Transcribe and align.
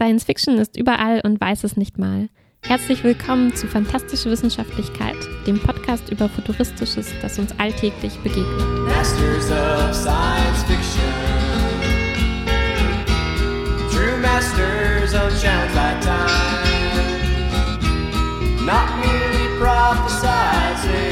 Science 0.00 0.22
Fiction 0.22 0.58
ist 0.58 0.76
überall 0.76 1.20
und 1.24 1.40
weiß 1.40 1.64
es 1.64 1.76
nicht 1.76 1.98
mal. 1.98 2.28
Herzlich 2.64 3.02
willkommen 3.02 3.52
zu 3.56 3.66
Fantastische 3.66 4.30
Wissenschaftlichkeit, 4.30 5.16
dem 5.44 5.58
Podcast 5.58 6.08
über 6.10 6.28
Futuristisches, 6.28 7.12
das 7.20 7.36
uns 7.40 7.50
alltäglich 7.58 8.16
begegnet. 8.18 8.60
Masters 8.86 9.50
of 9.50 9.92
Science 9.92 10.62
Fiction. 10.68 11.02
True 13.90 14.18
masters 14.22 15.10
challenge 15.42 15.74
by 15.74 15.98
time. 16.00 16.30
Not 18.64 19.00
merely 19.00 19.48
prophesizing, 19.58 21.10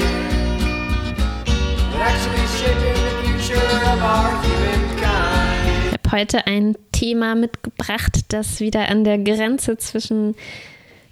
but 1.91 2.03
actually 2.03 2.47
shaping 2.57 2.95
the 3.03 3.11
future 3.27 3.67
of 3.93 4.01
our 4.01 4.31
humankind. 4.45 5.91
Ich 5.91 6.13
habe 6.13 6.17
heute 6.17 6.47
ein 6.47 6.77
Thema 6.97 7.35
mitgebracht, 7.35 8.21
das 8.29 8.61
wieder 8.61 8.89
an 8.89 9.05
der 9.05 9.19
Grenze 9.19 9.77
zwischen 9.77 10.35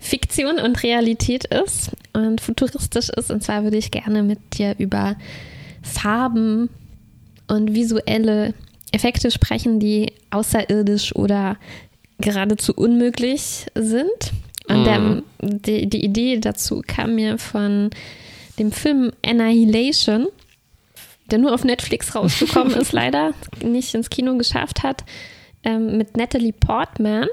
Fiktion 0.00 0.58
und 0.58 0.82
Realität 0.82 1.44
ist 1.44 1.90
und 2.14 2.40
futuristisch 2.40 3.10
ist. 3.10 3.30
Und 3.30 3.42
zwar 3.42 3.64
würde 3.64 3.76
ich 3.76 3.90
gerne 3.90 4.22
mit 4.22 4.38
dir 4.58 4.74
über 4.78 5.16
Farben 5.82 6.70
und 7.48 7.74
visuelle 7.74 8.54
Effekte 8.92 9.30
sprechen, 9.30 9.78
die 9.78 10.12
außerirdisch 10.30 11.14
oder 11.16 11.58
geradezu 12.18 12.72
unmöglich 12.74 13.66
sind. 13.74 14.32
Und 14.66 14.84
der, 14.86 15.22
die, 15.42 15.86
die 15.86 16.02
Idee 16.02 16.38
dazu 16.38 16.82
kam 16.86 17.16
mir 17.16 17.36
von 17.36 17.90
dem 18.58 18.72
Film 18.72 19.12
Annihilation, 19.24 20.28
der 21.30 21.38
nur 21.38 21.52
auf 21.52 21.64
Netflix 21.64 22.14
rausgekommen 22.14 22.74
ist, 22.80 22.92
leider 22.92 23.34
nicht 23.62 23.94
ins 23.94 24.08
Kino 24.08 24.38
geschafft 24.38 24.82
hat, 24.82 25.04
ähm, 25.64 25.96
mit 25.96 26.16
Natalie 26.16 26.52
Portman. 26.52 27.28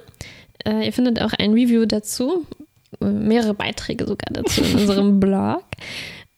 Äh, 0.65 0.85
ihr 0.85 0.93
findet 0.93 1.21
auch 1.21 1.33
ein 1.33 1.53
Review 1.53 1.85
dazu, 1.85 2.45
äh, 2.99 3.05
mehrere 3.05 3.53
Beiträge 3.53 4.05
sogar 4.05 4.27
dazu 4.31 4.61
in 4.63 4.75
unserem 4.79 5.19
Blog. 5.19 5.63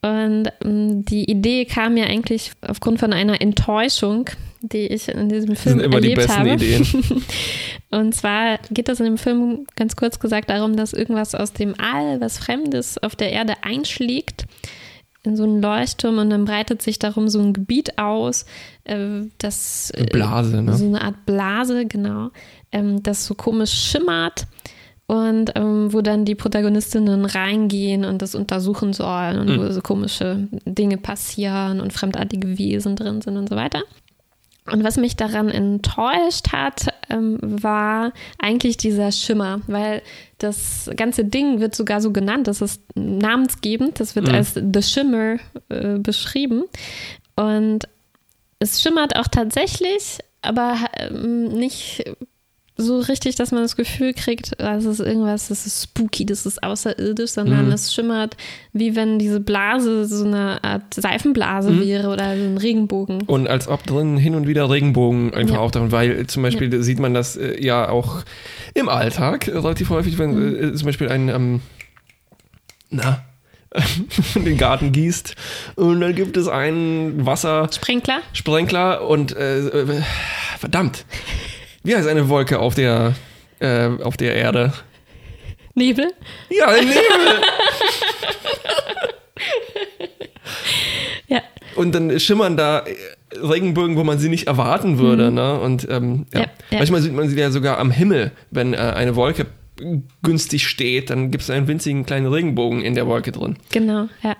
Und 0.01 0.49
ähm, 0.63 1.05
die 1.05 1.29
Idee 1.29 1.65
kam 1.65 1.93
mir 1.93 2.07
eigentlich 2.07 2.51
aufgrund 2.61 2.99
von 2.99 3.13
einer 3.13 3.41
Enttäuschung, 3.41 4.29
die 4.61 4.87
ich 4.87 5.07
in 5.07 5.29
diesem 5.29 5.55
Film 5.55 5.79
sind 5.79 5.85
immer 5.85 6.01
die 6.01 6.11
erlebt 6.11 6.27
besten 6.27 6.39
habe. 6.39 6.53
Ideen. 6.53 7.23
Und 7.91 8.15
zwar 8.15 8.59
geht 8.71 8.89
es 8.89 8.99
in 8.99 9.05
dem 9.05 9.17
Film 9.17 9.65
ganz 9.75 9.95
kurz 9.95 10.19
gesagt 10.19 10.49
darum, 10.49 10.75
dass 10.75 10.93
irgendwas 10.93 11.35
aus 11.35 11.53
dem 11.53 11.75
All, 11.79 12.19
was 12.19 12.37
Fremdes 12.37 12.97
auf 12.97 13.15
der 13.15 13.31
Erde 13.31 13.53
einschlägt 13.61 14.45
in 15.23 15.37
so 15.37 15.43
einen 15.43 15.61
Leuchtturm 15.61 16.17
und 16.17 16.29
dann 16.29 16.45
breitet 16.45 16.81
sich 16.81 16.99
darum 16.99 17.29
so 17.29 17.39
ein 17.39 17.53
Gebiet 17.53 17.97
aus, 17.97 18.45
äh, 18.83 19.21
das 19.37 19.91
Eine 19.95 20.05
Blase, 20.07 20.61
ne? 20.61 20.73
so 20.75 20.85
eine 20.85 21.01
Art 21.01 21.25
Blase, 21.25 21.85
genau, 21.85 22.29
ähm, 22.71 23.01
das 23.03 23.25
so 23.25 23.33
komisch 23.33 23.71
schimmert 23.71 24.47
und 25.07 25.51
ähm, 25.55 25.93
wo 25.93 26.01
dann 26.01 26.25
die 26.25 26.35
Protagonistinnen 26.35 27.25
reingehen 27.25 28.05
und 28.05 28.21
das 28.21 28.35
untersuchen 28.35 28.93
sollen 28.93 29.39
und 29.39 29.59
wo 29.59 29.69
so 29.71 29.81
komische 29.81 30.47
Dinge 30.65 30.97
passieren 30.97 31.81
und 31.81 31.93
fremdartige 31.93 32.57
Wesen 32.57 32.95
drin 32.95 33.21
sind 33.21 33.37
und 33.37 33.49
so 33.49 33.55
weiter. 33.55 33.83
Und 34.71 34.83
was 34.85 34.95
mich 34.95 35.17
daran 35.17 35.49
enttäuscht 35.49 36.53
hat, 36.53 36.87
ähm, 37.09 37.37
war 37.41 38.13
eigentlich 38.39 38.77
dieser 38.77 39.11
Schimmer, 39.11 39.59
weil 39.67 40.01
das 40.43 40.89
ganze 40.95 41.25
Ding 41.25 41.59
wird 41.59 41.75
sogar 41.75 42.01
so 42.01 42.11
genannt, 42.11 42.47
das 42.47 42.61
ist 42.61 42.81
namensgebend, 42.95 43.99
das 43.99 44.15
wird 44.15 44.29
als 44.29 44.53
The 44.53 44.81
Shimmer 44.81 45.37
äh, 45.69 45.97
beschrieben. 45.99 46.63
Und 47.35 47.87
es 48.59 48.81
schimmert 48.81 49.15
auch 49.15 49.27
tatsächlich, 49.27 50.19
aber 50.41 50.77
ähm, 50.97 51.45
nicht 51.47 52.03
so 52.83 52.99
richtig, 52.99 53.35
dass 53.35 53.51
man 53.51 53.61
das 53.63 53.75
Gefühl 53.75 54.13
kriegt, 54.13 54.51
das 54.59 54.85
ist 54.85 54.99
irgendwas, 54.99 55.47
das 55.47 55.65
ist 55.65 55.83
spooky, 55.83 56.25
das 56.25 56.45
ist 56.45 56.61
außerirdisch, 56.61 57.31
sondern 57.31 57.71
es 57.71 57.93
schimmert, 57.93 58.37
wie 58.73 58.95
wenn 58.95 59.17
diese 59.19 59.39
Blase 59.39 60.05
so 60.05 60.25
eine 60.25 60.63
Art 60.63 60.93
Seifenblase 60.93 61.79
wäre 61.79 62.09
oder 62.09 62.37
so 62.37 62.43
ein 62.43 62.57
Regenbogen. 62.57 63.23
Und 63.23 63.47
als 63.47 63.67
ob 63.67 63.83
drin 63.85 64.17
hin 64.17 64.35
und 64.35 64.47
wieder 64.47 64.69
Regenbogen 64.69 65.33
einfach 65.33 65.55
Ja. 65.55 65.61
auftauchen, 65.61 65.91
weil 65.91 66.27
zum 66.27 66.43
Beispiel 66.43 66.83
sieht 66.83 66.99
man 66.99 67.13
das 67.13 67.35
äh, 67.35 67.59
ja 67.63 67.89
auch 67.89 68.23
im 68.73 68.89
Alltag 68.89 69.47
relativ 69.47 69.89
häufig, 69.89 70.17
wenn 70.17 70.31
Mhm. 70.33 70.55
äh, 70.55 70.73
zum 70.75 70.85
Beispiel 70.85 71.09
ein, 71.09 71.29
ähm, 71.29 71.61
na, 72.89 73.23
den 74.35 74.57
Garten 74.57 74.91
gießt 74.91 75.35
und 75.77 75.99
dann 76.01 76.13
gibt 76.13 76.37
es 76.37 76.47
einen 76.47 77.25
Wassersprenkler 77.25 78.19
Sprenkler? 78.31 79.07
und 79.09 79.35
äh, 79.35 79.67
äh, 79.67 80.01
verdammt, 80.59 81.05
wie 81.83 81.95
heißt 81.95 82.07
eine 82.07 82.29
Wolke 82.29 82.59
auf 82.59 82.75
der, 82.75 83.15
äh, 83.59 83.89
auf 84.01 84.17
der 84.17 84.35
Erde? 84.35 84.73
Nebel? 85.75 86.11
Ja, 86.49 86.71
Nebel! 86.71 86.93
Ja. 91.27 91.41
Und 91.75 91.95
dann 91.95 92.19
schimmern 92.19 92.57
da 92.57 92.79
äh, 92.79 92.95
Regenbögen, 93.35 93.95
wo 93.97 94.03
man 94.03 94.19
sie 94.19 94.29
nicht 94.29 94.47
erwarten 94.47 94.99
würde. 94.99 95.31
Ne? 95.31 95.59
Und 95.59 95.87
ähm, 95.89 96.25
ja. 96.33 96.39
Mhm. 96.39 96.45
Ja, 96.45 96.51
ja. 96.69 96.77
manchmal 96.77 97.01
sieht 97.01 97.13
man 97.13 97.29
sie 97.29 97.39
ja 97.39 97.49
sogar 97.49 97.79
am 97.79 97.91
Himmel, 97.91 98.31
wenn 98.51 98.73
äh, 98.73 98.77
eine 98.77 99.15
Wolke 99.15 99.47
günstig 100.21 100.67
steht, 100.67 101.09
dann 101.09 101.31
gibt 101.31 101.43
es 101.43 101.49
einen 101.49 101.67
winzigen 101.67 102.05
kleinen 102.05 102.27
Regenbogen 102.27 102.81
in 102.81 102.93
der 102.95 103.07
Wolke 103.07 103.31
drin. 103.31 103.57
Genau, 103.71 104.07
ja. 104.21 104.35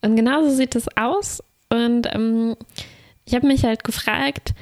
Und 0.00 0.16
genauso 0.16 0.50
sieht 0.50 0.76
es 0.76 0.86
aus. 0.96 1.42
Und 1.68 2.06
ähm, 2.12 2.54
ich 3.24 3.34
habe 3.34 3.46
mich 3.46 3.64
halt 3.64 3.82
gefragt, 3.82 4.54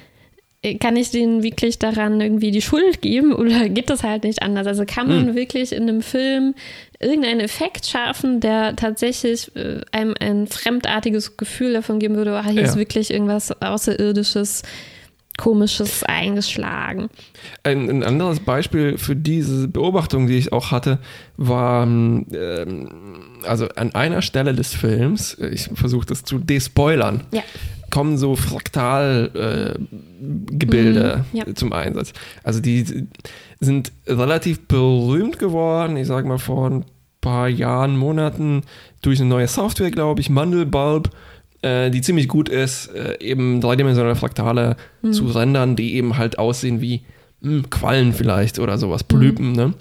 kann 0.81 0.97
ich 0.97 1.11
denen 1.11 1.43
wirklich 1.43 1.79
daran 1.79 2.21
irgendwie 2.21 2.51
die 2.51 2.63
Schuld 2.63 3.03
geben 3.03 3.33
oder 3.35 3.69
geht 3.69 3.91
das 3.91 4.03
halt 4.03 4.25
nicht 4.25 4.43
anders? 4.43 4.67
Also 4.67 4.85
kann 4.87 5.09
man 5.09 5.35
wirklich 5.35 5.73
in 5.73 5.83
einem 5.85 6.01
Film 6.03 6.55
irgendeinen 7.01 7.41
Effekt 7.41 7.87
schaffen, 7.87 8.41
der 8.41 8.75
tatsächlich 8.77 9.55
äh, 9.57 9.81
einem 9.93 10.15
ein 10.21 10.47
fremdartiges 10.47 11.37
Gefühl 11.37 11.75
davon 11.75 11.99
geben 11.99 12.17
würde, 12.17 12.35
ah, 12.37 12.45
hier 12.45 12.63
Ja. 12.63 12.69
ist 12.69 12.77
wirklich 12.77 13.13
irgendwas 13.13 13.53
Außerirdisches, 13.61 14.63
Komisches 15.37 16.05
eingeschlagen. 16.05 17.09
Ein, 17.65 17.91
ein 17.91 18.03
anderes 18.05 18.39
Beispiel 18.39 18.99
für 18.99 19.17
diese 19.17 19.67
Beobachtung, 19.67 20.29
die 20.29 20.39
ich 20.39 20.53
auch 20.53 20.71
hatte, 20.71 21.01
war, 21.37 21.83
ähm, 21.83 22.27
also 23.43 23.67
an 23.75 23.93
einer 23.97 24.23
Stelle 24.23 24.55
des 24.55 24.73
Films, 24.75 25.35
äh, 25.35 25.49
ich 25.49 25.69
versuche 25.75 26.07
das 26.07 26.23
zu 26.23 26.39
despoilern, 26.39 27.25
Ja. 27.33 27.43
kommen 27.91 28.17
so 28.17 28.37
Fraktalgebilde 28.37 29.75
äh, 29.81 30.14
Gebilde 30.51 31.25
Mhm, 31.33 31.39
ja. 31.39 31.55
zum 31.55 31.73
Einsatz. 31.73 32.13
Also 32.43 32.61
die 32.61 33.07
sind 33.61 33.93
relativ 34.07 34.67
berühmt 34.67 35.39
geworden, 35.39 35.97
ich 35.97 36.07
sage 36.07 36.27
mal 36.29 36.39
vor 36.39 36.71
ein 36.71 36.85
paar 37.21 37.49
Jahren, 37.49 37.97
Monaten, 37.97 38.63
durch 39.03 39.21
eine 39.21 39.29
neue 39.29 39.49
Software, 39.49 39.91
glaube 39.91 40.21
ich, 40.21 40.29
Mandelbulb, 40.31 41.11
äh, 41.63 41.91
die 41.91 42.03
ziemlich 42.03 42.29
gut 42.29 42.49
ist, 42.49 42.89
äh, 42.89 43.17
eben 43.21 43.61
dreidimensionale 43.61 44.17
Fraktale 44.17 44.77
zu 45.11 45.27
rendern, 45.27 45.77
die 45.77 45.95
eben 45.95 46.17
halt 46.19 46.39
aussehen 46.39 46.81
wie 46.81 47.03
hm, 47.43 47.71
Quallen 47.71 48.13
vielleicht 48.13 48.59
oder 48.59 48.77
sowas, 48.79 49.05
Polypen, 49.05 49.53
ne? 49.53 49.75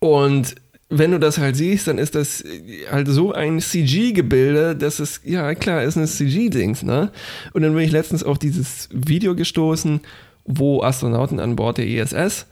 Und 0.00 0.54
wenn 0.90 1.10
du 1.10 1.18
das 1.20 1.38
halt 1.38 1.54
siehst, 1.56 1.86
dann 1.86 1.98
ist 1.98 2.14
das 2.14 2.42
halt 2.90 3.08
so 3.08 3.32
ein 3.32 3.60
CG-Gebilde, 3.60 4.74
dass 4.74 5.00
es, 5.00 5.20
ja 5.24 5.54
klar, 5.54 5.82
ist 5.82 5.96
ein 5.96 6.06
CG-Dings, 6.06 6.82
ne? 6.82 7.10
Und 7.52 7.62
dann 7.62 7.74
bin 7.74 7.82
ich 7.84 7.92
letztens 7.92 8.24
auf 8.24 8.38
dieses 8.38 8.88
Video 8.92 9.34
gestoßen, 9.34 10.00
wo 10.46 10.82
Astronauten 10.82 11.40
an 11.40 11.56
Bord 11.56 11.76
der 11.78 11.86
ISS 11.86 12.46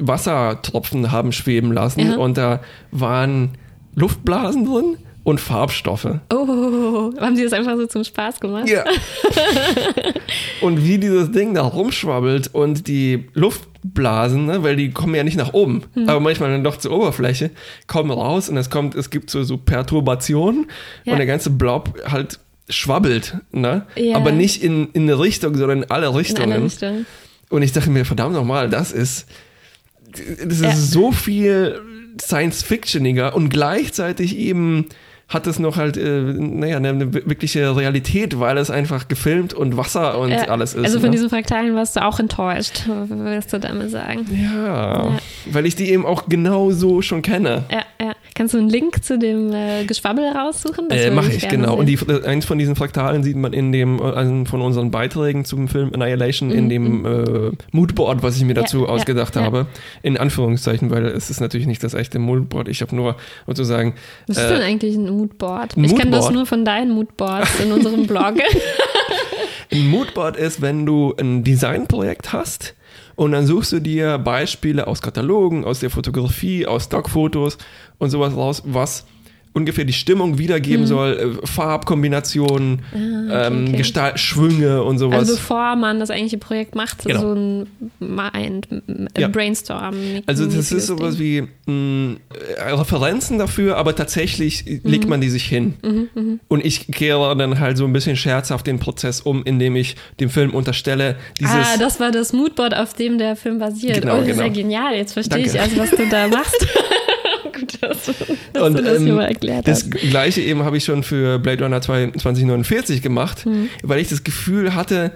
Wassertropfen 0.00 1.10
haben 1.12 1.32
schweben 1.32 1.72
lassen 1.72 2.00
Ja. 2.00 2.16
und 2.18 2.36
da 2.36 2.60
waren 2.90 3.52
Luftblasen 3.94 4.64
drin 4.64 4.96
und 5.28 5.40
Farbstoffe. 5.40 6.08
Oh, 6.32 7.12
haben 7.20 7.36
sie 7.36 7.44
das 7.44 7.52
einfach 7.52 7.76
so 7.76 7.86
zum 7.86 8.02
Spaß 8.02 8.40
gemacht? 8.40 8.68
Ja. 8.68 8.82
und 10.60 10.84
wie 10.84 10.98
dieses 10.98 11.30
Ding 11.32 11.54
da 11.54 11.62
rumschwabbelt 11.62 12.54
und 12.54 12.88
die 12.88 13.28
Luftblasen, 13.34 14.46
ne, 14.46 14.62
weil 14.62 14.76
die 14.76 14.90
kommen 14.90 15.14
ja 15.14 15.24
nicht 15.24 15.36
nach 15.36 15.52
oben, 15.52 15.82
Hm. 15.94 16.08
aber 16.08 16.20
manchmal 16.20 16.50
dann 16.50 16.64
doch 16.64 16.76
zur 16.78 16.92
Oberfläche, 16.92 17.50
kommen 17.86 18.10
raus 18.10 18.48
und 18.48 18.56
es 18.56 18.70
kommt, 18.70 18.94
es 18.94 19.10
gibt 19.10 19.30
so, 19.30 19.42
so 19.44 19.58
Perturbationen 19.58 20.66
Ja. 21.04 21.12
und 21.12 21.18
der 21.18 21.26
ganze 21.26 21.50
Blob 21.50 22.00
halt 22.10 22.38
schwabbelt, 22.70 23.36
ne? 23.52 23.86
Ja. 23.96 24.16
Aber 24.16 24.30
nicht 24.32 24.62
in, 24.62 24.88
in 24.92 25.02
eine 25.02 25.18
Richtung, 25.18 25.54
sondern 25.56 25.82
in 25.84 25.90
alle 25.90 26.08
In 26.08 26.14
Richtungen. 26.14 26.52
einer 26.52 26.64
Richtung. 26.64 27.06
Und 27.50 27.62
ich 27.62 27.72
dachte 27.72 27.90
mir, 27.90 28.04
verdammt 28.04 28.34
nochmal, 28.34 28.68
das 28.68 28.92
ist, 28.92 29.26
das 30.12 30.56
ist 30.56 30.62
Ja. 30.62 30.74
so 30.76 31.12
viel 31.12 31.80
Science-Fictioniger 32.20 33.34
und 33.34 33.48
gleichzeitig 33.48 34.36
eben 34.36 34.86
hat 35.28 35.46
es 35.46 35.58
noch 35.58 35.76
halt, 35.76 35.98
äh, 35.98 36.22
naja, 36.22 36.78
eine, 36.78 36.88
eine 36.88 37.12
wirkliche 37.12 37.76
Realität, 37.76 38.40
weil 38.40 38.56
es 38.56 38.70
einfach 38.70 39.08
gefilmt 39.08 39.52
und 39.52 39.76
Wasser 39.76 40.18
und 40.18 40.30
Ja, 40.30 40.44
alles 40.48 40.72
ist. 40.74 40.84
Also 40.86 41.00
von 41.00 41.10
ne? 41.10 41.16
diesen 41.16 41.28
Fraktalen 41.28 41.74
warst 41.74 41.96
du 41.96 42.04
auch 42.04 42.18
enttäuscht, 42.18 42.84
wirst 43.08 43.52
du 43.52 43.60
damit 43.60 43.90
sagen. 43.90 44.26
ja, 44.32 45.04
Ja. 45.04 45.18
weil 45.52 45.66
ich 45.66 45.76
die 45.76 45.90
eben 45.90 46.06
auch 46.06 46.28
genau 46.30 46.70
so 46.70 47.02
schon 47.02 47.20
kenne. 47.22 47.64
Ja, 47.70 47.82
ja. 48.00 48.12
Kannst 48.34 48.54
du 48.54 48.58
einen 48.58 48.68
Link 48.70 49.02
zu 49.04 49.18
dem 49.18 49.52
äh, 49.52 49.84
Geschwabbel 49.84 50.24
raussuchen? 50.28 50.88
Das 50.88 50.98
Äh, 51.00 51.10
Mache 51.10 51.32
ich, 51.32 51.46
genau. 51.48 51.70
sehen. 51.72 51.78
Und 51.80 51.86
die, 51.86 51.94
äh, 52.10 52.24
eins 52.24 52.44
von 52.46 52.56
diesen 52.56 52.76
Fraktalen 52.76 53.22
sieht 53.24 53.36
man 53.36 53.52
in 53.52 53.72
dem, 53.72 53.98
äh, 53.98 54.12
einem 54.14 54.46
von 54.46 54.62
unseren 54.62 54.90
Beiträgen 54.92 55.44
zum 55.44 55.66
Film 55.68 55.90
Annihilation, 55.92 56.50
in 56.52 56.68
dem 56.68 57.04
äh, 57.04 57.50
Moodboard, 57.72 58.22
was 58.22 58.36
ich 58.36 58.42
mir 58.44 58.52
Mhm, 58.52 58.54
dazu 58.54 58.82
ja, 58.84 58.86
ausgedacht 58.90 59.34
ja. 59.36 59.42
habe. 59.42 59.66
In 60.02 60.16
Anführungszeichen, 60.16 60.90
weil 60.90 61.04
es 61.06 61.28
ist 61.30 61.40
natürlich 61.40 61.66
nicht 61.66 61.82
das 61.82 61.94
echte 61.94 62.18
Moodboard. 62.18 62.68
Ich 62.68 62.80
habe 62.80 62.94
nur 62.94 63.16
sozusagen. 63.46 63.94
Was 64.28 64.38
ist 64.38 64.44
äh, 64.44 64.54
denn 64.54 64.62
eigentlich 64.62 64.94
ein 64.94 65.08
Moodboard? 65.18 65.76
ein 65.76 65.84
ich 65.84 65.94
kenne 65.94 66.10
das 66.10 66.30
nur 66.30 66.46
von 66.46 66.64
deinen 66.64 66.92
Moodboards 66.92 67.60
in 67.60 67.72
unserem 67.72 68.06
Blog. 68.06 68.34
Ein 69.70 69.88
Moodboard 69.90 70.38
ist, 70.38 70.62
wenn 70.62 70.86
du 70.86 71.14
ein 71.18 71.44
Designprojekt 71.44 72.32
hast 72.32 72.74
und 73.16 73.32
dann 73.32 73.46
suchst 73.46 73.72
du 73.72 73.80
dir 73.80 74.16
Beispiele 74.16 74.86
aus 74.86 75.02
Katalogen, 75.02 75.64
aus 75.64 75.80
der 75.80 75.90
Fotografie, 75.90 76.66
aus 76.66 76.84
Stockfotos 76.84 77.58
und 77.98 78.08
sowas 78.08 78.34
raus, 78.34 78.62
was 78.64 79.04
ungefähr 79.58 79.84
die 79.84 79.92
Stimmung 79.92 80.38
wiedergeben 80.38 80.86
soll, 80.86 81.38
äh, 81.42 81.46
Farbkombinationen, 81.46 82.82
ähm, 82.94 83.28
Mhm. 83.62 83.68
okay. 83.68 83.76
Gestalt, 83.78 84.20
Schwünge 84.20 84.82
und 84.82 84.98
sowas. 84.98 85.18
Also 85.18 85.34
bevor 85.34 85.76
man 85.76 86.00
das 86.00 86.10
eigentliche 86.10 86.38
Projekt 86.38 86.74
macht, 86.74 87.04
Genau. 87.04 87.20
so 87.20 87.32
ein 87.34 87.66
Mind, 88.00 88.68
äh, 89.14 89.20
Ja. 89.20 89.28
Brainstorm. 89.28 89.94
Also 90.26 90.46
das 90.46 90.72
ist 90.72 90.86
sowas 90.86 91.18
wie 91.18 91.42
mh, 91.66 92.16
äh, 92.56 92.70
Referenzen 92.72 93.38
dafür, 93.38 93.76
aber 93.76 93.94
tatsächlich 93.94 94.64
Mhm. 94.64 94.80
legt 94.84 95.08
man 95.08 95.20
die 95.20 95.28
sich 95.28 95.44
hin. 95.44 95.74
Und 96.48 96.64
ich 96.64 96.86
kehre 96.88 97.36
dann 97.36 97.58
halt 97.60 97.76
so 97.76 97.84
ein 97.84 97.92
bisschen 97.92 98.16
scherzhaft 98.16 98.66
den 98.66 98.78
Prozess 98.78 99.20
um, 99.20 99.42
indem 99.44 99.76
ich 99.76 99.96
dem 100.20 100.30
Film 100.30 100.54
unterstelle, 100.54 101.16
dieses 101.38 101.54
Ah, 101.54 101.76
das 101.78 102.00
war 102.00 102.10
das 102.10 102.32
Moodboard, 102.32 102.74
auf 102.76 102.94
dem 102.94 103.18
der 103.18 103.36
Film 103.36 103.58
basiert. 103.58 104.00
Genau, 104.00 104.14
oh, 104.16 104.20
das 104.20 104.28
ist 104.28 104.36
ja 104.38 104.44
genau. 104.44 104.54
genial. 104.54 104.94
Jetzt 104.94 105.12
verstehe 105.12 105.42
Danke. 105.42 105.50
ich 105.56 105.60
also, 105.60 105.76
was 105.78 105.90
du 105.90 106.08
da 106.08 106.28
machst. 106.28 106.66
Gut, 107.60 107.78
dass, 107.82 108.06
dass 108.52 108.62
und 108.62 108.78
du 108.78 108.82
das 108.82 109.00
ähm, 109.00 109.18
erklärt 109.18 109.66
das 109.68 109.82
hast. 109.84 109.90
gleiche 109.92 110.40
eben 110.40 110.62
habe 110.64 110.76
ich 110.76 110.84
schon 110.84 111.02
für 111.02 111.38
Blade 111.38 111.64
Runner 111.64 111.80
2 111.80 112.12
2049 112.18 113.02
gemacht, 113.02 113.46
Mhm. 113.46 113.68
weil 113.82 114.00
ich 114.00 114.08
das 114.08 114.24
Gefühl 114.24 114.74
hatte, 114.74 115.12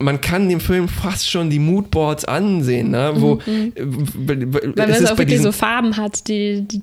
man 0.00 0.20
kann 0.20 0.48
dem 0.48 0.58
Film 0.60 0.88
fast 0.88 1.30
schon 1.30 1.50
die 1.50 1.60
Moodboards 1.60 2.24
ansehen, 2.24 2.90
ne? 2.90 3.12
wo 3.14 3.38
äh, 3.46 3.70
weil- 3.76 4.36
Mhm, 4.38 4.74
es 4.76 5.06
auch 5.10 5.16
wirklich 5.18 5.40
so 5.40 5.52
Farben 5.52 5.96
hat, 5.96 6.26
die, 6.28 6.62
die, 6.66 6.80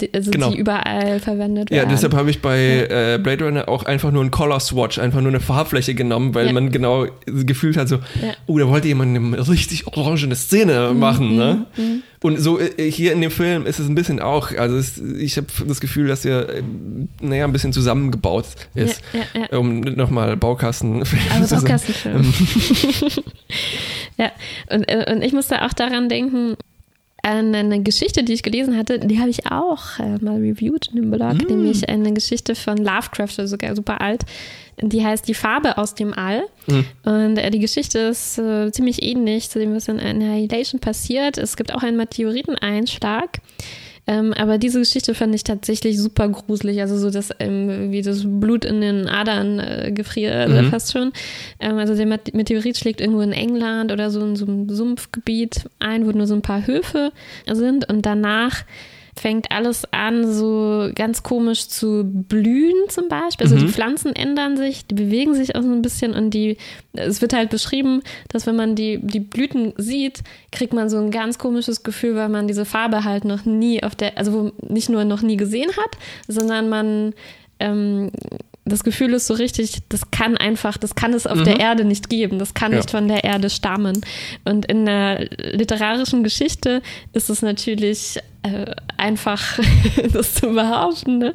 die, 0.00 0.14
also 0.14 0.30
Genau. 0.30 0.50
die 0.50 0.56
überall 0.58 1.20
verwendet 1.20 1.70
Ja, 1.70 1.76
werden. 1.78 1.90
deshalb 1.90 2.14
habe 2.14 2.30
ich 2.30 2.40
bei 2.40 2.86
äh, 2.88 3.18
Blade 3.22 3.44
Runner 3.44 3.68
auch 3.68 3.84
einfach 3.84 4.10
nur 4.10 4.22
einen 4.22 4.30
Color 4.30 4.60
Swatch, 4.60 4.98
einfach 4.98 5.20
nur 5.20 5.28
eine 5.28 5.40
Farbfläche 5.40 5.94
genommen, 5.94 6.34
weil 6.34 6.46
Ja. 6.46 6.52
man 6.52 6.72
genau 6.72 7.06
gefühlt 7.26 7.76
hat, 7.76 7.88
so, 7.88 7.98
oh, 8.46 8.58
da 8.58 8.66
wollte 8.68 8.88
jemand 8.88 9.16
eine 9.16 9.48
richtig 9.48 9.86
orangene 9.86 10.34
Szene 10.34 10.90
Mhm, 10.94 10.98
machen, 10.98 11.36
ne? 11.36 11.66
Und 12.22 12.38
so 12.38 12.58
äh, 12.58 12.90
hier 12.90 13.12
in 13.12 13.20
dem 13.20 13.30
Film 13.30 13.66
ist 13.66 13.78
es 13.78 13.88
ein 13.88 13.94
bisschen 13.94 14.20
auch, 14.20 14.52
also 14.56 14.76
es, 14.76 14.98
ich 14.98 15.36
habe 15.36 15.46
das 15.66 15.80
Gefühl, 15.80 16.08
dass 16.08 16.24
er, 16.24 16.48
äh, 16.48 16.62
naja, 17.20 17.44
ein 17.44 17.52
bisschen 17.52 17.72
zusammengebaut 17.72 18.46
ist, 18.74 19.02
Ja, 19.12 19.20
ja, 19.34 19.46
ja. 19.50 19.58
um 19.58 19.80
nochmal 19.80 20.36
Baukasten 20.36 21.02
Aber 21.30 21.42
zu 21.42 21.46
sagen. 21.46 21.62
Baukastenfilm. 21.64 22.32
ja, 24.18 24.32
und, 24.70 24.84
äh, 24.84 25.12
und 25.12 25.22
ich 25.22 25.32
musste 25.32 25.62
auch 25.62 25.72
daran 25.72 26.08
denken, 26.08 26.56
eine 27.26 27.82
Geschichte, 27.82 28.22
die 28.22 28.32
ich 28.32 28.42
gelesen 28.42 28.76
hatte, 28.76 28.98
die 28.98 29.18
habe 29.18 29.30
ich 29.30 29.46
auch 29.50 29.98
äh, 29.98 30.16
mal 30.22 30.36
reviewed 30.36 30.88
in 30.88 30.96
dem 30.96 31.10
Blog, 31.10 31.34
Mm. 31.34 31.46
nämlich 31.48 31.88
eine 31.88 32.12
Geschichte 32.12 32.54
von 32.54 32.76
Lovecraft, 32.76 33.38
also 33.38 33.46
sogar 33.46 33.74
super 33.74 34.00
alt. 34.00 34.22
Die 34.80 35.04
heißt 35.04 35.26
Die 35.26 35.34
Farbe 35.34 35.78
aus 35.78 35.94
dem 35.94 36.12
All. 36.12 36.42
Mm. 36.66 37.08
Und 37.08 37.36
äh, 37.38 37.50
die 37.50 37.58
Geschichte 37.60 37.98
ist 37.98 38.38
äh, 38.38 38.70
ziemlich 38.72 39.02
ähnlich 39.02 39.48
zu 39.50 39.58
dem, 39.58 39.74
was 39.74 39.88
in 39.88 39.98
Annihilation 39.98 40.80
passiert. 40.80 41.38
Es 41.38 41.56
gibt 41.56 41.74
auch 41.74 41.82
einen 41.82 41.96
Meteoriteneinschlag. 41.96 43.38
Ähm, 44.08 44.32
aber 44.34 44.58
diese 44.58 44.78
Geschichte 44.78 45.14
fand 45.14 45.34
ich 45.34 45.42
tatsächlich 45.42 45.98
super 46.00 46.28
gruselig. 46.28 46.80
Also 46.80 46.96
so, 46.96 47.10
dass 47.10 47.30
ähm, 47.40 47.90
wie 47.90 48.02
das 48.02 48.22
Blut 48.24 48.64
in 48.64 48.80
den 48.80 49.08
Adern 49.08 49.58
äh, 49.58 49.90
gefriert, 49.92 50.48
Mhm. 50.48 50.70
fast 50.70 50.92
schon. 50.92 51.12
Ähm, 51.58 51.76
also 51.78 51.96
der 51.96 52.06
Met- 52.06 52.32
Meteorit 52.32 52.76
schlägt 52.78 53.00
irgendwo 53.00 53.20
in 53.22 53.32
England 53.32 53.90
oder 53.90 54.10
so 54.10 54.20
in 54.20 54.36
so 54.36 54.46
einem 54.46 54.68
Sumpfgebiet 54.68 55.68
ein, 55.80 56.06
wo 56.06 56.12
nur 56.12 56.26
so 56.28 56.34
ein 56.34 56.42
paar 56.42 56.66
Höfe 56.66 57.10
sind. 57.50 57.88
Und 57.88 58.06
danach 58.06 58.64
fängt 59.18 59.50
alles 59.50 59.84
an, 59.92 60.30
so 60.30 60.90
ganz 60.94 61.22
komisch 61.22 61.68
zu 61.68 62.04
blühen 62.04 62.88
zum 62.88 63.08
Beispiel. 63.08 63.46
Also 63.46 63.56
die 63.56 63.72
Pflanzen 63.72 64.14
ändern 64.14 64.56
sich, 64.56 64.86
die 64.86 64.94
bewegen 64.94 65.34
sich 65.34 65.56
auch 65.56 65.62
so 65.62 65.72
ein 65.72 65.80
bisschen 65.80 66.12
und 66.12 66.30
die, 66.30 66.58
es 66.92 67.22
wird 67.22 67.32
halt 67.32 67.48
beschrieben, 67.48 68.02
dass 68.28 68.46
wenn 68.46 68.56
man 68.56 68.74
die, 68.74 68.98
die 68.98 69.20
Blüten 69.20 69.72
sieht, 69.78 70.22
kriegt 70.52 70.74
man 70.74 70.90
so 70.90 70.98
ein 70.98 71.10
ganz 71.10 71.38
komisches 71.38 71.82
Gefühl, 71.82 72.14
weil 72.14 72.28
man 72.28 72.46
diese 72.46 72.66
Farbe 72.66 73.04
halt 73.04 73.24
noch 73.24 73.46
nie 73.46 73.82
auf 73.82 73.94
der, 73.94 74.18
also 74.18 74.52
nicht 74.68 74.90
nur 74.90 75.04
noch 75.04 75.22
nie 75.22 75.36
gesehen 75.36 75.70
hat, 75.70 75.98
sondern 76.28 76.68
man 76.68 77.14
ähm, 77.58 78.10
das 78.66 78.82
Gefühl 78.84 79.14
ist 79.14 79.26
so 79.28 79.34
richtig, 79.34 79.78
das 79.88 80.10
kann 80.10 80.36
einfach, 80.36 80.76
das 80.76 80.94
kann 80.96 81.14
es 81.14 81.26
auf 81.26 81.42
der 81.44 81.60
Erde 81.60 81.84
nicht 81.84 82.10
geben, 82.10 82.38
das 82.40 82.52
kann 82.52 82.72
Ja. 82.72 82.78
nicht 82.78 82.90
von 82.90 83.06
der 83.06 83.22
Erde 83.24 83.48
stammen. 83.48 84.00
Und 84.44 84.66
in 84.66 84.84
der 84.86 85.28
literarischen 85.52 86.24
Geschichte 86.24 86.82
ist 87.12 87.30
es 87.30 87.42
natürlich 87.42 88.18
äh, 88.42 88.66
einfach, 88.96 89.58
das 90.12 90.34
zu 90.34 90.48
behaupten. 90.52 91.18
Ne? 91.18 91.32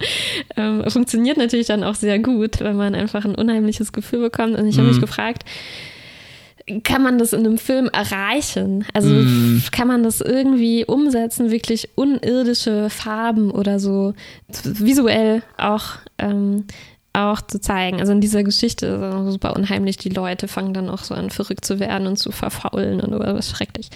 Ähm, 0.58 0.84
funktioniert 0.90 1.38
natürlich 1.38 1.68
dann 1.68 1.84
auch 1.86 1.96
sehr 1.96 2.20
gut, 2.20 2.60
wenn 2.60 2.76
man 2.76 2.96
einfach 2.96 3.24
ein 3.26 3.36
unheimliches 3.36 3.94
Gefühl 3.94 4.20
bekommt. 4.20 4.58
Und 4.60 4.68
ich 4.68 4.78
habe 4.78 4.90
mich 4.90 5.00
gefragt, 5.00 5.44
kann 6.84 7.02
man 7.02 7.18
das 7.18 7.34
in 7.34 7.40
einem 7.40 7.58
Film 7.58 7.90
erreichen? 7.92 8.86
Also 8.94 9.10
kann 9.72 9.88
man 9.88 10.04
das 10.04 10.22
irgendwie 10.22 10.86
umsetzen, 10.86 11.50
wirklich 11.50 11.90
unirdische 11.96 12.90
Farben 12.90 13.52
oder 13.52 13.80
so 13.80 14.14
visuell 14.64 15.44
auch, 15.58 15.96
ähm, 16.20 16.66
auch 17.14 17.42
zu 17.42 17.60
zeigen? 17.60 18.00
Also 18.00 18.14
in 18.14 18.22
dieser 18.22 18.44
Geschichte 18.44 18.86
ist 18.86 19.28
es 19.28 19.34
super 19.34 19.56
unheimlich. 19.56 19.98
Die 19.98 20.10
Leute 20.10 20.48
fangen 20.48 20.74
dann 20.74 20.90
auch 20.90 21.04
so 21.04 21.14
an, 21.14 21.30
verrückt 21.30 21.66
zu 21.66 21.80
werden 21.80 22.08
und 22.08 22.18
zu 22.18 22.32
verfaulen 22.32 23.02
und 23.02 23.18
was 23.20 23.50
schrecklich. 23.50 23.90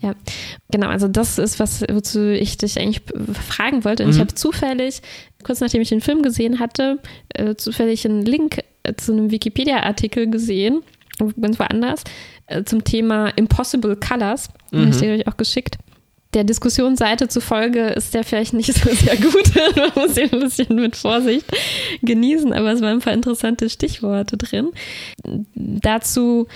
Ja, 0.00 0.14
genau. 0.70 0.88
Also 0.88 1.08
das 1.08 1.38
ist 1.38 1.60
was, 1.60 1.82
wozu 1.90 2.32
ich 2.32 2.56
dich 2.56 2.78
eigentlich 2.78 3.02
fragen 3.48 3.84
wollte. 3.84 4.04
Und 4.04 4.10
ich 4.10 4.20
habe 4.20 4.34
zufällig, 4.34 5.02
kurz 5.44 5.60
nachdem 5.60 5.82
ich 5.82 5.88
den 5.88 6.00
Film 6.00 6.22
gesehen 6.22 6.58
hatte, 6.58 6.98
äh, 7.30 7.54
zufällig 7.54 8.04
einen 8.04 8.22
Link 8.22 8.58
äh, 8.82 8.94
zu 8.94 9.12
einem 9.12 9.30
Wikipedia-Artikel 9.30 10.30
gesehen 10.30 10.82
ganz 11.40 11.58
woanders, 11.58 12.04
äh, 12.46 12.64
zum 12.64 12.84
Thema 12.84 13.28
Impossible 13.30 13.96
Colors. 13.96 14.50
Mhm. 14.70 14.78
Habe 14.78 14.90
ich 14.90 14.98
dir 14.98 15.22
auch 15.26 15.36
geschickt. 15.36 15.78
Der 16.34 16.44
Diskussionsseite 16.44 17.28
zufolge 17.28 17.86
ist 17.88 18.12
der 18.12 18.22
vielleicht 18.22 18.52
nicht 18.52 18.74
so 18.74 18.90
sehr 18.90 19.16
gut. 19.16 19.50
Man 19.76 19.90
muss 19.94 20.18
ihn 20.18 20.30
ein 20.30 20.40
bisschen 20.40 20.76
mit 20.76 20.96
Vorsicht 20.96 21.46
genießen, 22.02 22.52
aber 22.52 22.72
es 22.72 22.82
waren 22.82 22.98
ein 22.98 23.00
paar 23.00 23.14
interessante 23.14 23.70
Stichworte 23.70 24.36
drin. 24.36 24.70
Dazu, 25.54 26.46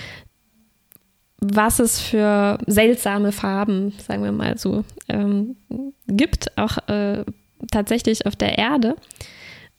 was 1.39 1.79
es 1.79 2.01
für 2.01 2.59
seltsame 2.67 3.33
Farben, 3.33 3.95
sagen 4.07 4.23
wir 4.23 4.33
mal 4.33 4.59
so, 4.59 4.85
ähm, 5.09 5.57
gibt, 6.07 6.57
auch 6.59 6.76
äh, 6.88 7.25
tatsächlich 7.71 8.26
auf 8.26 8.37
der 8.37 8.59
Erde. 8.59 8.97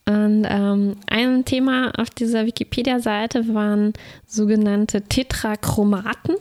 Und 0.06 0.46
ähm, 0.50 0.98
ein 1.08 1.46
Thema 1.46 1.94
auf 1.98 2.10
dieser 2.10 2.46
Wikipedia-Seite 2.46 3.54
waren 3.54 3.94
sogenannte 4.28 5.04
Tetrachromaten. 5.04 6.36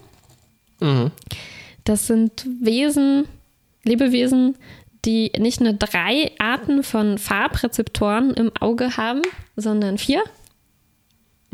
Mhm. 0.81 1.13
Das 1.85 2.09
sind 2.09 2.47
Wesen, 2.61 3.27
Lebewesen, 3.85 4.57
die 5.05 5.33
nicht 5.39 5.61
nur 5.61 5.73
drei 5.73 6.31
Arten 6.39 6.83
von 6.83 7.19
Farbrezeptoren 7.19 8.33
im 8.35 8.53
Auge 8.61 8.97
haben, 8.97 9.23
sondern 9.57 9.99
vier. 9.99 10.23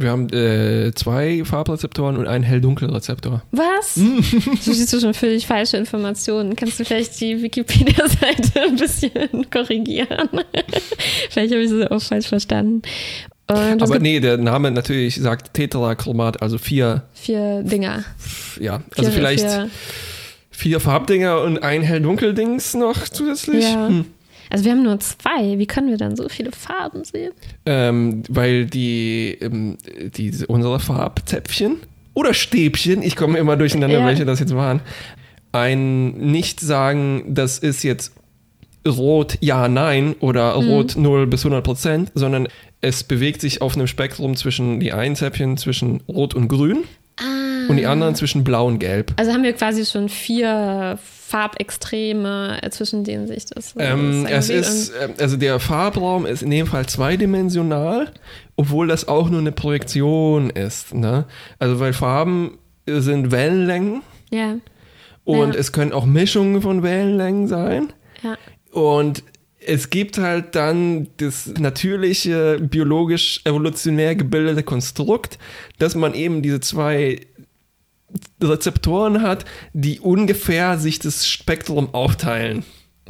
Wir 0.01 0.11
haben 0.11 0.29
äh, 0.33 0.93
zwei 0.95 1.43
Farbrezeptoren 1.45 2.17
und 2.19 2.29
einen 2.29 2.45
Hell-Dunkel-Rezeptor. 2.45 3.43
Was? 3.51 3.95
so 4.61 4.73
siehst 4.73 4.93
du 4.93 5.01
schon 5.01 5.13
völlig 5.13 5.47
falsche 5.47 5.77
Informationen. 5.77 6.55
Kannst 6.55 6.79
du 6.79 6.85
vielleicht 6.85 7.21
die 7.21 7.43
Wikipedia-Seite 7.43 8.63
ein 8.63 8.77
bisschen 8.77 9.11
korrigieren? 9.51 10.29
vielleicht 11.31 11.53
habe 11.53 11.63
ich 11.63 11.71
es 11.73 11.91
auch 11.91 12.01
falsch 12.03 12.29
verstanden. 12.29 12.83
Aber 13.49 13.99
nee, 13.99 14.21
der 14.21 14.37
Name 14.37 14.71
natürlich 14.71 15.17
sagt 15.17 15.55
Tetrachromat, 15.55 16.43
also 16.43 16.59
vier, 16.59 17.05
vier 17.15 17.63
Dinger. 17.63 18.05
ja, 18.61 18.83
also 18.97 19.11
Vier- 19.11 19.19
vielleicht 19.19 19.49
vier- 19.51 19.71
vier 20.59 20.81
Farbdinger 20.81 21.41
und 21.43 21.63
ein 21.63 21.83
Hell-Dunkel-Dings 21.83 22.75
noch 22.75 23.05
zusätzlich. 23.09 23.65
Ja. 23.65 23.87
Hm. 23.89 24.07
Also 24.51 24.65
wir 24.65 24.73
haben 24.73 24.83
nur 24.83 24.99
zwei. 24.99 25.57
Wie 25.59 25.67
können 25.67 25.89
wir 25.89 25.99
dann 25.99 26.17
so 26.17 26.29
viele 26.29 26.51
Farben 26.53 27.05
sehen? 27.05 27.33
Ähm, 27.65 28.23
weil 28.29 28.67
die, 28.67 29.37
ähm, 29.41 29.77
die, 30.17 30.33
unsere 30.49 30.81
Farbzäpfchen 30.81 31.77
oder 32.15 32.35
Stäbchen, 32.35 33.03
ich 33.03 33.15
komme 33.15 33.39
immer 33.39 33.57
durcheinander, 33.57 34.01
Ja. 34.01 34.07
welche 34.07 34.25
das 34.25 34.41
jetzt 34.41 34.55
waren, 34.55 34.81
ein 35.53 36.09
nicht 36.33 36.61
sagen, 36.61 37.23
das 37.29 37.59
ist 37.59 37.85
jetzt 37.85 38.13
rot, 38.87 39.39
ja, 39.41 39.69
nein 39.69 40.17
oder 40.21 40.61
Mhm. 40.61 40.69
rot 40.71 40.97
0 40.97 41.27
bis 41.27 41.45
100 41.45 41.63
Prozent, 41.63 42.11
sondern 42.15 42.49
es 42.81 43.05
bewegt 43.05 43.41
sich 43.43 43.61
auf 43.63 43.77
einem 43.77 43.87
Spektrum 43.87 44.35
zwischen 44.35 44.81
die 44.81 44.93
einen 44.93 45.15
Zäpfchen 45.15 45.57
zwischen 45.57 46.01
rot 46.09 46.35
und 46.35 46.49
grün 46.49 46.79
und 47.69 47.77
die 47.77 47.87
anderen 47.87 48.15
zwischen 48.15 48.45
blau 48.45 48.67
und 48.67 48.79
gelb. 48.79 49.13
Also 49.17 49.33
haben 49.33 49.43
wir 49.43 49.53
quasi 49.53 49.85
schon 49.85 50.09
vier 50.09 50.99
Farbextreme, 51.03 52.59
zwischen 52.71 53.05
denen 53.05 53.27
sich 53.27 53.47
das. 53.47 53.77
äh, 53.77 53.91
Ähm, 53.93 54.27
es 54.27 54.49
ist, 54.49 54.91
äh, 54.91 55.09
also 55.19 55.37
der 55.37 55.61
Farbraum 55.61 56.27
ist 56.27 56.43
in 56.43 56.51
dem 56.51 56.67
Fall 56.67 56.87
zweidimensional, 56.87 58.11
obwohl 58.57 58.87
das 58.89 59.09
auch 59.09 59.29
nur 59.31 59.41
eine 59.41 59.53
Projektion 59.53 60.51
ist. 60.51 60.95
Ne? 60.95 61.27
Also 61.59 61.81
weil 61.81 61.93
Farben 61.93 62.59
sind 62.87 63.31
Wellenlängen 63.31 64.03
ja, 64.31 64.57
und 65.25 65.55
Ja. 65.55 65.61
es 65.61 65.73
können 65.73 65.93
auch 65.93 66.07
Mischungen 66.07 66.63
von 66.63 66.83
Wellenlängen 66.83 67.47
sein. 67.49 67.93
ja. 68.23 68.37
Und 68.73 69.23
es 69.67 69.91
gibt 69.91 70.19
halt 70.19 70.55
dann 70.55 71.09
das 71.19 71.47
natürliche, 71.59 72.59
biologisch 72.61 73.41
evolutionär 73.45 74.15
gebildete 74.15 74.63
Konstrukt, 74.63 75.39
dass 75.79 75.95
man 75.95 76.15
eben 76.15 76.41
diese 76.43 76.61
zwei 76.61 77.21
Rezeptoren 78.43 79.23
hat, 79.23 79.45
die 79.73 80.01
ungefähr 80.01 80.79
sich 80.79 80.99
das 80.99 81.27
Spektrum 81.29 81.93
aufteilen. 81.95 82.65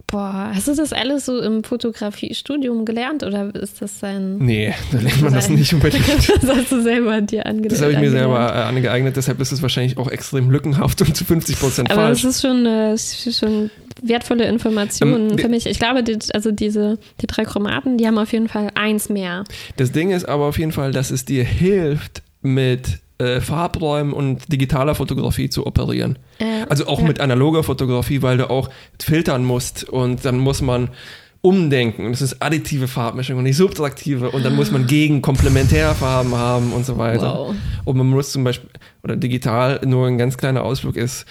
Boah, 0.07 0.53
hast 0.55 0.69
du 0.69 0.77
das 0.77 0.93
alles 0.93 1.27
so 1.27 1.41
im 1.41 1.65
Fotografiestudium 1.65 2.85
gelernt 2.85 3.25
oder 3.25 3.53
ist 3.55 3.83
das 3.83 4.03
ein. 4.05 4.39
Nee, 4.39 4.73
da 4.93 4.99
lernt 4.99 5.23
man 5.23 5.35
das 5.35 5.47
Sein. 5.47 5.57
nicht 5.57 5.75
unbedingt. 5.75 6.07
das 6.43 6.57
hast 6.57 6.71
du 6.71 6.81
selber 6.83 7.21
dir 7.21 7.45
angelernt. 7.47 7.73
Das 7.73 7.83
habe 7.83 7.93
ich 7.93 7.99
mir 7.99 8.11
selber 8.11 8.39
äh, 8.39 8.63
angeeignet, 8.63 9.17
deshalb 9.17 9.41
ist 9.41 9.51
es 9.51 9.61
wahrscheinlich 9.61 9.99
auch 9.99 10.09
extrem 10.09 10.51
lückenhaft 10.51 11.03
und 11.03 11.17
zu 11.17 11.25
50 11.25 11.59
Prozent 11.59 11.91
Aber 11.91 12.03
falsch. 12.03 12.23
das 12.23 12.37
ist 12.37 12.43
schon, 12.43 12.65
äh, 12.65 12.93
es 12.93 13.27
ist 13.27 13.41
schon 13.41 13.71
wertvolle 14.01 14.45
Informationen 14.47 15.33
Ähm, 15.33 15.39
für 15.39 15.49
mich. 15.49 15.67
Ich 15.67 15.81
glaube, 15.81 16.05
die, 16.05 16.17
also 16.33 16.53
diese, 16.53 16.99
die 17.21 17.27
drei 17.27 17.45
Chromaten, 17.45 17.99
die 17.99 18.07
haben 18.07 18.19
auf 18.19 18.33
jeden 18.33 18.49
Fall 18.49 18.71
eins 18.77 19.09
mehr. 19.09 19.43
Das 19.79 19.91
Ding 19.91 20.11
ist 20.13 20.29
aber 20.29 20.45
auf 20.45 20.59
jeden 20.61 20.73
Fall, 20.73 20.93
dass 20.93 21.11
es 21.11 21.25
dir 21.25 21.43
hilft, 21.43 22.23
mit 22.41 23.01
äh, 23.19 23.41
Farbräumen 23.41 24.13
und 24.13 24.53
digitaler 24.53 24.95
Fotografie 24.95 25.51
zu 25.51 25.67
operieren. 25.67 26.19
Äh, 26.39 26.65
Also 26.69 26.87
auch 26.87 27.01
ja. 27.01 27.07
mit 27.07 27.21
analoger 27.21 27.63
Fotografie, 27.63 28.23
weil 28.23 28.39
du 28.39 28.49
auch 28.49 28.71
filtern 29.01 29.45
musst 29.45 29.85
und 29.85 30.25
dann 30.25 30.39
muss 30.39 30.63
man 30.63 30.91
umdenken. 31.41 32.13
Es 32.13 32.21
ist 32.21 32.43
additive 32.43 32.89
Farbmischung 32.89 33.39
und 33.39 33.45
nicht 33.45 33.57
subtraktive 33.57 34.31
und 34.31 34.45
dann 34.45 34.57
muss 34.57 34.71
man 34.71 34.87
gegen 34.87 35.23
Komplementärfarben 35.23 36.35
haben 36.35 36.73
und 36.73 36.85
so 36.85 36.99
weiter. 36.99 37.35
Wow. 37.39 37.55
Und 37.85 37.97
man 37.97 38.09
muss 38.09 38.33
zum 38.33 38.45
Beispiel, 38.45 38.71
oder 39.03 39.17
digital 39.17 39.81
nur 39.85 40.07
ein 40.07 40.19
ganz 40.19 40.37
kleiner 40.37 40.65
Ausflug 40.65 40.97
ist, 40.97 41.27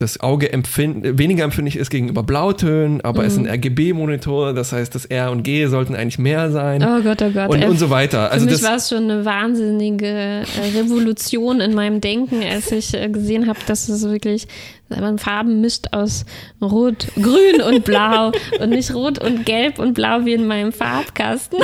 das 0.00 0.20
Auge 0.20 0.52
empfind, 0.52 1.18
weniger 1.18 1.42
empfindlich 1.42 1.74
ist 1.76 1.90
gegenüber 1.90 2.22
Blautönen, 2.22 3.00
aber 3.00 3.24
es 3.24 3.32
ist 3.32 3.40
Mhm. 3.40 3.46
ein 3.46 3.54
RGB-Monitor, 3.54 4.52
das 4.52 4.72
heißt, 4.72 4.94
das 4.94 5.06
R 5.06 5.32
und 5.32 5.42
G 5.42 5.66
sollten 5.66 5.96
eigentlich 5.96 6.20
mehr 6.20 6.52
sein. 6.52 6.84
Oh 6.84 7.02
Gott, 7.02 7.20
oh 7.20 7.30
Gott. 7.30 7.48
und, 7.50 7.62
äh, 7.62 7.66
und 7.66 7.80
so 7.80 7.90
weiter. 7.90 8.30
Also 8.30 8.46
Für 8.46 8.52
mich 8.52 8.60
das, 8.60 8.70
war 8.70 8.76
es 8.76 8.88
schon 8.88 9.10
eine 9.10 9.24
wahnsinnige 9.24 10.06
äh, 10.06 10.44
Revolution 10.76 11.60
in 11.60 11.74
meinem 11.74 12.00
Denken, 12.00 12.42
als 12.44 12.70
ich 12.70 12.94
äh, 12.94 13.08
gesehen 13.08 13.48
habe, 13.48 13.58
dass 13.66 13.88
es 13.88 14.04
wirklich 14.04 14.46
man 14.88 15.18
Farben 15.18 15.60
mischt 15.60 15.86
aus 15.92 16.24
Rot, 16.62 17.08
Grün 17.16 17.60
und 17.60 17.84
Blau 17.84 18.30
und 18.60 18.70
nicht 18.70 18.94
Rot 18.94 19.18
und 19.18 19.44
Gelb 19.44 19.80
und 19.80 19.94
Blau 19.94 20.24
wie 20.24 20.32
in 20.32 20.46
meinem 20.46 20.72
Farbkasten. 20.72 21.58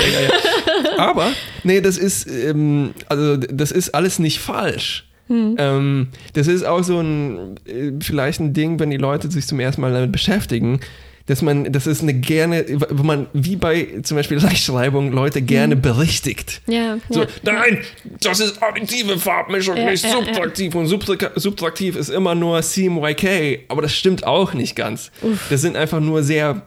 Aber, 0.99 1.29
nee, 1.63 1.81
das 1.81 1.97
ist, 1.99 2.27
ähm, 2.27 2.95
also 3.09 3.37
das 3.37 3.71
ist 3.71 3.95
alles 3.95 4.19
nicht 4.19 4.41
falsch. 4.41 5.07
Hm. 5.29 5.57
Ähm, 5.59 6.09
das 6.35 6.47
ist 6.47 6.65
auch 6.65 6.83
so 6.83 7.01
ein, 7.01 7.57
äh, 7.67 7.93
vielleicht 8.01 8.41
ein 8.41 8.53
Ding, 8.53 8.79
wenn 8.79 8.91
die 8.91 8.97
Leute 8.97 9.31
sich 9.31 9.47
zum 9.47 9.61
ersten 9.61 9.81
Mal 9.81 9.93
damit 9.93 10.13
beschäftigen, 10.13 10.81
dass 11.27 11.41
man, 11.41 11.73
das 11.73 11.87
ist 11.87 12.03
eine 12.03 12.13
gerne, 12.13 12.65
wo 12.91 13.03
man, 13.03 13.29
wie 13.33 13.57
bei 13.57 13.89
zum 14.03 14.17
Beispiel 14.17 14.39
Rechtschreibung, 14.47 15.13
Leute 15.13 15.41
gerne 15.41 15.77
berichtigt. 15.77 16.61
Ja, 16.67 16.99
So, 17.09 17.23
ja. 17.23 17.29
nein, 17.43 17.79
das 18.21 18.41
ist 18.41 18.63
additive 18.63 19.19
Farbmischung, 19.19 19.77
Ja, 19.77 19.91
nicht 19.91 20.07
subtraktiv. 20.07 20.75
Und 20.75 20.87
subtra 20.87 21.31
subtraktiv 21.37 21.97
ist 21.97 22.11
immer 22.11 22.35
nur 22.35 22.61
CMYK, 22.61 23.61
aber 23.69 23.83
das 23.83 23.95
stimmt 23.95 24.27
auch 24.27 24.53
nicht 24.53 24.77
ganz. 24.77 25.11
Das 25.49 25.63
sind 25.63 25.77
einfach 25.77 26.01
nur 26.01 26.23
sehr, 26.23 26.63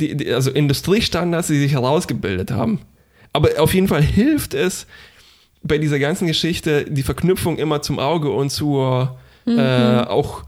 die, 0.00 0.16
die, 0.16 0.32
also 0.32 0.52
Industriestandards, 0.52 1.48
die 1.48 1.58
sich 1.58 1.72
herausgebildet 1.72 2.52
haben. 2.52 2.80
Aber 3.32 3.48
auf 3.58 3.74
jeden 3.74 3.88
Fall 3.88 4.02
hilft 4.02 4.54
es 4.54 4.86
bei 5.62 5.78
dieser 5.78 5.98
ganzen 5.98 6.26
Geschichte 6.26 6.84
die 6.88 7.02
Verknüpfung 7.02 7.58
immer 7.58 7.82
zum 7.82 7.98
Auge 7.98 8.30
und 8.30 8.50
zur 8.50 9.16
Mhm. 9.46 9.58
äh, 9.58 10.00
auch 10.06 10.42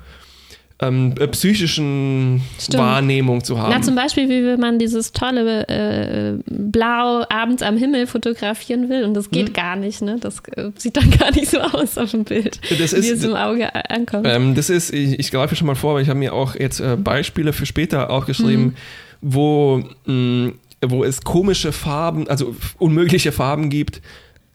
ähm, 0.81 1.15
äh, 1.19 1.27
psychischen 1.29 2.43
Stimmt. 2.59 2.79
Wahrnehmung 2.83 3.43
zu 3.45 3.59
haben. 3.59 3.73
Na, 3.75 3.81
zum 3.81 3.95
Beispiel, 3.95 4.29
wie 4.29 4.45
wenn 4.45 4.61
man 4.61 4.79
dieses 4.79 5.13
tolle 5.13 5.67
äh, 5.69 6.39
Blau 6.47 7.25
abends 7.31 7.63
am 7.63 7.77
Himmel 7.77 8.07
fotografieren 8.07 8.89
will 8.91 9.05
und 9.05 9.15
das 9.15 9.31
geht 9.31 9.47
Hm. 9.49 9.53
gar 9.55 9.77
nicht, 9.77 10.03
ne? 10.03 10.17
Das 10.21 10.41
äh, 10.57 10.71
sieht 10.77 10.97
dann 10.97 11.11
gar 11.11 11.31
nicht 11.31 11.49
so 11.49 11.61
aus 11.61 11.97
auf 11.99 12.11
dem 12.11 12.25
Bild, 12.25 12.61
Das 12.79 12.93
wie 12.93 12.97
ist- 12.99 13.11
es 13.11 13.25
im 13.25 13.35
Auge 13.35 13.73
ankommt. 13.91 14.27
Ähm, 14.29 14.55
das 14.55 14.69
ist, 14.71 14.93
ich, 14.93 15.19
ich 15.19 15.31
greife 15.31 15.57
schon 15.57 15.67
mal 15.69 15.75
vor, 15.77 15.95
weil 15.95 16.03
ich 16.03 16.09
habe 16.09 16.19
mir 16.19 16.35
auch 16.35 16.55
jetzt 16.57 16.81
äh, 16.81 16.97
Beispiele 16.97 17.53
für 17.53 17.65
später 17.67 18.11
aufgeschrieben, 18.11 18.65
Mhm. 18.65 18.75
wo, 19.23 19.83
mh, 20.07 20.53
wo 20.85 21.05
es 21.05 21.23
komische 21.23 21.73
Farben, 21.73 22.29
also 22.29 22.55
unmögliche 22.79 23.31
Farben 23.33 23.71
gibt 23.71 24.03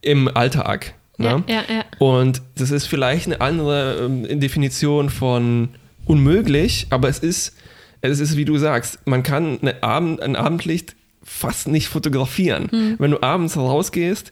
im 0.01 0.27
Alltag. 0.35 0.93
ja, 1.17 1.37
Ne? 1.37 1.43
ja, 1.47 1.63
ja. 1.67 1.83
Und 1.99 2.41
das 2.55 2.71
ist 2.71 2.85
vielleicht 2.87 3.25
eine 3.27 3.41
andere 3.41 4.05
ähm, 4.05 4.39
Definition 4.39 5.09
von 5.09 5.69
unmöglich, 6.05 6.87
aber 6.89 7.09
es 7.09 7.19
ist, 7.19 7.55
es 8.01 8.19
ist, 8.19 8.37
wie 8.37 8.45
du 8.45 8.57
sagst, 8.57 8.99
man 9.05 9.23
kann 9.23 9.59
Abend, 9.81 10.21
ein 10.21 10.35
Abendlicht 10.35 10.95
fast 11.23 11.67
nicht 11.67 11.87
fotografieren. 11.87 12.69
Hm. 12.71 12.95
Wenn 12.99 13.11
du 13.11 13.21
abends 13.21 13.57
rausgehst, 13.57 14.31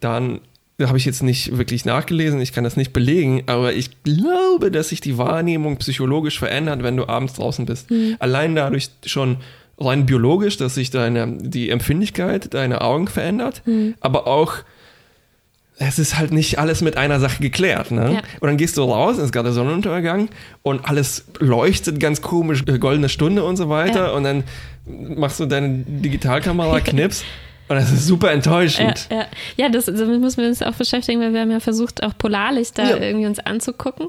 dann 0.00 0.40
da 0.78 0.88
habe 0.88 0.96
ich 0.96 1.04
jetzt 1.04 1.22
nicht 1.22 1.58
wirklich 1.58 1.84
nachgelesen, 1.84 2.40
ich 2.40 2.54
kann 2.54 2.64
das 2.64 2.74
nicht 2.78 2.94
belegen, 2.94 3.42
aber 3.46 3.74
ich 3.74 4.02
glaube, 4.02 4.70
dass 4.70 4.88
sich 4.88 5.02
die 5.02 5.18
Wahrnehmung 5.18 5.76
psychologisch 5.76 6.38
verändert, 6.38 6.82
wenn 6.82 6.96
du 6.96 7.06
abends 7.06 7.34
draußen 7.34 7.66
bist. 7.66 7.90
Hm. 7.90 8.16
Allein 8.18 8.54
dadurch 8.54 8.88
schon 9.04 9.36
rein 9.78 10.06
biologisch, 10.06 10.56
dass 10.56 10.76
sich 10.76 10.90
deine, 10.90 11.36
die 11.38 11.68
Empfindlichkeit 11.68 12.54
deiner 12.54 12.80
Augen 12.82 13.08
verändert, 13.08 13.60
Hm. 13.66 13.94
aber 14.00 14.26
auch 14.26 14.54
es 15.80 15.98
ist 15.98 16.18
halt 16.18 16.30
nicht 16.30 16.58
alles 16.58 16.82
mit 16.82 16.98
einer 16.98 17.20
Sache 17.20 17.42
geklärt. 17.42 17.90
Ne? 17.90 18.12
Ja. 18.12 18.20
Und 18.40 18.48
dann 18.48 18.58
gehst 18.58 18.76
du 18.76 18.82
raus, 18.82 19.16
es 19.16 19.24
ist 19.24 19.32
gerade 19.32 19.50
Sonnenuntergang 19.50 20.28
und 20.62 20.84
alles 20.84 21.24
leuchtet 21.38 21.98
ganz 21.98 22.20
komisch, 22.20 22.64
äh, 22.66 22.78
goldene 22.78 23.08
Stunde 23.08 23.42
und 23.42 23.56
so 23.56 23.70
weiter. 23.70 24.08
Ja. 24.08 24.12
Und 24.12 24.24
dann 24.24 24.44
machst 24.86 25.40
du 25.40 25.46
deine 25.46 25.84
Digitalkamera, 25.86 26.80
knips 26.84 27.24
und 27.70 27.76
das 27.76 27.90
ist 27.92 28.06
super 28.06 28.26
Ja, 28.28 28.32
enttäuschend. 28.34 29.06
ja. 29.10 29.26
ja 29.56 29.68
das, 29.68 29.86
damit 29.86 30.20
müssen 30.20 30.42
wir 30.42 30.48
uns 30.48 30.60
auch 30.60 30.74
beschäftigen, 30.74 31.20
weil 31.20 31.32
wir 31.32 31.40
haben 31.40 31.50
ja 31.52 31.60
versucht, 31.60 32.02
auch 32.02 32.16
Polarlichter 32.18 32.82
Ja. 32.90 32.96
irgendwie 32.96 33.26
uns 33.26 33.38
anzugucken. 33.38 34.08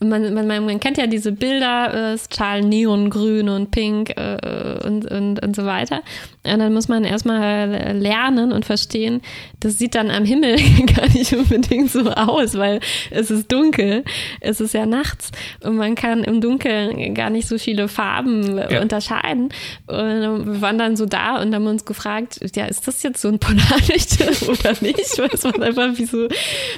Und 0.00 0.08
man, 0.10 0.34
man, 0.34 0.46
man, 0.46 0.78
kennt 0.80 0.98
ja 0.98 1.06
diese 1.06 1.32
Bilder, 1.32 2.12
äh, 2.12 2.18
total 2.28 2.60
neongrün 2.62 3.48
und 3.48 3.70
pink 3.70 4.10
äh, 4.10 4.86
und, 4.86 5.10
und, 5.10 5.42
und 5.42 5.56
so 5.56 5.64
weiter. 5.64 6.02
Und 6.44 6.58
dann 6.60 6.72
muss 6.72 6.88
man 6.88 7.04
erstmal 7.04 7.96
lernen 7.98 8.52
und 8.52 8.64
verstehen, 8.64 9.22
das 9.60 9.78
sieht 9.78 9.94
dann 9.94 10.10
am 10.10 10.24
Himmel 10.24 10.56
gar 10.96 11.08
nicht 11.08 11.32
unbedingt 11.32 11.90
so 11.90 12.10
aus, 12.10 12.56
weil 12.56 12.80
es 13.10 13.30
ist 13.30 13.50
dunkel, 13.50 14.04
es 14.40 14.60
ist 14.60 14.74
ja 14.74 14.86
nachts 14.86 15.30
und 15.62 15.76
man 15.76 15.94
kann 15.94 16.24
im 16.24 16.40
Dunkeln 16.40 17.14
gar 17.14 17.30
nicht 17.30 17.48
so 17.48 17.58
viele 17.58 17.88
Farben 17.88 18.58
äh, 18.58 18.74
Ja. 18.74 18.82
unterscheiden. 18.82 19.50
Und 19.86 20.46
wir 20.46 20.60
waren 20.60 20.78
dann 20.78 20.96
so 20.96 21.06
da 21.06 21.40
und 21.40 21.54
haben 21.54 21.66
uns 21.66 21.84
gefragt, 21.84 22.38
ja, 22.54 22.66
ist 22.66 22.86
das 22.86 22.97
jetzt 23.02 23.20
so 23.22 23.28
ein 23.28 23.38
Polarlicht 23.38 24.18
oder 24.48 24.72
nicht? 24.80 25.18
Weil 25.18 25.30
es 25.32 25.44
war 25.44 25.60
einfach 25.60 25.96
wie 25.98 26.04
so 26.04 26.24
ein 26.24 26.28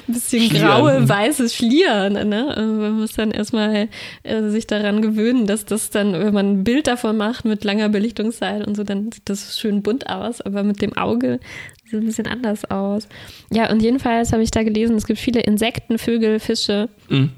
bisschen 0.07 0.49
Schlieren. 0.49 0.67
graue, 0.67 1.09
weißes 1.09 1.55
Schlieren. 1.55 2.13
Ne? 2.29 2.55
Und 2.55 2.77
man 2.79 2.91
muss 2.99 3.13
dann 3.13 3.31
erstmal 3.31 3.87
äh, 4.23 4.49
sich 4.49 4.67
daran 4.67 5.01
gewöhnen, 5.01 5.47
dass 5.47 5.65
das 5.65 5.89
dann, 5.89 6.13
wenn 6.13 6.33
man 6.33 6.51
ein 6.51 6.63
Bild 6.63 6.87
davon 6.87 7.17
macht 7.17 7.45
mit 7.45 7.63
langer 7.63 7.89
Belichtungszeit 7.89 8.65
und 8.67 8.75
so, 8.75 8.83
dann 8.83 9.11
sieht 9.11 9.29
das 9.29 9.59
schön 9.59 9.81
bunt 9.81 10.09
aus, 10.09 10.41
aber 10.41 10.63
mit 10.63 10.81
dem 10.81 10.95
Auge 10.97 11.39
sieht 11.83 11.93
es 11.93 11.99
ein 11.99 12.05
bisschen 12.05 12.27
anders 12.27 12.69
aus. 12.71 13.07
Ja, 13.51 13.69
und 13.71 13.81
jedenfalls 13.81 14.31
habe 14.33 14.43
ich 14.43 14.51
da 14.51 14.63
gelesen, 14.63 14.95
es 14.95 15.05
gibt 15.07 15.19
viele 15.19 15.41
Insekten, 15.41 15.97
Vögel, 15.97 16.39
Fische, 16.39 16.89
Mhm. 17.09 17.31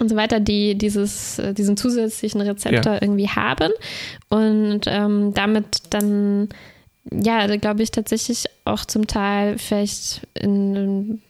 und 0.00 0.08
so 0.08 0.16
weiter, 0.16 0.40
die 0.40 0.76
dieses, 0.76 1.38
äh, 1.38 1.52
diesen 1.54 1.76
zusätzlichen 1.76 2.40
Rezeptor 2.40 2.98
irgendwie 3.02 3.28
haben 3.28 3.70
und 4.30 4.80
ähm, 4.86 5.32
damit 5.34 5.66
dann, 5.90 6.48
ja, 7.10 7.46
glaube 7.56 7.82
ich, 7.82 7.90
tatsächlich 7.90 8.44
auch 8.64 8.84
zum 8.84 9.06
Teil 9.06 9.58
vielleicht 9.58 10.26
in 10.34 10.76
einem 10.76 11.22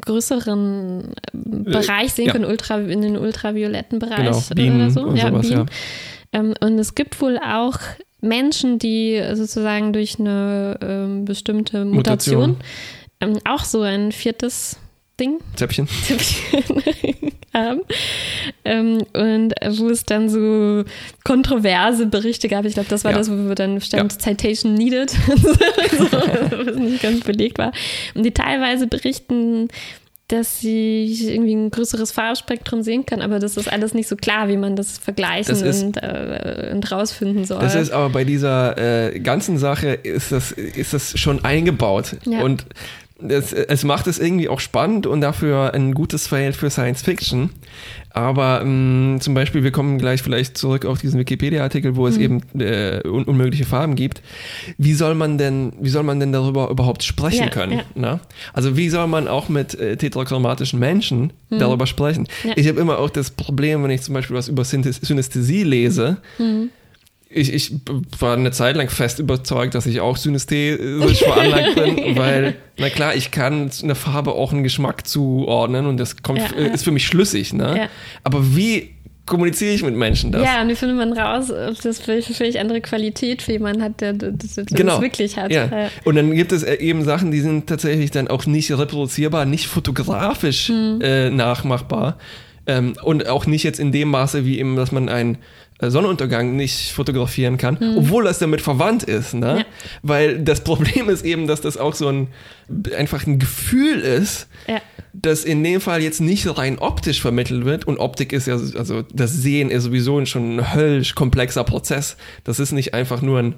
größeren 0.00 1.12
äh, 1.12 1.12
Bereich 1.32 2.12
sehen 2.12 2.26
ja. 2.26 2.32
können, 2.32 2.44
ultra, 2.44 2.78
in 2.78 3.00
den 3.02 3.16
ultravioletten 3.16 3.98
Bereich 3.98 4.48
Genau, 4.50 4.74
oder 4.76 4.90
so. 4.90 5.00
und 5.02 5.16
ja, 5.16 5.28
sowas, 5.28 5.48
ja. 5.48 5.66
Ähm, 6.32 6.54
und 6.60 6.78
es 6.78 6.94
gibt 6.94 7.20
wohl 7.20 7.38
auch 7.38 7.78
Menschen, 8.20 8.78
die 8.78 9.22
sozusagen 9.34 9.92
durch 9.92 10.18
eine 10.18 10.78
ähm, 10.82 11.24
bestimmte 11.24 11.84
Mutation, 11.84 12.50
Mutation. 12.50 12.56
ähm, 13.20 13.38
auch 13.44 13.64
so 13.64 13.82
ein 13.82 14.12
viertes 14.12 14.78
Ding 15.18 15.38
Zäpfchen. 15.56 15.88
Zäpfchen 15.88 16.62
haben. 17.54 17.80
Ähm, 18.64 18.98
und 19.14 19.54
wo 19.78 19.88
es 19.88 20.04
dann 20.04 20.28
so 20.28 20.84
kontroverse 21.24 22.06
Berichte 22.06 22.48
gab. 22.48 22.64
Ich 22.64 22.74
glaube, 22.74 22.88
das 22.88 23.04
war 23.04 23.12
Ja. 23.12 23.18
das, 23.18 23.30
wo 23.30 23.54
dann 23.54 23.80
stand 23.80 24.12
Citation 24.20 24.74
needed, 24.74 25.10
so, 25.96 26.12
was 26.12 26.76
nicht 26.76 27.02
ganz 27.02 27.20
belegt 27.24 27.58
war. 27.58 27.72
Und 28.14 28.22
die 28.24 28.32
teilweise 28.32 28.86
berichten, 28.86 29.68
dass 30.28 30.60
sie 30.60 31.06
irgendwie 31.32 31.54
ein 31.54 31.70
größeres 31.70 32.12
Farbspektrum 32.12 32.82
sehen 32.82 33.06
kann, 33.06 33.22
aber 33.22 33.38
das 33.38 33.56
ist 33.56 33.72
alles 33.72 33.94
nicht 33.94 34.08
so 34.08 34.14
klar, 34.14 34.48
wie 34.48 34.58
man 34.58 34.76
das 34.76 34.98
vergleichen 34.98 35.48
Das 35.58 35.62
ist- 35.62 35.82
und, 35.82 35.96
äh, 35.96 36.70
und 36.74 36.92
rausfinden 36.92 37.46
soll. 37.46 37.60
Das 37.60 37.74
ist 37.74 37.90
aber 37.90 38.10
bei 38.10 38.24
dieser 38.24 38.76
äh, 39.14 39.18
ganzen 39.20 39.56
Sache 39.56 39.88
ist 39.88 40.30
das, 40.30 40.52
ist 40.52 40.92
das 40.92 41.18
schon 41.18 41.42
eingebaut. 41.46 42.16
Ja. 42.26 42.42
Und 42.42 42.66
es, 43.26 43.52
es 43.52 43.82
macht 43.84 44.06
es 44.06 44.18
irgendwie 44.18 44.48
auch 44.48 44.60
spannend 44.60 45.06
und 45.06 45.20
dafür 45.20 45.74
ein 45.74 45.92
gutes 45.92 46.26
Feld 46.28 46.54
für 46.54 46.70
Science 46.70 47.02
Fiction. 47.02 47.50
Aber 48.10 48.64
mh, 48.64 49.20
zum 49.20 49.34
Beispiel, 49.34 49.62
wir 49.64 49.70
kommen 49.70 49.98
gleich 49.98 50.22
vielleicht 50.22 50.56
zurück 50.56 50.84
auf 50.84 51.00
diesen 51.00 51.18
Wikipedia-Artikel, 51.20 51.96
wo 51.96 52.06
es 52.06 52.16
Mhm. 52.16 52.22
eben 52.22 52.60
äh, 52.60 53.00
un 53.06 53.24
unmögliche 53.24 53.64
Farben 53.64 53.96
gibt. 53.96 54.22
Wie 54.76 54.94
soll 54.94 55.14
man 55.14 55.36
denn, 55.38 55.72
wie 55.80 55.88
soll 55.88 56.02
man 56.04 56.20
denn 56.20 56.32
darüber 56.32 56.70
überhaupt 56.70 57.02
sprechen 57.02 57.44
Ja, 57.44 57.50
können? 57.50 57.72
ja. 57.72 57.82
Ne? 57.94 58.20
Also 58.52 58.76
wie 58.76 58.88
soll 58.88 59.06
man 59.08 59.28
auch 59.28 59.48
mit 59.48 59.74
äh, 59.78 59.96
tetrachromatischen 59.96 60.78
Menschen 60.78 61.32
darüber 61.50 61.86
sprechen? 61.86 62.28
Mhm. 62.44 62.48
Ja. 62.50 62.54
Ich 62.56 62.68
habe 62.68 62.80
immer 62.80 62.98
auch 62.98 63.10
das 63.10 63.30
Problem, 63.30 63.82
wenn 63.82 63.90
ich 63.90 64.02
zum 64.02 64.14
Beispiel 64.14 64.36
was 64.36 64.48
über 64.48 64.64
Synästhesie 64.64 65.64
lese, 65.64 66.18
Mhm. 66.38 66.70
Ich, 67.30 67.52
ich 67.52 67.72
war 68.18 68.34
eine 68.36 68.50
Zeit 68.52 68.76
lang 68.76 68.88
fest 68.88 69.18
überzeugt, 69.18 69.74
dass 69.74 69.86
ich 69.86 70.00
auch 70.00 70.16
synästhesisch 70.16 71.18
veranlagt 71.20 71.74
bin, 71.74 72.16
weil, 72.16 72.56
na 72.78 72.88
klar, 72.88 73.14
ich 73.14 73.30
kann 73.30 73.70
einer 73.82 73.94
Farbe 73.94 74.32
auch 74.32 74.52
einen 74.52 74.62
Geschmack 74.62 75.06
zuordnen 75.06 75.86
und 75.86 75.98
das 75.98 76.22
kommt, 76.22 76.38
Ja, 76.40 76.56
äh, 76.56 76.66
ja. 76.68 76.72
ist 76.72 76.84
für 76.84 76.90
mich 76.90 77.06
schlüssig, 77.06 77.52
ne? 77.52 77.74
Ja. 77.76 77.88
Aber 78.24 78.56
wie 78.56 78.90
kommuniziere 79.26 79.74
ich 79.74 79.82
mit 79.82 79.94
Menschen 79.94 80.32
das? 80.32 80.42
ja, 80.42 80.62
und 80.62 80.70
wie 80.70 80.74
findet 80.74 80.96
man 80.96 81.12
raus, 81.12 81.50
ob 81.50 81.78
das 81.82 81.98
vielleicht 82.00 82.34
völlig 82.34 82.58
andere 82.60 82.80
Qualität 82.80 83.42
für 83.42 83.52
jemanden 83.52 83.82
hat, 83.82 84.00
der 84.00 84.14
der- 84.14 84.30
der 84.32 84.48
das 84.64 84.64
Genau. 84.74 85.02
wirklich 85.02 85.36
hat. 85.36 85.50
Ja. 85.52 85.66
Ja. 85.66 85.90
Und 86.06 86.16
dann 86.16 86.34
gibt 86.34 86.50
es 86.50 86.62
äh, 86.62 86.76
eben 86.76 87.04
Sachen, 87.04 87.30
die 87.30 87.40
sind 87.40 87.66
tatsächlich 87.66 88.10
dann 88.10 88.28
auch 88.28 88.46
nicht 88.46 88.70
reproduzierbar, 88.72 89.44
nicht 89.44 89.66
fotografisch 89.66 90.68
Hm. 90.68 91.00
äh, 91.02 91.28
nachmachbar. 91.28 92.16
Ähm, 92.66 92.94
und 93.02 93.28
auch 93.28 93.46
nicht 93.46 93.64
jetzt 93.64 93.80
in 93.80 93.92
dem 93.92 94.08
Maße, 94.10 94.44
wie 94.46 94.58
eben, 94.58 94.76
dass 94.76 94.92
man 94.92 95.08
äh, 95.08 95.34
Sonnenuntergang 95.80 96.56
nicht 96.56 96.90
fotografieren 96.92 97.56
kann, 97.56 97.78
obwohl 97.96 98.24
das 98.24 98.38
damit 98.40 98.60
verwandt 98.60 99.04
ist. 99.04 99.34
Ne? 99.34 99.50
Hm. 99.52 99.58
Ja. 99.58 99.64
Weil 100.02 100.38
das 100.40 100.62
Problem 100.64 101.08
ist 101.08 101.24
eben, 101.24 101.46
dass 101.46 101.60
das 101.60 101.76
auch 101.76 101.94
so 101.94 102.08
ein 102.08 102.28
einfach 102.96 103.26
ein 103.26 103.38
Gefühl 103.38 104.00
ist, 104.00 104.48
Ja. 104.66 104.80
das 105.12 105.44
in 105.44 105.62
dem 105.62 105.80
Fall 105.80 106.02
jetzt 106.02 106.20
nicht 106.20 106.46
rein 106.58 106.78
optisch 106.78 107.20
vermittelt 107.20 107.64
wird. 107.64 107.86
Und 107.86 107.98
Optik 107.98 108.32
ist 108.32 108.46
ja, 108.46 108.54
also 108.54 109.02
das 109.14 109.32
Sehen 109.34 109.70
ist 109.70 109.84
sowieso 109.84 110.24
schon 110.26 110.56
ein 110.56 110.74
höllisch 110.74 111.14
komplexer 111.14 111.62
Prozess. 111.64 112.16
Das 112.44 112.58
ist 112.58 112.72
nicht 112.72 112.92
einfach 112.92 113.22
nur 113.22 113.38
ein 113.38 113.54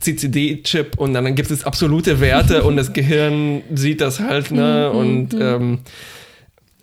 CCD-Chip 0.00 0.98
und 0.98 1.12
dann 1.14 1.34
gibt 1.34 1.50
es 1.50 1.64
absolute 1.64 2.20
Werte 2.20 2.62
und 2.64 2.76
das 2.76 2.92
Gehirn 2.92 3.62
sieht 3.74 4.00
das 4.00 4.20
halt, 4.20 4.50
ne? 4.50 4.90
Und 4.90 5.34
ähm, 5.38 5.80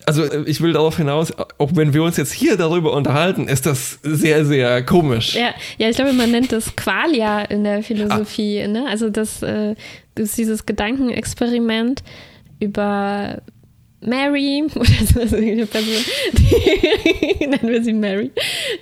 also 0.07 0.23
äh, 0.23 0.43
ich 0.45 0.61
will 0.61 0.73
darauf 0.73 0.97
hinaus, 0.97 1.33
auch 1.57 1.71
wenn 1.73 1.93
wir 1.93 2.01
uns 2.01 2.17
jetzt 2.17 2.31
hier 2.31 2.57
darüber 2.57 2.93
unterhalten, 2.93 3.47
ist 3.47 3.65
das 3.65 3.99
sehr, 4.01 4.45
sehr 4.45 4.83
komisch. 4.83 5.35
Ja, 5.35 5.53
ja, 5.77 5.89
ich 5.89 5.95
glaube, 5.97 6.13
man 6.13 6.31
nennt 6.31 6.51
das 6.51 6.75
Qualia 6.75 7.41
in 7.41 7.63
der 7.63 7.83
Philosophie. 7.83 8.65
Ne? 8.67 8.85
Also 8.87 9.09
das, 9.09 9.43
äh, 9.43 9.75
das 10.15 10.29
ist 10.29 10.37
dieses 10.37 10.65
Gedankenexperiment 10.65 12.03
über 12.59 13.41
Mary 13.99 14.63
oder 14.75 14.85
so 14.85 15.19
also 15.19 15.35
eine 15.35 15.65
Person, 15.65 16.03
die, 16.33 17.45
nennen 17.45 17.67
wir 17.67 17.83
sie 17.83 17.93
Mary, 17.93 18.31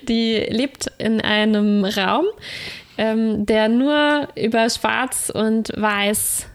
die 0.08 0.46
lebt 0.48 0.86
in 0.98 1.20
einem 1.20 1.84
Raum, 1.84 2.26
ähm, 2.98 3.44
der 3.46 3.68
nur 3.68 4.28
über 4.36 4.70
Schwarz 4.70 5.30
und 5.34 5.72
Weiß 5.76 6.46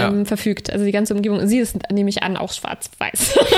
ähm, 0.00 0.18
Ja. 0.20 0.24
verfügt. 0.24 0.72
Also 0.72 0.84
die 0.84 0.92
ganze 0.92 1.14
Umgebung. 1.14 1.46
Sie 1.46 1.58
ist, 1.58 1.76
nehme 1.92 2.08
ich 2.10 2.22
an, 2.22 2.36
auch 2.36 2.52
schwarz-weiß. 2.52 3.38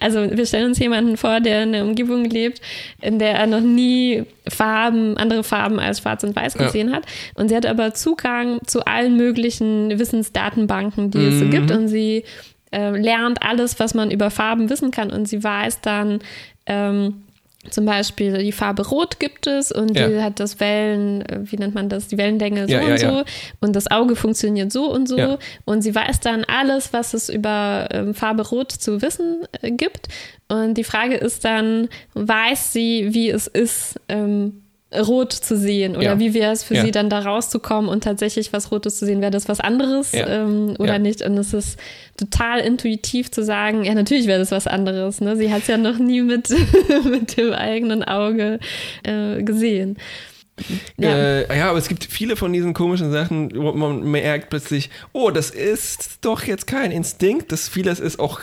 Also 0.00 0.30
wir 0.30 0.46
stellen 0.46 0.66
uns 0.68 0.78
jemanden 0.78 1.16
vor, 1.16 1.40
der 1.40 1.62
in 1.62 1.74
einer 1.74 1.84
Umgebung 1.84 2.24
lebt, 2.24 2.60
in 3.00 3.18
der 3.18 3.34
er 3.34 3.46
noch 3.46 3.60
nie 3.60 4.24
Farben, 4.48 5.16
andere 5.16 5.44
Farben 5.44 5.78
als 5.78 6.00
Schwarz 6.00 6.24
und 6.24 6.34
Weiß 6.36 6.54
Ja. 6.54 6.66
gesehen 6.66 6.92
hat. 6.92 7.04
Und 7.34 7.48
sie 7.48 7.56
hat 7.56 7.66
aber 7.66 7.94
Zugang 7.94 8.58
zu 8.66 8.84
allen 8.86 9.16
möglichen 9.16 9.98
Wissensdatenbanken, 9.98 11.10
die 11.10 11.26
es 11.26 11.38
so 11.38 11.44
Mhm. 11.46 11.50
gibt. 11.50 11.70
Und 11.70 11.88
sie 11.88 12.24
äh, 12.72 12.90
lernt 12.90 13.42
alles, 13.42 13.78
was 13.78 13.94
man 13.94 14.10
über 14.10 14.30
Farben 14.30 14.68
wissen 14.68 14.90
kann. 14.90 15.10
Und 15.10 15.26
sie 15.28 15.42
weiß 15.44 15.80
dann, 15.80 16.18
ähm, 16.66 17.23
zum 17.70 17.84
Beispiel 17.86 18.38
die 18.38 18.52
Farbe 18.52 18.86
Rot 18.86 19.20
gibt 19.20 19.46
es 19.46 19.72
und 19.72 19.96
Ja. 19.96 20.08
die 20.08 20.20
hat 20.22 20.40
das 20.40 20.60
Wellen, 20.60 21.22
äh, 21.22 21.40
wie 21.44 21.56
nennt 21.56 21.74
man 21.74 21.88
das, 21.88 22.08
die 22.08 22.18
Wellenlänge 22.18 22.66
so 22.66 22.72
Ja, 22.74 22.82
und 22.84 22.98
so. 22.98 23.24
und 23.60 23.76
das 23.76 23.90
Auge 23.90 24.16
funktioniert 24.16 24.72
so 24.72 24.90
und 24.92 25.08
so. 25.08 25.38
Und 25.64 25.82
sie 25.82 25.94
weiß 25.94 26.20
dann 26.20 26.44
alles, 26.44 26.92
was 26.92 27.14
es 27.14 27.28
über 27.28 27.88
ähm, 27.92 28.14
Farbe 28.14 28.46
Rot 28.48 28.72
zu 28.72 29.00
wissen 29.02 29.46
äh, 29.62 29.70
gibt. 29.70 30.08
Und 30.48 30.74
die 30.74 30.84
Frage 30.84 31.14
ist 31.16 31.44
dann, 31.44 31.88
weiß 32.14 32.72
sie, 32.72 33.14
wie 33.14 33.30
es 33.30 33.46
ist, 33.46 34.00
ähm, 34.08 34.60
rot 35.00 35.32
zu 35.32 35.56
sehen 35.56 35.96
oder 35.96 36.04
Ja. 36.04 36.18
wie 36.18 36.34
wäre 36.34 36.52
es 36.52 36.62
für 36.64 36.74
Ja. 36.74 36.84
sie 36.84 36.90
dann 36.90 37.10
da 37.10 37.20
rauszukommen 37.20 37.88
und 37.90 38.04
tatsächlich 38.04 38.52
was 38.52 38.70
Rotes 38.70 38.98
zu 38.98 39.06
sehen, 39.06 39.20
wäre 39.20 39.30
das 39.30 39.48
was 39.48 39.60
anderes 39.60 40.12
Ja. 40.12 40.26
ähm, 40.28 40.74
oder 40.78 40.98
nicht 40.98 41.22
und 41.22 41.36
es 41.38 41.52
ist 41.54 41.78
total 42.16 42.60
intuitiv 42.60 43.30
zu 43.30 43.42
sagen, 43.42 43.84
ja 43.84 43.94
natürlich 43.94 44.26
wäre 44.26 44.38
das 44.38 44.50
was 44.50 44.66
anderes, 44.66 45.20
ne? 45.20 45.36
sie 45.36 45.52
hat 45.52 45.62
es 45.62 45.66
ja 45.68 45.76
noch 45.78 45.98
nie 45.98 46.22
mit, 46.22 46.48
mit 47.04 47.36
dem 47.36 47.52
eigenen 47.52 48.02
Auge 48.04 48.58
äh, 49.02 49.42
gesehen. 49.42 49.96
Ja. 50.96 51.08
Äh, 51.10 51.58
ja, 51.58 51.70
aber 51.70 51.78
es 51.78 51.88
gibt 51.88 52.04
viele 52.04 52.36
von 52.36 52.52
diesen 52.52 52.74
komischen 52.74 53.10
Sachen, 53.10 53.50
wo 53.56 53.72
man 53.72 54.02
merkt 54.08 54.50
plötzlich, 54.50 54.88
oh, 55.12 55.30
das 55.30 55.50
ist 55.50 56.18
doch 56.24 56.44
jetzt 56.44 56.68
kein 56.68 56.92
Instinkt, 56.92 57.50
das 57.50 57.68
vieles 57.68 57.98
ist 57.98 58.20
auch 58.20 58.38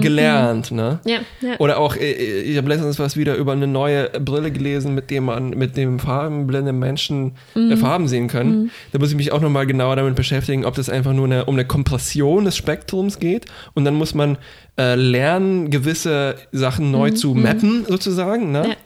gelernt, 0.00 0.70
ne? 0.70 1.00
ja, 1.04 1.18
ja. 1.40 1.56
Oder 1.58 1.78
auch, 1.78 1.96
äh, 1.96 2.12
ich 2.42 2.56
habe 2.56 2.68
letztens 2.68 2.98
was 2.98 3.16
wieder 3.16 3.34
über 3.34 3.52
eine 3.52 3.66
neue 3.66 4.08
Brille 4.20 4.52
gelesen, 4.52 4.94
mit 4.94 5.10
dem 5.10 5.24
man 5.24 5.50
mit 5.50 5.76
dem 5.76 5.98
farbenblinde 5.98 6.72
Menschen 6.72 7.32
Mhm. 7.54 7.72
äh, 7.72 7.76
Farben 7.76 8.08
sehen 8.08 8.28
können. 8.28 8.70
Da 8.92 8.98
muss 8.98 9.10
ich 9.10 9.16
mich 9.16 9.32
auch 9.32 9.40
nochmal 9.40 9.66
genauer 9.66 9.96
damit 9.96 10.14
beschäftigen, 10.14 10.64
ob 10.64 10.74
das 10.74 10.88
einfach 10.88 11.12
nur 11.12 11.24
eine, 11.26 11.46
um 11.46 11.54
eine 11.54 11.64
Kompression 11.64 12.44
des 12.44 12.56
Spektrums 12.56 13.18
geht. 13.18 13.46
Und 13.74 13.84
dann 13.84 13.94
muss 13.94 14.14
man 14.14 14.38
äh, 14.78 14.94
lernen, 14.94 15.70
gewisse 15.70 16.36
Sachen 16.52 16.90
neu 16.90 17.10
zu 17.10 17.34
mappen, 17.34 17.84
sozusagen. 17.88 18.52
Ne? 18.52 18.62
Mhm. 18.62 18.68
Ja. 18.70 18.76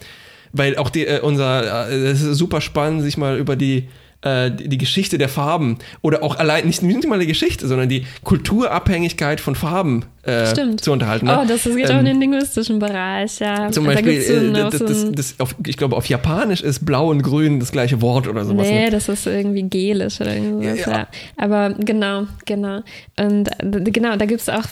Weil 0.52 0.76
auch 0.76 0.90
die, 0.90 1.06
äh, 1.06 1.20
unser, 1.20 1.88
äh, 1.90 1.94
es 2.10 2.22
ist 2.22 2.38
super 2.38 2.60
spannend, 2.60 3.02
sich 3.02 3.16
mal 3.16 3.38
über 3.38 3.56
die 3.56 3.88
äh, 4.22 4.50
die 4.50 4.76
Geschichte 4.76 5.16
der 5.16 5.30
Farben 5.30 5.78
oder 6.02 6.22
auch 6.22 6.36
allein 6.36 6.66
nicht, 6.66 6.82
nicht 6.82 7.08
mal 7.08 7.18
die 7.18 7.26
Geschichte, 7.26 7.66
sondern 7.66 7.88
die 7.88 8.04
Kulturabhängigkeit 8.22 9.40
von 9.40 9.54
Farben 9.54 10.04
äh, 10.24 10.44
zu 10.76 10.92
unterhalten. 10.92 11.24
ne? 11.26 11.38
Oh, 11.42 11.46
das 11.48 11.64
geht 11.64 11.86
auch 11.86 11.94
Ähm, 11.94 11.98
in 12.00 12.04
den 12.04 12.20
linguistischen 12.20 12.78
Bereich, 12.78 13.38
ja. 13.40 13.70
zum 13.70 13.86
Da 13.86 13.92
Beispiel, 13.92 14.20
so 14.20 14.32
äh, 14.34 14.52
das, 14.52 14.78
das, 14.78 15.12
das 15.12 15.34
auf, 15.40 15.54
ich 15.66 15.76
glaube, 15.78 15.96
auf 15.96 16.06
Japanisch 16.06 16.60
ist 16.60 16.84
blau 16.84 17.08
und 17.08 17.22
grün 17.22 17.60
das 17.60 17.72
gleiche 17.72 18.02
Wort 18.02 18.28
oder 18.28 18.44
sowas. 18.44 18.66
Nee, 18.68 18.84
Ne? 18.84 18.90
das 18.90 19.08
ist 19.08 19.26
irgendwie 19.26 19.62
gelisch 19.62 20.20
oder 20.20 20.34
irgendwas, 20.34 20.78
Ja, 20.80 20.86
ja, 20.92 20.98
ja. 20.98 21.08
Aber 21.38 21.70
genau, 21.78 22.26
genau. 22.44 22.80
Und 23.18 23.48
genau, 23.92 24.16
da 24.16 24.26
gibt 24.26 24.42
es 24.42 24.48
auch 24.50 24.64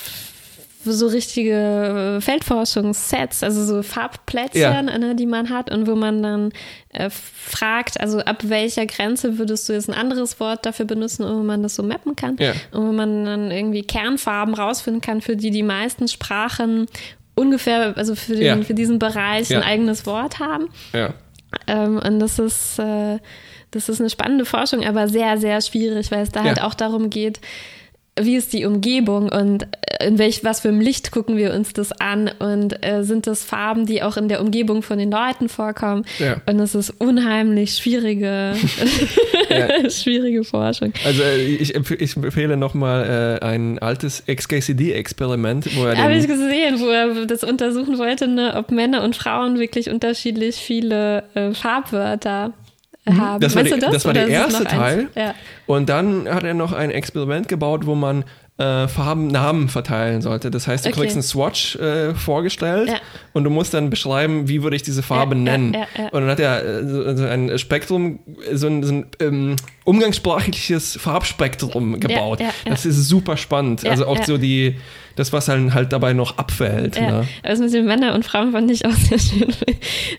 so 0.93 1.07
richtige 1.07 2.19
Feldforschungssets, 2.21 3.43
also 3.43 3.65
so 3.65 3.83
Farbplättchen, 3.83 4.61
Ja. 4.61 4.83
ne, 4.83 5.15
die 5.15 5.27
man 5.27 5.51
hat 5.51 5.71
und 5.71 5.87
wo 5.87 5.95
man 5.95 6.23
dann 6.23 6.53
äh, 6.91 7.11
fragt, 7.11 8.01
also 8.01 8.21
ab 8.21 8.43
welcher 8.45 8.87
Grenze 8.87 9.39
würdest 9.39 9.69
du 9.69 9.73
jetzt 9.73 9.89
ein 9.89 9.95
anderes 9.95 10.41
Wort 10.41 10.67
dafür 10.67 10.87
benutzen, 10.87 11.25
wo 11.29 11.43
man 11.43 11.63
das 11.63 11.75
so 11.75 11.83
mappen 11.83 12.17
kann 12.17 12.37
Ja. 12.39 12.53
und 12.73 12.87
wo 12.89 12.93
man 12.93 13.25
dann 13.25 13.51
irgendwie 13.51 13.83
Kernfarben 13.83 14.55
rausfinden 14.55 15.01
kann, 15.01 15.21
für 15.21 15.37
die 15.37 15.51
die 15.51 15.63
meisten 15.63 16.09
Sprachen 16.09 16.87
ungefähr, 17.35 17.97
also 17.97 18.15
für, 18.15 18.35
den, 18.35 18.43
Ja. 18.45 18.63
für 18.63 18.75
diesen 18.75 18.99
Bereich 18.99 19.55
ein 19.55 19.63
eigenes 19.63 20.07
Wort 20.07 20.39
haben. 20.41 20.69
Ähm, 21.67 21.99
und 21.99 22.19
das 22.21 22.39
ist, 22.39 22.79
äh, 22.79 23.19
das 23.71 23.89
ist 23.89 24.01
eine 24.01 24.11
spannende 24.11 24.45
Forschung, 24.45 24.85
aber 24.85 25.09
sehr, 25.09 25.39
sehr 25.39 25.61
schwierig, 25.61 26.11
weil 26.11 26.23
es 26.23 26.31
da 26.31 26.43
halt 26.45 26.61
auch 26.63 26.75
darum 26.75 27.11
geht, 27.11 27.41
wie 28.23 28.37
ist 28.37 28.53
die 28.53 28.65
Umgebung 28.65 29.29
und 29.31 29.65
äh, 29.65 30.07
in 30.07 30.19
welch, 30.19 30.45
was 30.45 30.61
für 30.61 30.69
einem 30.69 30.81
Licht 30.81 31.11
gucken 31.11 31.37
wir 31.37 31.53
uns 31.53 31.73
das 31.73 31.93
an 31.93 32.31
und 32.39 32.85
äh, 32.87 33.03
sind 33.03 33.27
das 33.27 33.43
Farben, 33.45 33.87
die 33.87 34.03
auch 34.03 34.17
in 34.17 34.29
der 34.29 34.41
Umgebung 34.41 34.83
von 34.83 34.99
den 34.99 35.11
Leuten 35.11 35.49
vorkommen. 35.49 36.05
Ja. 36.19 36.37
Und 36.47 36.61
es 36.61 36.75
ist 36.75 36.91
unheimlich 36.99 37.75
schwierige, 37.77 38.55
schwierige 39.91 40.45
Forschung. 40.45 40.93
Also 41.05 41.23
äh, 41.23 41.43
ich, 41.43 41.77
empf- 41.77 42.01
ich 42.01 42.17
empfehle 42.17 42.57
nochmal 42.57 43.39
äh, 43.43 43.45
ein 43.45 43.79
altes 43.79 44.23
XKCD-Experiment, 44.27 45.77
wo 45.77 45.85
er 45.85 45.97
Habe 45.97 46.15
ich 46.15 46.27
gesehen, 46.27 46.81
wo 46.81 46.89
er 46.89 47.27
das 47.27 47.45
untersuchen 47.45 47.99
wollte, 47.99 48.29
ne, 48.29 48.55
ob 48.57 48.71
Männer 48.71 49.03
und 49.03 49.17
Frauen 49.17 49.59
wirklich 49.59 49.91
unterschiedlich 49.91 50.57
viele 50.57 51.25
äh, 51.35 51.53
Farbwörter 51.53 52.53
haben. 53.17 53.37
Mhm. 53.37 53.41
das 53.41 53.55
war, 53.55 53.63
Weißt 53.65 53.75
die, 53.77 53.81
du 53.81 53.91
das 53.91 54.05
war 54.05 54.13
der 54.13 54.29
erste 54.29 54.65
Teil. 54.65 55.09
Ja. 55.15 55.35
Und 55.67 55.89
dann 55.89 56.29
hat 56.29 56.45
er 56.45 56.55
noch 56.55 56.73
ein 56.73 56.91
Experiment 56.91 57.49
gebaut, 57.49 57.87
wo 57.87 57.95
man 57.95 58.25
äh, 58.59 58.89
Farbennamen 58.89 59.69
verteilen 59.69 60.21
sollte. 60.21 60.51
Das 60.51 60.67
heißt, 60.67 60.85
du 60.85 60.89
Okay. 60.91 61.01
kriegst 61.03 61.15
einen 61.15 61.23
Swatch 61.23 61.77
äh, 61.77 62.13
vorgestellt 62.15 62.89
Ja. 62.89 62.97
und 63.33 63.45
du 63.45 63.51
musst 63.51 63.73
dann 63.73 63.89
beschreiben, 63.89 64.49
wie 64.49 64.65
würde 64.65 64.75
ich 64.75 64.83
diese 64.83 65.03
Farbe 65.05 65.37
Ja, 65.37 65.43
nennen. 65.43 65.75
ja. 65.75 66.09
Und 66.11 66.23
dann 66.23 66.29
hat 66.31 66.41
er 66.41 66.65
äh, 66.65 66.85
so, 66.89 67.17
so 67.17 67.25
ein 67.25 67.57
Spektrum, 67.59 68.19
so 68.53 68.67
ein, 68.67 68.83
so 68.83 68.93
ein 68.95 69.07
ähm, 69.21 69.57
umgangssprachliches 69.89 70.99
Farbspektrum 71.01 71.99
gebaut. 71.99 72.41
ja, 72.41 72.47
ja. 72.47 72.53
Das 72.67 72.85
ist 72.85 73.09
super 73.09 73.39
spannend. 73.39 73.83
Ja, 73.83 73.91
also 73.91 74.07
auch 74.07 74.19
ja. 74.19 74.25
so 74.25 74.37
die, 74.37 74.77
das, 75.17 75.33
was 75.33 75.49
halt, 75.49 75.73
halt 75.73 75.93
dabei 75.95 76.13
noch 76.13 76.37
abfällt. 76.37 76.97
Ja, 76.97 77.09
Ne? 77.09 77.29
also 77.43 77.65
mit 77.65 77.73
den 77.73 77.87
Männern 77.87 78.15
und 78.15 78.25
Frauen 78.25 78.53
fand 78.53 78.71
ich 78.71 78.85
auch 78.85 78.93
sehr 78.93 79.19
schön. 79.19 79.49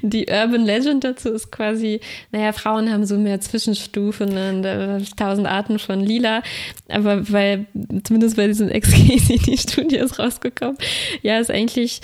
Die 0.01 0.25
Urban 0.27 0.65
Legend 0.65 1.03
dazu 1.03 1.29
ist 1.29 1.51
quasi, 1.51 1.99
naja, 2.32 2.51
Frauen 2.51 2.91
haben 2.91 3.05
so 3.05 3.17
mehr 3.17 3.39
Zwischenstufen 3.41 4.29
und 4.29 4.65
äh, 4.65 5.01
tausend 5.15 5.47
Arten 5.47 5.77
von 5.77 5.99
Lila, 5.99 6.41
aber 6.88 7.32
weil, 7.32 7.67
zumindest 8.03 8.38
bei 8.38 8.47
diesen 8.47 8.69
XKCD-Studie 8.69 9.97
ist 9.97 10.17
rausgekommen, 10.17 10.77
ja, 11.21 11.38
ist 11.38 11.51
eigentlich 11.51 12.01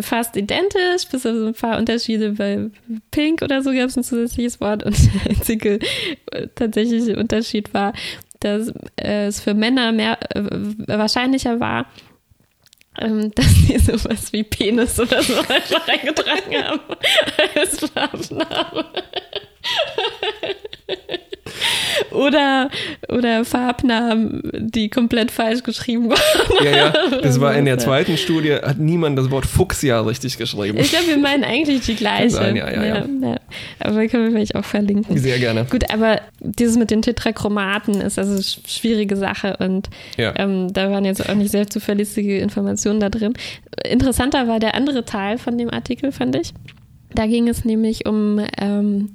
fast 0.00 0.36
identisch, 0.36 1.06
bis 1.10 1.26
auf 1.26 1.36
so 1.36 1.46
ein 1.46 1.54
paar 1.54 1.78
Unterschiede. 1.78 2.32
Bei 2.32 2.70
Pink 3.10 3.42
oder 3.42 3.62
so 3.62 3.72
gab 3.72 3.88
es 3.88 3.96
ein 3.96 4.04
zusätzliches 4.04 4.60
Wort 4.60 4.82
und 4.84 4.96
der 5.14 5.30
einzige 5.30 5.78
äh, 6.30 6.48
tatsächliche 6.54 7.16
Unterschied 7.16 7.74
war, 7.74 7.92
dass 8.40 8.68
äh, 8.96 9.26
es 9.26 9.40
für 9.40 9.54
Männer 9.54 9.92
mehr 9.92 10.18
äh, 10.34 10.42
wahrscheinlicher 10.86 11.60
war, 11.60 11.86
ähm, 12.98 13.32
dass 13.34 13.46
sie 13.46 13.78
sowas 13.78 14.32
wie 14.32 14.42
Penis 14.42 14.98
oder 14.98 15.22
so 15.22 15.34
einfach 15.48 15.88
eingetragen 15.88 16.64
haben 16.64 16.80
als 17.54 17.80
Farbname. 17.80 18.84
Oder, 22.10 22.68
oder 23.08 23.44
Farbnamen, 23.44 24.42
die 24.54 24.88
komplett 24.90 25.30
falsch 25.30 25.62
geschrieben 25.62 26.10
waren. 26.10 26.64
Ja, 26.64 26.70
ja, 26.76 26.92
das 27.22 27.40
war 27.40 27.54
in 27.54 27.64
der 27.64 27.74
Ja. 27.74 27.78
zweiten 27.78 28.16
Studie, 28.18 28.52
hat 28.54 28.78
niemand 28.78 29.18
das 29.18 29.30
Wort 29.30 29.46
Fuchsia 29.46 30.00
richtig 30.00 30.36
geschrieben. 30.36 30.76
Ich 30.78 30.90
glaube, 30.90 31.06
wir 31.08 31.16
meinen 31.18 31.42
eigentlich 31.44 31.80
die 31.86 31.94
gleiche. 31.94 32.30
sein, 32.30 32.56
ja, 32.56 32.70
ja, 32.70 32.84
ja. 32.84 33.36
Aber 33.80 34.06
können 34.08 34.24
wir 34.24 34.30
vielleicht 34.32 34.54
auch 34.56 34.64
verlinken. 34.64 35.16
Sehr 35.16 35.38
gerne. 35.38 35.64
Gut, 35.70 35.90
aber 35.92 36.20
dieses 36.40 36.76
mit 36.76 36.90
den 36.90 37.00
Tetrachromaten 37.02 38.00
ist 38.02 38.18
also 38.18 38.32
eine 38.34 38.42
schwierige 38.42 39.16
Sache 39.16 39.56
und 39.58 39.88
Ja. 40.18 40.34
ähm, 40.36 40.72
da 40.72 40.90
waren 40.90 41.04
jetzt 41.06 41.26
auch 41.28 41.34
nicht 41.34 41.50
sehr 41.50 41.68
zuverlässige 41.68 42.38
Informationen 42.38 43.00
da 43.00 43.08
drin. 43.08 43.32
Interessanter 43.88 44.48
war 44.48 44.60
der 44.60 44.74
andere 44.74 45.04
Teil 45.04 45.38
von 45.38 45.56
dem 45.56 45.70
Artikel, 45.70 46.12
fand 46.12 46.36
ich. 46.36 46.52
Da 47.14 47.26
ging 47.26 47.48
es 47.48 47.64
nämlich 47.64 48.06
um 48.06 48.40
ähm, 48.58 49.10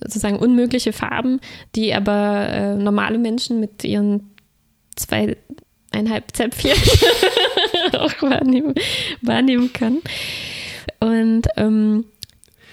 sozusagen 0.00 0.36
unmögliche 0.38 0.92
Farben, 0.92 1.40
die 1.74 1.94
aber 1.94 2.48
äh, 2.48 2.74
normale 2.76 3.18
Menschen 3.18 3.60
mit 3.60 3.84
ihren 3.84 4.30
zweieinhalb 4.96 6.34
Zäpfchen 6.34 6.72
auch 7.92 8.22
wahrnehmen, 8.22 8.74
wahrnehmen 9.22 9.72
können. 9.72 10.00
Und 11.00 11.42
ähm, 11.56 12.04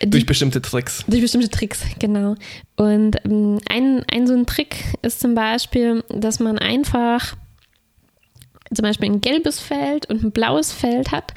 die- 0.01 0.09
Durch 0.09 0.25
bestimmte 0.25 0.61
Tricks. 0.61 1.03
durch 1.07 1.21
bestimmte 1.21 1.49
Tricks, 1.49 1.81
genau. 1.99 2.35
Und 2.75 3.17
ähm, 3.25 3.59
ein, 3.69 4.03
ein 4.11 4.27
so 4.27 4.33
ein 4.33 4.45
Trick 4.45 4.75
ist 5.01 5.19
zum 5.19 5.35
Beispiel, 5.35 6.03
dass 6.09 6.39
man 6.39 6.57
einfach 6.59 7.35
zum 8.73 8.83
Beispiel 8.83 9.09
ein 9.11 9.21
gelbes 9.21 9.59
Feld 9.59 10.07
und 10.09 10.23
ein 10.23 10.31
blaues 10.31 10.71
Feld 10.71 11.11
hat 11.11 11.33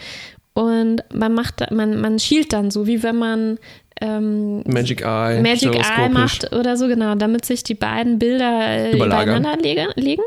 und 0.54 1.02
man 1.12 1.34
macht, 1.34 1.70
man, 1.70 2.00
man 2.00 2.18
schielt 2.18 2.54
dann 2.54 2.70
so, 2.70 2.86
wie 2.86 3.02
wenn 3.02 3.16
man 3.16 3.58
ähm, 4.00 4.62
Magic 4.66 5.00
Eye. 5.02 5.40
Magic 5.42 5.74
Eye 5.74 6.08
macht 6.10 6.52
oder 6.54 6.76
so, 6.76 6.86
genau, 6.88 7.14
damit 7.14 7.44
sich 7.44 7.62
die 7.62 7.74
beiden 7.74 8.18
Bilder 8.18 8.66
äh, 8.68 8.92
übereinander 8.96 9.56
lege, 9.56 9.88
legen. 9.96 10.22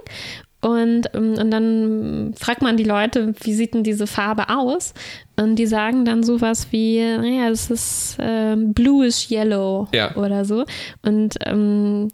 Und, 0.61 1.03
ähm, 1.13 1.35
und 1.39 1.51
dann 1.51 2.33
fragt 2.37 2.61
man 2.61 2.75
die 2.75 2.83
Leute, 2.83 3.33
wie 3.43 3.53
sieht 3.53 3.73
denn 3.73 3.83
diese 3.83 4.07
Farbe 4.07 4.49
aus? 4.49 4.93
Und 5.37 5.55
die 5.55 5.67
sagen 5.67 6.03
dann 6.03 6.21
sowas 6.23 6.67
wie, 6.71 6.99
naja, 7.01 7.49
das 7.49 7.71
ist 7.71 8.17
ähm, 8.19 8.73
bluish 8.73 9.31
yellow 9.31 9.87
Ja. 9.93 10.15
oder 10.17 10.43
so. 10.43 10.65
Und 11.01 11.35
ähm, 11.45 12.09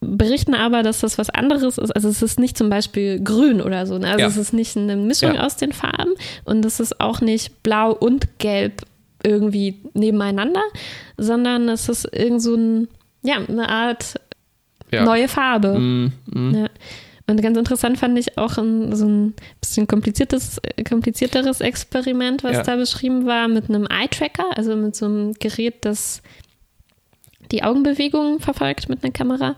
berichten 0.00 0.54
aber, 0.54 0.82
dass 0.82 1.00
das 1.00 1.18
was 1.18 1.30
anderes 1.30 1.78
ist. 1.78 1.90
Also 1.94 2.08
es 2.08 2.22
ist 2.22 2.38
nicht 2.40 2.56
zum 2.58 2.68
Beispiel 2.68 3.20
grün 3.22 3.60
oder 3.60 3.86
so. 3.86 3.98
Ne? 3.98 4.08
Also 4.08 4.20
Ja. 4.20 4.26
es 4.26 4.36
ist 4.36 4.52
nicht 4.52 4.76
eine 4.76 4.96
Mischung 4.96 5.34
Ja. 5.34 5.44
aus 5.46 5.56
den 5.56 5.72
Farben 5.72 6.14
und 6.44 6.64
es 6.64 6.80
ist 6.80 7.00
auch 7.00 7.20
nicht 7.20 7.62
blau 7.62 7.92
und 7.92 8.38
gelb 8.38 8.82
irgendwie 9.24 9.80
nebeneinander, 9.94 10.62
sondern 11.16 11.68
es 11.68 11.88
ist 11.88 12.08
irgend 12.12 12.42
so 12.42 12.54
ein, 12.54 12.88
ja, 13.22 13.36
eine 13.36 13.68
Art 13.68 14.14
Ja. 14.92 15.04
neue 15.04 15.28
Farbe. 15.28 15.78
Mm, 15.78 16.12
mm. 16.26 16.54
Ja. 16.54 16.66
Und 17.26 17.42
ganz 17.42 17.58
interessant 17.58 17.98
fand 17.98 18.18
ich 18.18 18.38
auch 18.38 18.56
ein, 18.56 18.96
so 18.96 19.06
ein 19.06 19.34
bisschen 19.60 19.86
kompliziertes, 19.86 20.60
komplizierteres 20.88 21.60
Experiment, 21.60 22.42
was 22.42 22.56
Ja. 22.56 22.62
da 22.62 22.76
beschrieben 22.76 23.26
war, 23.26 23.48
mit 23.48 23.68
einem 23.68 23.86
Eye-Tracker, 23.86 24.56
also 24.56 24.74
mit 24.76 24.96
so 24.96 25.04
einem 25.06 25.34
Gerät, 25.34 25.84
das 25.84 26.22
die 27.52 27.62
Augenbewegungen 27.62 28.40
verfolgt 28.40 28.88
mit 28.88 29.02
einer 29.04 29.12
Kamera. 29.12 29.56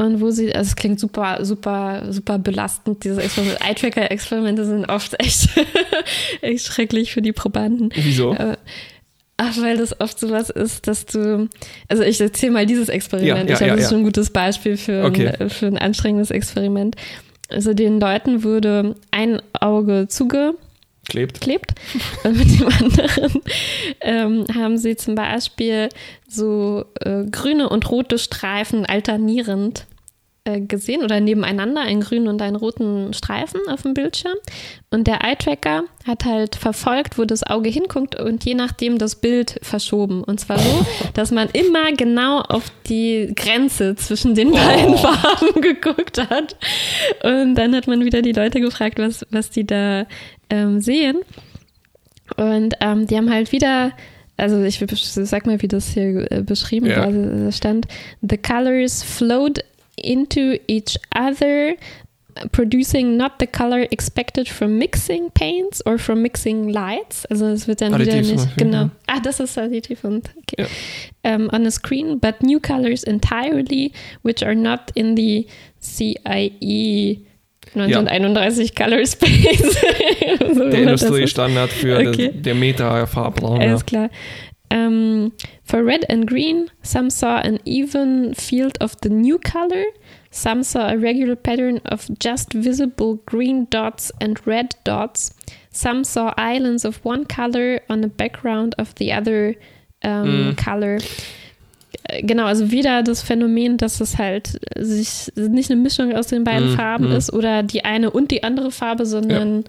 Und 0.00 0.20
wo 0.20 0.30
sie, 0.30 0.54
also 0.54 0.68
es 0.68 0.76
klingt 0.76 1.00
super, 1.00 1.44
super, 1.44 2.12
super 2.12 2.38
belastend, 2.38 3.02
diese 3.02 3.20
Experimente. 3.20 3.60
Eye-Tracker-Experimente 3.64 4.64
sind 4.64 4.88
oft 4.88 5.20
echt, 5.20 5.48
echt 6.40 6.66
schrecklich 6.66 7.12
für 7.12 7.20
die 7.20 7.32
Probanden. 7.32 7.90
Wieso? 7.94 8.32
Äh, 8.32 8.56
Ach, 9.40 9.56
weil 9.60 9.76
das 9.76 10.00
oft 10.00 10.18
sowas 10.18 10.50
ist, 10.50 10.88
dass 10.88 11.06
du, 11.06 11.48
also 11.88 12.02
ich 12.02 12.20
erzähle 12.20 12.52
mal 12.52 12.66
dieses 12.66 12.88
Experiment. 12.88 13.48
Ja, 13.48 13.54
ja, 13.54 13.54
ich 13.54 13.60
habe 13.60 13.66
ja, 13.66 13.74
das 13.76 13.84
ja. 13.84 13.90
schon 13.90 13.98
ein 13.98 14.04
gutes 14.04 14.30
Beispiel 14.30 14.76
für, 14.76 15.04
Okay. 15.04 15.32
ein, 15.38 15.50
für 15.50 15.66
ein 15.66 15.78
anstrengendes 15.78 16.32
Experiment. 16.32 16.96
Also 17.48 17.72
den 17.72 18.00
Leuten 18.00 18.42
würde 18.42 18.96
ein 19.12 19.40
Auge 19.52 20.06
zugeklebt 20.08 20.58
Klebt. 21.40 21.74
und 22.24 22.36
mit 22.36 22.60
dem 22.60 22.68
anderen 22.80 23.42
ähm, 24.00 24.44
haben 24.54 24.76
sie 24.78 24.96
zum 24.96 25.14
Beispiel 25.14 25.88
so 26.28 26.84
äh, 27.00 27.24
grüne 27.30 27.68
und 27.68 27.90
rote 27.90 28.18
Streifen 28.18 28.86
alternierend 28.86 29.86
gesehen 30.56 31.02
oder 31.02 31.20
nebeneinander, 31.20 31.82
einen 31.82 32.00
grünen 32.00 32.28
und 32.28 32.40
einen 32.42 32.56
roten 32.56 33.12
Streifen 33.12 33.60
auf 33.68 33.82
dem 33.82 33.94
Bildschirm. 33.94 34.34
Und 34.90 35.06
der 35.06 35.22
Eye-Tracker 35.22 35.84
hat 36.06 36.24
halt 36.24 36.56
verfolgt, 36.56 37.18
wo 37.18 37.24
das 37.24 37.42
Auge 37.42 37.68
hinguckt 37.68 38.18
und 38.18 38.44
je 38.44 38.54
nachdem 38.54 38.98
das 38.98 39.16
Bild 39.16 39.58
verschoben. 39.62 40.24
Und 40.24 40.40
zwar 40.40 40.58
so, 40.58 40.86
dass 41.14 41.30
man 41.30 41.48
immer 41.50 41.92
genau 41.92 42.40
auf 42.40 42.64
die 42.88 43.32
Grenze 43.36 43.94
zwischen 43.96 44.34
den 44.34 44.52
beiden 44.52 44.96
Farben 44.98 45.60
geguckt 45.60 46.18
hat. 46.30 46.56
Und 47.22 47.54
dann 47.54 47.74
hat 47.76 47.86
man 47.86 48.04
wieder 48.04 48.22
die 48.22 48.32
Leute 48.32 48.60
gefragt, 48.60 48.98
was, 48.98 49.26
was 49.30 49.50
die 49.50 49.66
da 49.66 50.06
ähm, 50.50 50.80
sehen. 50.80 51.18
Und 52.36 52.74
ähm, 52.80 53.06
die 53.06 53.16
haben 53.16 53.30
halt 53.32 53.52
wieder, 53.52 53.92
also 54.36 54.62
ich 54.62 54.78
sag 55.02 55.46
mal, 55.46 55.60
wie 55.62 55.68
das 55.68 55.88
hier 55.88 56.30
äh, 56.30 56.42
beschrieben 56.42 56.86
Ja. 56.86 56.98
war, 56.98 57.04
also 57.06 57.44
da 57.44 57.52
stand, 57.52 57.86
the 58.22 58.36
colors 58.36 59.02
flowed 59.02 59.64
into 60.04 60.58
each 60.66 60.96
other, 61.14 61.76
producing 62.52 63.16
not 63.16 63.38
the 63.40 63.46
color 63.46 63.86
expected 63.90 64.48
from 64.48 64.78
mixing 64.78 65.30
paints 65.30 65.82
or 65.86 65.98
from 65.98 66.22
mixing 66.22 66.68
lights. 66.68 67.24
Also 67.26 67.46
es 67.46 67.66
wird 67.66 67.80
dann 67.80 67.94
Additiv 67.94 68.14
wieder 68.28 68.42
nicht, 68.44 68.56
genau. 68.56 68.76
ja. 68.82 68.90
Ah, 69.06 69.20
das 69.20 69.40
ist 69.40 69.58
additiv 69.58 70.04
und 70.04 70.30
okay. 70.38 70.66
Ja. 71.24 71.34
Um, 71.34 71.48
on 71.52 71.66
a 71.66 71.70
screen, 71.70 72.18
but 72.20 72.42
new 72.42 72.60
colors 72.60 73.02
entirely, 73.02 73.92
which 74.22 74.44
are 74.44 74.54
not 74.54 74.90
in 74.94 75.16
the 75.16 75.46
CIE 75.80 77.24
1931 77.74 78.74
Color 78.74 79.04
Space. 79.06 79.76
So 80.54 80.68
Der 80.70 80.80
Industriestandard 80.82 81.70
für 81.70 81.98
Okay. 81.98 82.30
der 82.32 82.54
Meta-Farbraum. 82.54 83.60
Ja. 83.60 83.68
alles 83.68 83.84
klar. 83.86 84.10
Um, 84.70 85.32
for 85.64 85.82
red 85.82 86.04
and 86.08 86.26
green, 86.26 86.70
some 86.82 87.10
saw 87.10 87.38
an 87.38 87.58
even 87.64 88.34
field 88.34 88.76
of 88.80 89.00
the 89.00 89.08
new 89.08 89.38
color. 89.38 89.84
Some 90.30 90.62
saw 90.62 90.90
a 90.90 90.98
regular 90.98 91.36
pattern 91.36 91.80
of 91.86 92.06
just 92.18 92.52
visible 92.52 93.16
green 93.24 93.66
dots 93.70 94.12
and 94.20 94.38
red 94.46 94.74
dots. 94.84 95.32
Some 95.70 96.04
saw 96.04 96.34
islands 96.36 96.84
of 96.84 97.02
one 97.04 97.24
color 97.24 97.80
on 97.88 98.04
a 98.04 98.08
background 98.08 98.74
of 98.78 98.94
the 98.96 99.12
other 99.12 99.54
um, 100.04 100.54
color. 100.56 100.98
Äh, 102.08 102.22
Genau, 102.22 102.44
also 102.44 102.70
wieder 102.70 103.02
das 103.02 103.22
Phänomen, 103.22 103.76
dass 103.76 104.00
es 104.00 104.18
halt 104.18 104.60
sich 104.76 105.30
nicht 105.36 105.70
eine 105.70 105.80
Mischung 105.80 106.14
aus 106.14 106.28
den 106.28 106.44
beiden 106.44 106.72
Mm, 106.72 106.76
Farben 106.76 107.08
mm. 107.10 107.16
ist 107.16 107.32
oder 107.32 107.62
die 107.62 107.84
eine 107.84 108.10
und 108.10 108.30
die 108.30 108.42
andere 108.42 108.70
Farbe, 108.70 109.04
sondern 109.06 109.64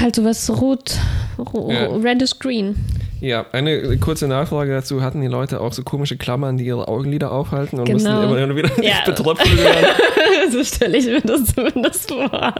halt 0.00 0.16
sowas 0.16 0.50
rot, 0.50 0.96
ro 1.38 1.70
Ja. 1.70 1.86
reddish 1.96 2.38
green. 2.38 2.76
Ja, 3.20 3.46
eine 3.52 3.96
kurze 3.98 4.28
Nachfrage 4.28 4.72
dazu. 4.72 5.00
Hatten 5.02 5.20
die 5.22 5.28
Leute 5.28 5.60
auch 5.60 5.72
so 5.72 5.82
komische 5.82 6.16
Klammern, 6.18 6.58
die 6.58 6.66
ihre 6.66 6.88
Augenlider 6.88 7.32
aufhalten 7.32 7.78
und 7.80 7.88
mussten 7.90 8.08
Genau. 8.08 8.34
immer 8.36 8.54
wieder 8.56 8.68
Ja. 8.76 8.80
nicht 8.82 9.04
betröpfelt 9.06 9.56
werden? 9.56 9.86
so 10.52 10.62
stelle 10.62 10.98
ich 10.98 11.06
mir 11.06 11.20
das 11.22 11.46
zumindest 11.54 12.10
vor. 12.12 12.54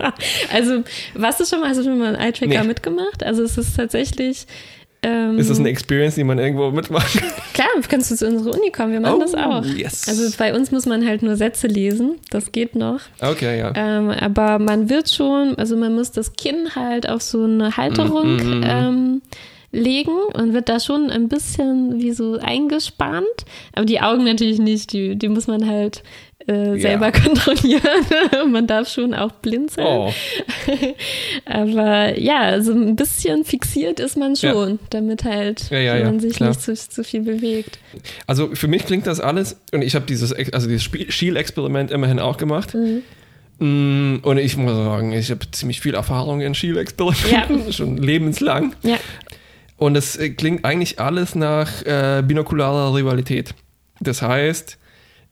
Also, 0.53 0.83
warst 1.15 1.41
du 1.41 1.45
schon 1.45 1.61
mal, 1.61 1.69
hast 1.69 1.81
du 1.81 1.85
schon 1.85 1.99
mal 1.99 2.15
einen 2.15 2.17
Eye-Tracker 2.17 2.63
Nee. 2.63 2.67
mitgemacht? 2.69 3.23
Also, 3.23 3.43
es 3.43 3.59
ist 3.59 3.77
tatsächlich. 3.77 4.47
Ähm, 5.05 5.39
Ist 5.39 5.51
das 5.51 5.59
eine 5.61 5.69
Experience, 5.69 6.15
die 6.15 6.25
man 6.25 6.39
irgendwo 6.39 6.71
mitmachen 6.71 7.21
kann? 7.21 7.31
klar, 7.53 7.69
kannst 7.89 8.11
du 8.11 8.17
zu 8.17 8.27
unserer 8.27 8.55
Uni 8.59 8.71
kommen, 8.71 8.93
wir 8.93 9.01
machen 9.01 9.17
Oh, 9.17 9.21
das 9.21 9.35
auch. 9.35 9.65
yes. 9.65 10.09
Also, 10.09 10.35
bei 10.39 10.55
uns 10.55 10.71
muss 10.71 10.87
man 10.87 11.07
halt 11.07 11.23
nur 11.23 11.37
Sätze 11.37 11.67
lesen, 11.67 12.17
das 12.31 12.51
geht 12.53 12.75
noch. 12.75 13.01
Okay, 13.21 13.59
ja. 13.59 13.73
Ähm, 13.77 14.11
aber 14.11 14.59
man 14.59 14.89
wird 14.89 15.11
schon, 15.11 15.55
also 15.57 15.77
man 15.77 15.95
muss 15.95 16.11
das 16.13 16.33
Kinn 16.35 16.75
halt 16.75 17.09
auf 17.09 17.23
so 17.23 17.45
eine 17.45 17.77
Halterung 17.77 18.37
Mm, 18.37 18.39
mm, 18.39 18.61
mm. 18.61 18.65
ähm, 18.67 19.23
legen 19.73 20.13
und 20.35 20.53
wird 20.55 20.69
da 20.69 20.79
schon 20.81 21.11
ein 21.11 21.29
bisschen 21.29 21.99
wie 22.01 22.13
so 22.13 22.39
eingespannt. 22.41 23.27
Aber 23.75 23.85
die 23.85 24.01
Augen 24.01 24.25
natürlich 24.25 24.59
nicht, 24.59 24.93
die, 24.93 25.17
die 25.17 25.29
muss 25.29 25.47
man 25.49 25.69
halt 25.69 26.03
äh, 26.47 26.79
selber 26.79 27.07
Ja. 27.07 27.11
kontrollieren. 27.23 27.83
man 28.53 28.67
darf 28.67 28.89
schon 28.89 29.15
auch 29.15 29.33
blind 29.33 29.71
sein. 29.73 29.87
Oh. 29.87 30.13
Aber 31.47 32.19
ja, 32.19 32.61
so 32.61 32.73
ein 32.73 32.97
bisschen 32.97 33.45
fixiert 33.45 34.01
ist 34.01 34.17
man 34.17 34.37
schon, 34.37 34.79
damit 34.91 35.25
halt 35.25 35.71
Ja, 35.71 35.79
ja, 35.79 35.97
ja, 35.97 36.05
man 36.05 36.21
sich 36.21 36.35
klar. 36.35 36.51
nicht 36.51 36.61
zu, 36.63 36.75
zu 36.75 37.05
viel 37.05 37.23
bewegt. 37.23 37.79
Also 38.27 38.55
für 38.55 38.69
mich 38.69 38.85
klingt 38.87 39.07
das 39.07 39.21
alles, 39.21 39.57
und 39.73 39.83
ich 39.83 39.95
habe 39.95 40.07
dieses, 40.07 40.33
also 40.53 40.69
dieses 40.69 40.85
Schiel-Experiment 40.85 41.91
immerhin 41.91 42.19
auch 42.19 42.37
gemacht. 42.37 42.75
Mm, 43.59 44.17
Und 44.23 44.39
ich 44.39 44.57
muss 44.57 44.75
sagen, 44.75 45.13
ich 45.13 45.31
habe 45.31 45.49
ziemlich 45.53 45.81
viel 45.81 45.95
Erfahrung 45.95 46.41
in 46.41 46.55
Schiel-Experimenten, 46.55 47.73
schon 47.73 47.97
lebenslang. 47.97 48.75
Ja, 48.83 48.97
Und 49.77 49.97
es 49.97 50.17
äh, 50.17 50.31
klingt 50.31 50.65
eigentlich 50.65 50.99
alles 50.99 51.35
nach 51.35 51.83
äh, 51.87 52.23
binokularer 52.27 52.95
Rivalität. 52.95 53.55
Das 54.01 54.23
heißt, 54.23 54.77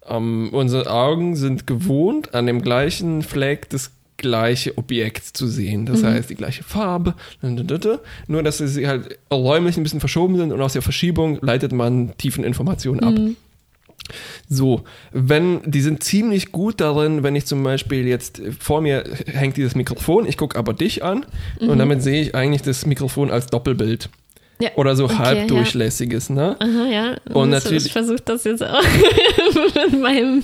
ähm, 0.09 0.51
unsere 0.53 0.91
Augen 0.91 1.37
sind 1.37 1.67
gewohnt, 1.67 2.35
an 2.35 2.47
dem 2.47 2.63
gleichen 2.63 3.23
Fleck 3.23 3.69
das 3.71 3.91
gleiche 4.17 4.79
Objekt 4.79 5.25
zu 5.25 5.47
sehen. 5.47 5.85
Das 5.85 6.03
heißt, 6.05 6.31
die 6.31 6.37
gleiche 6.37 6.63
Farbe. 6.63 7.15
Nur, 8.29 8.43
dass 8.43 8.59
sie 8.59 8.87
halt 8.87 9.19
räumlich 9.33 9.77
ein 9.77 9.83
bisschen 9.83 10.01
verschoben 10.01 10.37
sind 10.37 10.53
und 10.53 10.61
aus 10.61 10.75
der 10.75 10.83
Verschiebung 10.83 11.39
leitet 11.43 11.73
man 11.73 12.17
tiefen 12.19 12.45
Informationen 12.45 13.01
ab. 13.01 13.15
So, 14.49 14.83
wenn, 15.13 15.61
die 15.65 15.81
sind 15.81 16.03
ziemlich 16.03 16.53
gut 16.53 16.81
darin, 16.81 17.23
wenn 17.23 17.37
ich 17.37 17.47
zum 17.47 17.63
Beispiel 17.63 18.07
jetzt 18.07 18.41
äh, 18.41 18.53
vor 18.53 18.81
mir 18.81 19.05
hängt 19.27 19.57
dieses 19.57 19.75
Mikrofon, 19.75 20.27
ich 20.27 20.37
gucke 20.37 20.59
aber 20.59 20.75
dich 20.75 21.05
an 21.05 21.25
und 21.61 21.79
damit 21.79 22.03
sehe 22.03 22.21
ich 22.21 22.35
eigentlich 22.35 22.63
das 22.63 22.85
Mikrofon 22.85 23.31
als 23.31 23.47
Doppelbild. 23.47 24.11
Ja. 24.63 24.71
Oder 24.77 24.97
so 24.97 25.05
Okay, 25.05 25.17
halbdurchlässiges, 25.17 26.31
ne? 26.31 26.57
Aha, 26.59 26.87
ja. 26.91 27.17
Und 27.35 27.51
Das- 27.51 27.65
natürlich- 27.65 27.87
Ich 27.87 27.93
versuche 27.93 28.23
das 28.25 28.45
jetzt 28.45 28.63
auch 28.65 28.83
mit 29.91 30.01
meinem 30.01 30.43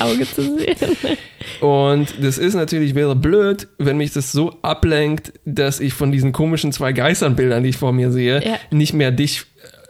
Auge 0.00 0.26
zu 0.34 0.42
sehen. 0.56 0.76
Und 1.60 2.14
das 2.22 2.38
ist 2.38 2.54
natürlich, 2.54 2.94
wäre 2.94 3.16
blöd, 3.16 3.68
wenn 3.78 3.96
mich 3.96 4.12
das 4.12 4.32
so 4.32 4.56
ablenkt, 4.62 5.32
dass 5.44 5.80
ich 5.80 5.92
von 5.94 6.12
diesen 6.12 6.32
komischen 6.32 6.72
zwei 6.72 6.92
Geisternbildern, 6.92 7.62
die 7.62 7.70
ich 7.70 7.76
vor 7.76 7.92
mir 7.92 8.10
sehe, 8.12 8.42
Ja. 8.44 8.56
nicht 8.70 8.92
mehr 8.94 9.10
dich 9.10 9.44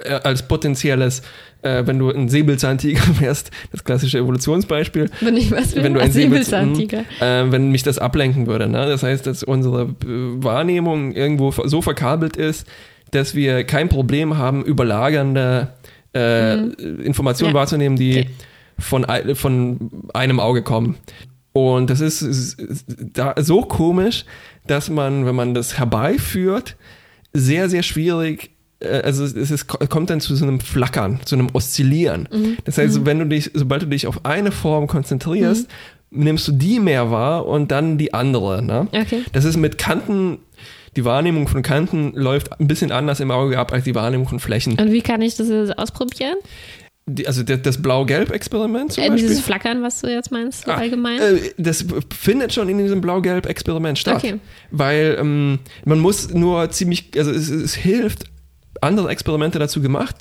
äh, 0.05 0.11
als 0.13 0.47
potenzielles, 0.47 1.23
äh, 1.63 1.83
wenn 1.87 1.99
du 1.99 2.11
ein 2.11 2.29
Säbelzahntiger 2.29 3.01
wärst, 3.21 3.51
das 3.73 3.83
klassische 3.83 4.19
Evolutionsbeispiel, 4.19 5.11
Wenn 5.21 5.37
ich 5.39 5.51
was 5.51 5.75
wenn 5.75 5.95
du 5.95 6.01
ein 6.01 6.13
Säbelzahntiger. 6.13 7.01
äh, 7.21 7.45
wenn 7.51 7.71
mich 7.71 7.83
das 7.83 7.99
ablenken 7.99 8.47
würde. 8.47 8.69
Ne? 8.69 8.87
Das 8.87 9.03
heißt, 9.03 9.27
dass 9.27 9.43
unsere 9.43 9.83
äh, 9.85 9.87
Wahrnehmung 10.05 11.13
irgendwo 11.13 11.51
so 11.65 11.81
verkabelt 11.83 12.37
ist, 12.37 12.67
dass 13.11 13.35
wir 13.35 13.65
kein 13.65 13.89
Problem 13.89 14.37
haben, 14.37 14.65
überlagernde 14.65 15.69
äh, 16.15 16.55
Informationen 17.03 17.51
Mhm. 17.51 17.55
Ja. 17.57 17.61
wahrzunehmen, 17.61 17.97
die 17.97 18.19
Okay. 18.21 18.29
von, 18.79 19.07
von 19.35 19.91
einem 20.15 20.41
Auge 20.41 20.63
kommen. 20.63 20.97
Und 21.53 21.89
das 21.91 22.01
ist, 22.01 22.21
ist 22.23 22.57
da 23.15 23.35
so 23.39 23.63
komisch, 23.63 24.25
dass 24.67 24.91
man, 24.91 25.25
wenn 25.27 25.35
man 25.35 25.55
das 25.55 25.79
herbeiführt, 25.79 26.77
sehr, 27.33 27.69
sehr 27.71 27.83
schwierig, 27.83 28.51
äh, 28.81 28.89
also 29.03 29.25
es 29.25 29.51
ist, 29.51 29.67
kommt 29.67 30.11
dann 30.11 30.21
zu 30.21 30.35
so 30.37 30.45
einem 30.45 30.61
Flackern, 30.61 31.21
zu 31.25 31.35
einem 31.35 31.49
Oszillieren. 31.53 32.29
Mhm. 32.33 32.57
Das 32.65 32.77
heißt, 32.79 33.05
wenn 33.07 33.19
du 33.19 33.27
dich, 33.27 33.51
sobald 33.55 33.83
du 33.83 33.87
dich 33.87 34.07
auf 34.07 34.25
eine 34.25 34.53
Form 34.53 34.87
konzentrierst, 34.87 35.69
Mhm. 36.11 36.25
nimmst 36.25 36.49
du 36.49 36.53
die 36.53 36.79
mehr 36.81 37.11
wahr 37.11 37.47
und 37.47 37.71
dann 37.71 37.99
die 37.99 38.13
andere. 38.15 38.63
Ne? 38.63 38.87
Okay. 38.93 39.23
Das 39.33 39.45
ist 39.45 39.57
mit 39.57 39.77
Kanten, 39.79 40.39
die 40.97 41.05
Wahrnehmung 41.05 41.47
von 41.49 41.63
Kanten 41.63 42.13
läuft 42.15 42.59
ein 42.59 42.67
bisschen 42.67 42.91
anders 42.93 43.21
im 43.21 43.31
Auge 43.31 43.59
ab 43.59 43.73
als 43.73 43.85
die 43.85 43.95
Wahrnehmung 43.95 44.29
von 44.29 44.41
Flächen. 44.41 44.79
Und 44.79 44.93
wie 44.93 45.03
kann 45.03 45.21
ich 45.23 45.37
das 45.37 45.49
jetzt 45.49 45.79
ausprobieren? 45.79 46.37
Die, 47.09 47.29
also 47.29 47.45
das, 47.45 47.81
Blau-Gelb-Experiment 47.81 48.93
zum 48.95 49.05
Äh, 49.05 49.09
Beispiel. 49.11 49.29
dieses 49.29 49.45
Flackern, 49.45 49.81
was 49.83 50.01
du 50.01 50.09
jetzt 50.09 50.33
meinst, 50.33 50.69
Ah, 50.69 50.75
allgemein? 50.75 51.21
Äh, 51.21 51.39
das 51.57 51.85
findet 52.13 52.53
schon 52.53 52.69
in 52.69 52.79
diesem 52.79 53.01
Blau-Gelb-Experiment 53.01 53.97
statt. 53.99 54.17
Okay. 54.17 54.41
Weil 54.73 55.17
ähm, 55.21 55.61
man 55.85 56.01
muss 56.01 56.35
nur 56.35 56.69
ziemlich, 56.71 57.11
also 57.17 57.31
es, 57.31 57.49
es 57.49 57.75
hilft, 57.75 58.25
andere 58.81 59.09
Experimente 59.11 59.59
dazu 59.61 59.81
gemacht 59.81 60.17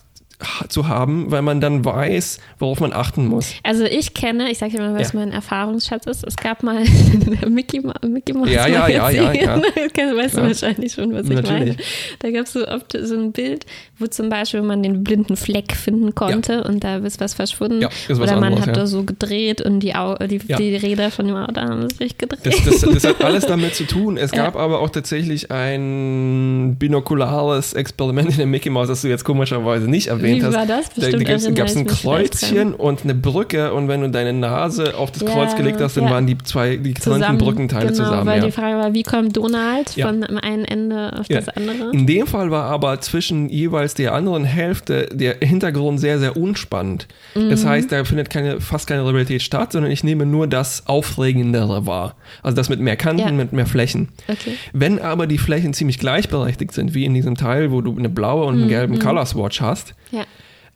zu 0.68 0.88
haben, 0.88 1.32
weil 1.32 1.42
man 1.42 1.62
dann 1.62 1.86
weiß, 1.86 2.40
worauf 2.60 2.80
man 2.82 2.92
achten 2.94 3.28
muss. 3.28 3.54
Also 3.64 3.86
ich 3.86 4.14
kenne, 4.14 4.52
ich 4.52 4.58
sage 4.58 4.78
mal, 4.78 4.94
was 4.94 5.14
Ja. 5.14 5.20
mein 5.20 5.32
Erfahrungsschatz 5.32 6.08
ist. 6.08 6.26
Es 6.28 6.36
gab 6.36 6.62
mal 6.62 6.84
Mickey, 7.50 7.82
Mickey 8.06 8.34
Mouse 8.34 8.50
Ja, 8.52 8.68
ja, 8.68 8.88
ja, 8.88 9.10
ja, 9.10 9.32
ja. 9.34 9.62
Weißt 10.16 10.38
du 10.38 10.42
wahrscheinlich 10.42 10.94
schon, 10.94 11.14
was 11.14 11.30
ich 11.30 11.42
meine. 11.42 11.76
Da 12.20 12.32
gab 12.32 12.46
es 12.46 12.54
so 12.54 12.68
oft 12.68 12.98
so 13.02 13.16
ein 13.16 13.32
Bild, 13.32 13.66
wo 13.98 14.08
zum 14.08 14.30
Beispiel 14.30 14.62
man 14.62 14.84
den 14.84 15.04
blinden 15.04 15.38
Fleck 15.38 15.74
finden 15.74 16.14
konnte 16.16 16.64
und 16.66 16.84
da 16.84 16.98
ist 16.98 17.20
was 17.22 17.34
verschwunden. 17.34 17.82
Ja, 17.82 17.88
ist 17.88 18.10
was 18.10 18.20
Oder 18.20 18.36
man 18.36 18.44
anderes, 18.46 18.62
hat 18.68 18.76
ja. 18.76 18.82
da 18.82 18.88
so 18.88 19.04
gedreht 19.04 19.62
und 19.62 19.80
die, 19.80 19.96
Au 19.96 20.16
die, 20.16 20.42
Ja. 20.48 20.58
die 20.58 20.76
Räder 20.76 21.12
von 21.12 21.28
dem 21.28 21.36
Auto 21.38 21.62
haben 21.62 21.90
sich 21.90 22.18
gedreht. 22.18 22.42
Das, 22.44 22.82
das, 22.82 22.82
das 22.82 23.04
hat 23.06 23.24
alles 23.24 23.46
damit 23.46 23.76
zu 23.76 23.86
tun. 23.86 24.18
Es 24.18 24.32
Ja. 24.36 24.44
gab 24.44 24.58
aber 24.58 24.80
auch 24.82 24.90
tatsächlich 24.90 25.50
ein 25.52 26.76
binokulares 26.78 27.74
Experiment 27.74 28.32
in 28.32 28.38
der 28.38 28.46
Mickey 28.48 28.70
Mouse, 28.70 28.88
das 28.90 29.02
du 29.02 29.08
jetzt 29.08 29.24
komischerweise 29.24 29.90
nicht 29.90 30.08
erwähnt 30.08 30.25
Wie 30.26 30.44
hast. 30.44 30.54
war 30.54 30.66
das? 30.66 30.90
Da, 30.90 31.02
da 31.10 31.18
Bestimmt 31.18 31.56
gab 31.58 31.68
es 31.68 31.76
ein 31.78 31.86
Kreuzchen 31.88 32.74
und 32.74 33.04
eine 33.04 33.16
Brücke 33.16 33.74
und 33.74 33.88
wenn 33.88 34.02
du 34.02 34.10
deine 34.10 34.34
Nase 34.34 34.96
auf 34.98 35.12
das 35.12 35.22
Ja, 35.24 35.30
Kreuz 35.30 35.56
gelegt 35.56 35.80
hast, 35.82 35.98
dann 35.98 36.06
ja. 36.06 36.10
waren 36.12 36.28
die 36.28 36.38
zwei, 36.40 36.78
die 36.78 36.94
getrennten 36.94 37.38
Brückenteile 37.38 37.92
genau, 37.92 38.04
zusammen. 38.04 38.26
Weil 38.28 38.40
Ja. 38.40 38.46
die 38.46 38.52
Frage 38.52 38.78
war, 38.78 38.94
wie 38.94 39.04
kommt 39.04 39.36
Donald 39.38 39.90
von 39.90 40.24
einem 40.24 40.66
Ende 40.66 41.12
auf 41.20 41.28
das 41.28 41.50
andere? 41.50 41.92
In 41.92 42.08
dem 42.08 42.28
Fall 42.28 42.52
war 42.52 42.66
aber 42.66 43.00
zwischen 43.02 43.50
jeweils 43.50 43.94
der 43.94 44.14
anderen 44.14 44.46
Hälfte 44.46 45.08
der 45.12 45.38
Hintergrund 45.42 46.00
sehr, 46.00 46.20
sehr 46.20 46.38
unspannend. 46.38 47.08
Das 47.34 47.64
Mhm. 47.64 47.70
heißt, 47.70 47.92
da 47.92 48.04
findet 48.04 48.30
keine, 48.30 48.62
fast 48.62 48.88
keine 48.88 49.06
Realität 49.06 49.42
statt, 49.42 49.72
sondern 49.74 49.92
ich 49.92 50.04
nehme 50.04 50.26
nur 50.26 50.48
das 50.48 50.88
Aufregendere 50.88 51.86
wahr. 51.86 52.16
Also 52.44 52.56
das 52.56 52.70
mit 52.70 52.80
mehr 52.80 52.96
Kanten, 52.96 53.36
mit 53.36 53.54
mehr 53.54 53.66
Flächen. 53.66 54.10
Okay. 54.28 54.54
Wenn 54.74 55.00
aber 55.00 55.28
die 55.28 55.38
Flächen 55.38 55.74
ziemlich 55.74 56.00
gleichberechtigt 56.00 56.72
sind, 56.74 56.94
wie 56.94 57.06
in 57.06 57.14
diesem 57.14 57.36
Teil, 57.36 57.72
wo 57.72 57.82
du 57.82 57.96
eine 57.98 58.10
blaue 58.10 58.46
und 58.46 58.56
einen 58.60 58.68
gelben 58.70 59.00
Color 59.00 59.26
Swatch 59.26 59.62
hast. 59.62 59.94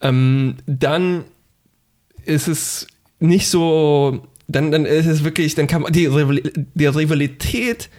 Ähm, 0.02 0.56
dann 0.66 1.24
ist 2.26 2.48
es 2.48 2.88
nicht 3.20 3.48
so, 3.50 4.26
dann, 4.48 4.72
dann 4.72 4.86
ist 4.86 5.06
es 5.06 5.24
wirklich, 5.24 5.56
dann 5.56 5.68
kann 5.68 5.82
man 5.82 5.92
die, 5.94 6.10
die 6.74 6.86
Rivalität 6.86 7.90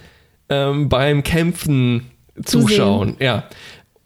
ähm, 0.49 0.89
beim 0.89 1.23
Kämpfen 1.23 2.11
Zu 2.45 2.61
zuschauen. 2.61 3.17
Ja. 3.21 3.45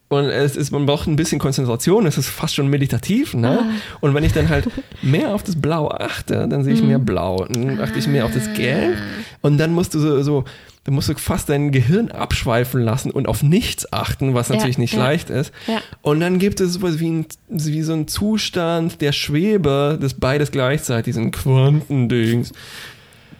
Und 0.09 0.27
es 0.27 0.55
ist, 0.57 0.71
man 0.71 0.87
braucht 0.87 1.09
ein 1.09 1.17
bisschen 1.17 1.39
Konzentration, 1.39 2.07
es 2.07 2.19
ist 2.19 2.29
fast 2.29 2.55
schon 2.55 2.69
meditativ, 2.69 3.35
ne? 3.35 3.61
Ah. 3.63 3.97
Und 4.01 4.15
wenn 4.15 4.23
ich 4.23 4.33
dann 4.33 4.49
halt 4.49 4.69
mehr 5.03 5.35
auf 5.35 5.43
das 5.43 5.61
Blau 5.61 5.89
achte, 5.89 6.47
dann 6.47 6.63
sehe 6.63 6.75
ich 6.75 6.83
Mhm. 6.83 6.89
mehr 6.89 6.99
Blau. 6.99 7.47
Dann 7.49 7.81
achte 7.81 7.99
ich 7.99 8.07
mehr 8.07 8.25
auf 8.25 8.33
das 8.33 8.53
Gelb. 8.53 8.97
Ah. 8.97 9.03
Und 9.41 9.59
dann 9.59 9.73
musst 9.73 9.95
du 9.95 9.99
so, 9.99 10.23
so 10.23 10.45
dann 10.85 10.95
musst 10.95 11.09
du 11.09 11.15
fast 11.15 11.49
dein 11.49 11.73
Gehirn 11.73 12.11
abschweifen 12.11 12.83
lassen 12.83 13.11
und 13.11 13.27
auf 13.27 13.43
nichts 13.43 13.91
achten, 13.93 14.35
was 14.35 14.49
Ja, 14.49 14.57
natürlich 14.57 14.79
nicht 14.79 14.95
ja. 14.95 15.01
leicht 15.01 15.31
ist. 15.31 15.53
Ja. 15.67 15.81
Und 16.03 16.21
dann 16.21 16.39
gibt 16.39 16.61
es 16.61 16.75
sowas 16.75 17.01
wie, 17.01 17.11
ein, 17.11 17.27
wie 17.49 17.83
so 17.83 17.95
ein 17.95 18.07
Zustand 18.07 19.01
der 19.01 19.13
Schwebe, 19.13 19.99
das 20.01 20.15
beides 20.15 20.51
gleichzeitig, 20.51 21.05
diesen 21.15 21.31
Quantendings. 21.31 22.53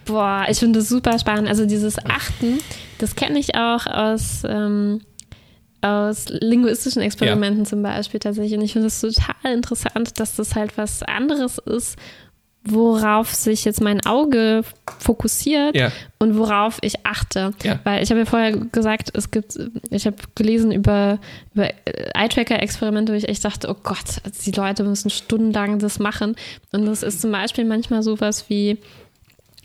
Boah, 0.05 0.45
ich 0.49 0.59
finde 0.59 0.79
das 0.79 0.89
super 0.89 1.17
spannend. 1.19 1.47
Also 1.47 1.65
dieses 1.65 2.03
Achten, 2.05 2.59
das 2.97 3.15
kenne 3.15 3.37
ich 3.39 3.55
auch 3.55 3.85
aus, 3.85 4.43
ähm, 4.47 5.01
aus 5.81 6.25
linguistischen 6.29 7.01
Experimenten 7.03 7.65
zum 7.65 7.83
Beispiel 7.83 8.19
tatsächlich. 8.19 8.57
Und 8.57 8.63
ich 8.63 8.73
finde 8.73 8.87
es 8.87 9.01
total 9.01 9.53
interessant, 9.53 10.19
dass 10.19 10.35
das 10.35 10.55
halt 10.55 10.77
was 10.77 11.03
anderes 11.03 11.59
ist, 11.59 11.97
worauf 12.65 13.33
sich 13.33 13.63
jetzt 13.65 13.81
mein 13.81 14.05
Auge 14.05 14.63
fokussiert 14.99 15.75
Ja. 15.75 15.91
und 16.19 16.37
worauf 16.37 16.77
ich 16.81 17.05
achte. 17.05 17.53
Ja. 17.63 17.79
Weil 17.83 18.03
ich 18.03 18.09
habe 18.09 18.19
ja 18.21 18.25
vorher 18.25 18.51
gesagt, 18.51 19.11
es 19.13 19.31
gibt, 19.31 19.57
ich 19.91 20.05
habe 20.05 20.15
gelesen 20.35 20.71
über, 20.71 21.19
über 21.53 21.69
äh, 21.85 22.09
Eye-Tracker-Experimente, 22.15 23.13
wo 23.13 23.17
ich 23.17 23.29
echt 23.29 23.45
dachte, 23.45 23.69
oh 23.69 23.75
Gott, 23.83 24.21
die 24.45 24.51
Leute 24.51 24.83
müssen 24.83 25.09
stundenlang 25.09 25.79
das 25.79 25.99
machen. 25.99 26.35
Und 26.71 26.85
das 26.85 27.03
ist 27.03 27.21
zum 27.21 27.31
Beispiel 27.31 27.65
manchmal 27.65 28.03
sowas 28.03 28.45
wie, 28.49 28.77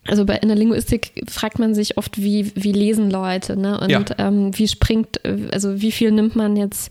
also 0.06 0.24
bei, 0.24 0.36
in 0.36 0.48
der 0.48 0.56
Linguistik 0.56 1.24
fragt 1.28 1.58
man 1.58 1.74
sich 1.74 1.96
oft, 1.98 2.18
wie, 2.18 2.52
wie 2.54 2.72
lesen 2.72 3.10
Leute, 3.10 3.56
ne? 3.56 3.78
Und 3.80 3.90
Ja. 3.90 4.04
ähm, 4.18 4.56
wie 4.58 4.68
springt, 4.68 5.24
äh, 5.24 5.48
also 5.52 5.80
wie 5.80 5.92
viel 5.92 6.10
nimmt 6.12 6.36
man 6.36 6.56
jetzt 6.56 6.90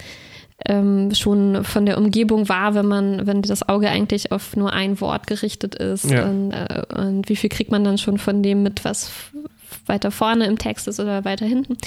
ähm, 0.65 1.13
schon 1.13 1.63
von 1.63 1.85
der 1.85 1.97
Umgebung 1.97 2.49
wahr, 2.49 2.75
wenn 2.75 2.85
man, 2.85 3.25
wenn 3.27 3.41
das 3.41 3.67
Auge 3.67 3.89
eigentlich 3.89 4.31
auf 4.31 4.55
nur 4.55 4.73
ein 4.73 4.99
Wort 5.01 5.27
gerichtet 5.27 5.75
ist 5.75 6.09
Ja. 6.11 6.25
und, 6.25 6.51
äh, 6.51 6.83
und 6.95 7.29
wie 7.29 7.35
viel 7.35 7.49
kriegt 7.49 7.71
man 7.71 7.83
dann 7.83 7.97
schon 7.97 8.17
von 8.17 8.43
dem 8.43 8.63
mit, 8.63 8.83
was 8.83 9.11
weiter 9.85 10.11
vorne 10.11 10.45
im 10.45 10.57
Text 10.57 10.87
ist 10.87 10.99
oder 10.99 11.23
weiter 11.25 11.45
hinten. 11.45 11.77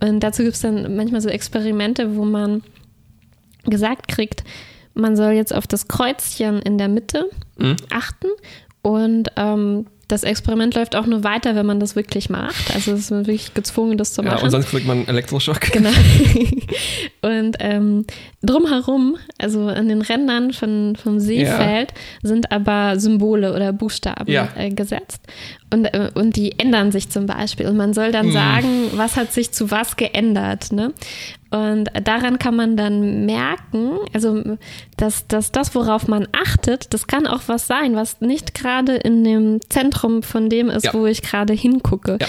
Und 0.00 0.20
dazu 0.20 0.42
gibt 0.42 0.54
es 0.54 0.60
dann 0.60 0.94
manchmal 0.96 1.20
so 1.20 1.28
Experimente, 1.28 2.16
wo 2.16 2.24
man 2.24 2.62
gesagt 3.64 4.08
kriegt, 4.08 4.44
man 4.94 5.16
soll 5.16 5.32
jetzt 5.32 5.54
auf 5.54 5.66
das 5.66 5.88
Kreuzchen 5.88 6.60
in 6.60 6.78
der 6.78 6.88
Mitte 6.88 7.28
Mhm. 7.58 7.76
achten 7.90 8.28
und 8.82 9.28
ähm, 9.36 9.86
das 10.08 10.22
Experiment 10.22 10.74
läuft 10.74 10.94
auch 10.94 11.06
nur 11.06 11.24
weiter, 11.24 11.54
wenn 11.56 11.66
man 11.66 11.80
das 11.80 11.96
wirklich 11.96 12.30
macht. 12.30 12.72
Also 12.74 12.92
es 12.92 13.00
ist 13.00 13.10
man 13.10 13.26
wirklich 13.26 13.54
gezwungen, 13.54 13.98
das 13.98 14.12
zu 14.12 14.22
Ja, 14.22 14.32
machen. 14.32 14.44
und 14.44 14.50
sonst 14.50 14.68
kriegt 14.70 14.86
man 14.86 15.06
Elektroschock. 15.08 15.72
Genau. 15.72 15.90
Und 17.22 17.56
ähm, 17.58 18.04
drumherum, 18.42 19.16
also 19.38 19.66
an 19.66 19.88
den 19.88 20.02
Rändern 20.02 20.52
von, 20.52 20.94
vom 20.96 21.18
Seefeld, 21.18 21.92
sind 22.22 22.52
aber 22.52 22.98
Symbole 23.00 23.52
oder 23.52 23.72
Buchstaben 23.72 24.30
Ja. 24.30 24.48
äh, 24.56 24.70
gesetzt. 24.70 25.22
Und, 25.72 25.86
äh, 25.86 26.10
und 26.14 26.36
die 26.36 26.58
ändern 26.58 26.92
sich 26.92 27.08
zum 27.08 27.26
Beispiel. 27.26 27.66
Und 27.66 27.76
man 27.76 27.92
soll 27.94 28.12
dann 28.12 28.30
sagen, 28.30 28.90
was 28.94 29.16
hat 29.16 29.32
sich 29.32 29.50
zu 29.50 29.70
was 29.72 29.96
geändert. 29.96 30.70
Ne? 30.72 30.92
Und 31.50 31.88
daran 32.04 32.38
kann 32.40 32.56
man 32.56 32.76
dann 32.76 33.24
merken, 33.24 33.98
also 34.12 34.42
dass, 34.96 35.28
dass 35.28 35.52
das, 35.52 35.74
worauf 35.76 36.08
man 36.08 36.26
achtet, 36.32 36.92
das 36.92 37.06
kann 37.06 37.26
auch 37.26 37.42
was 37.46 37.66
sein, 37.68 37.94
was 37.94 38.20
nicht 38.20 38.54
gerade 38.54 38.96
in 38.96 39.22
dem 39.22 39.60
Zentrum 39.68 40.22
von 40.24 40.48
dem 40.50 40.68
ist, 40.70 40.86
Ja. 40.86 40.94
wo 40.94 41.06
ich 41.06 41.22
gerade 41.22 41.52
hingucke. 41.52 42.18
Ja. 42.20 42.26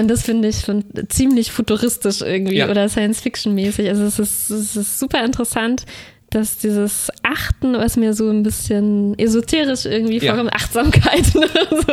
Und 0.00 0.08
das 0.08 0.22
finde 0.22 0.48
ich 0.48 0.60
schon 0.60 0.84
ziemlich 1.08 1.52
futuristisch 1.52 2.22
irgendwie 2.22 2.56
Ja. 2.56 2.68
oder 2.68 2.88
Science-Fiction-mäßig. 2.88 3.88
Also 3.88 4.02
es 4.04 4.18
ist, 4.18 4.50
es 4.50 4.76
ist 4.76 4.98
super 4.98 5.24
interessant, 5.24 5.84
dass 6.30 6.58
dieses 6.58 7.08
Achten, 7.22 7.74
was 7.74 7.96
mir 7.96 8.12
so 8.12 8.28
ein 8.28 8.42
bisschen 8.42 9.16
esoterisch 9.18 9.86
irgendwie 9.86 10.18
Ja. 10.18 10.32
vorkommt, 10.34 10.52
Achtsamkeit, 10.54 11.34
ne? 11.34 11.46
so, 11.70 11.92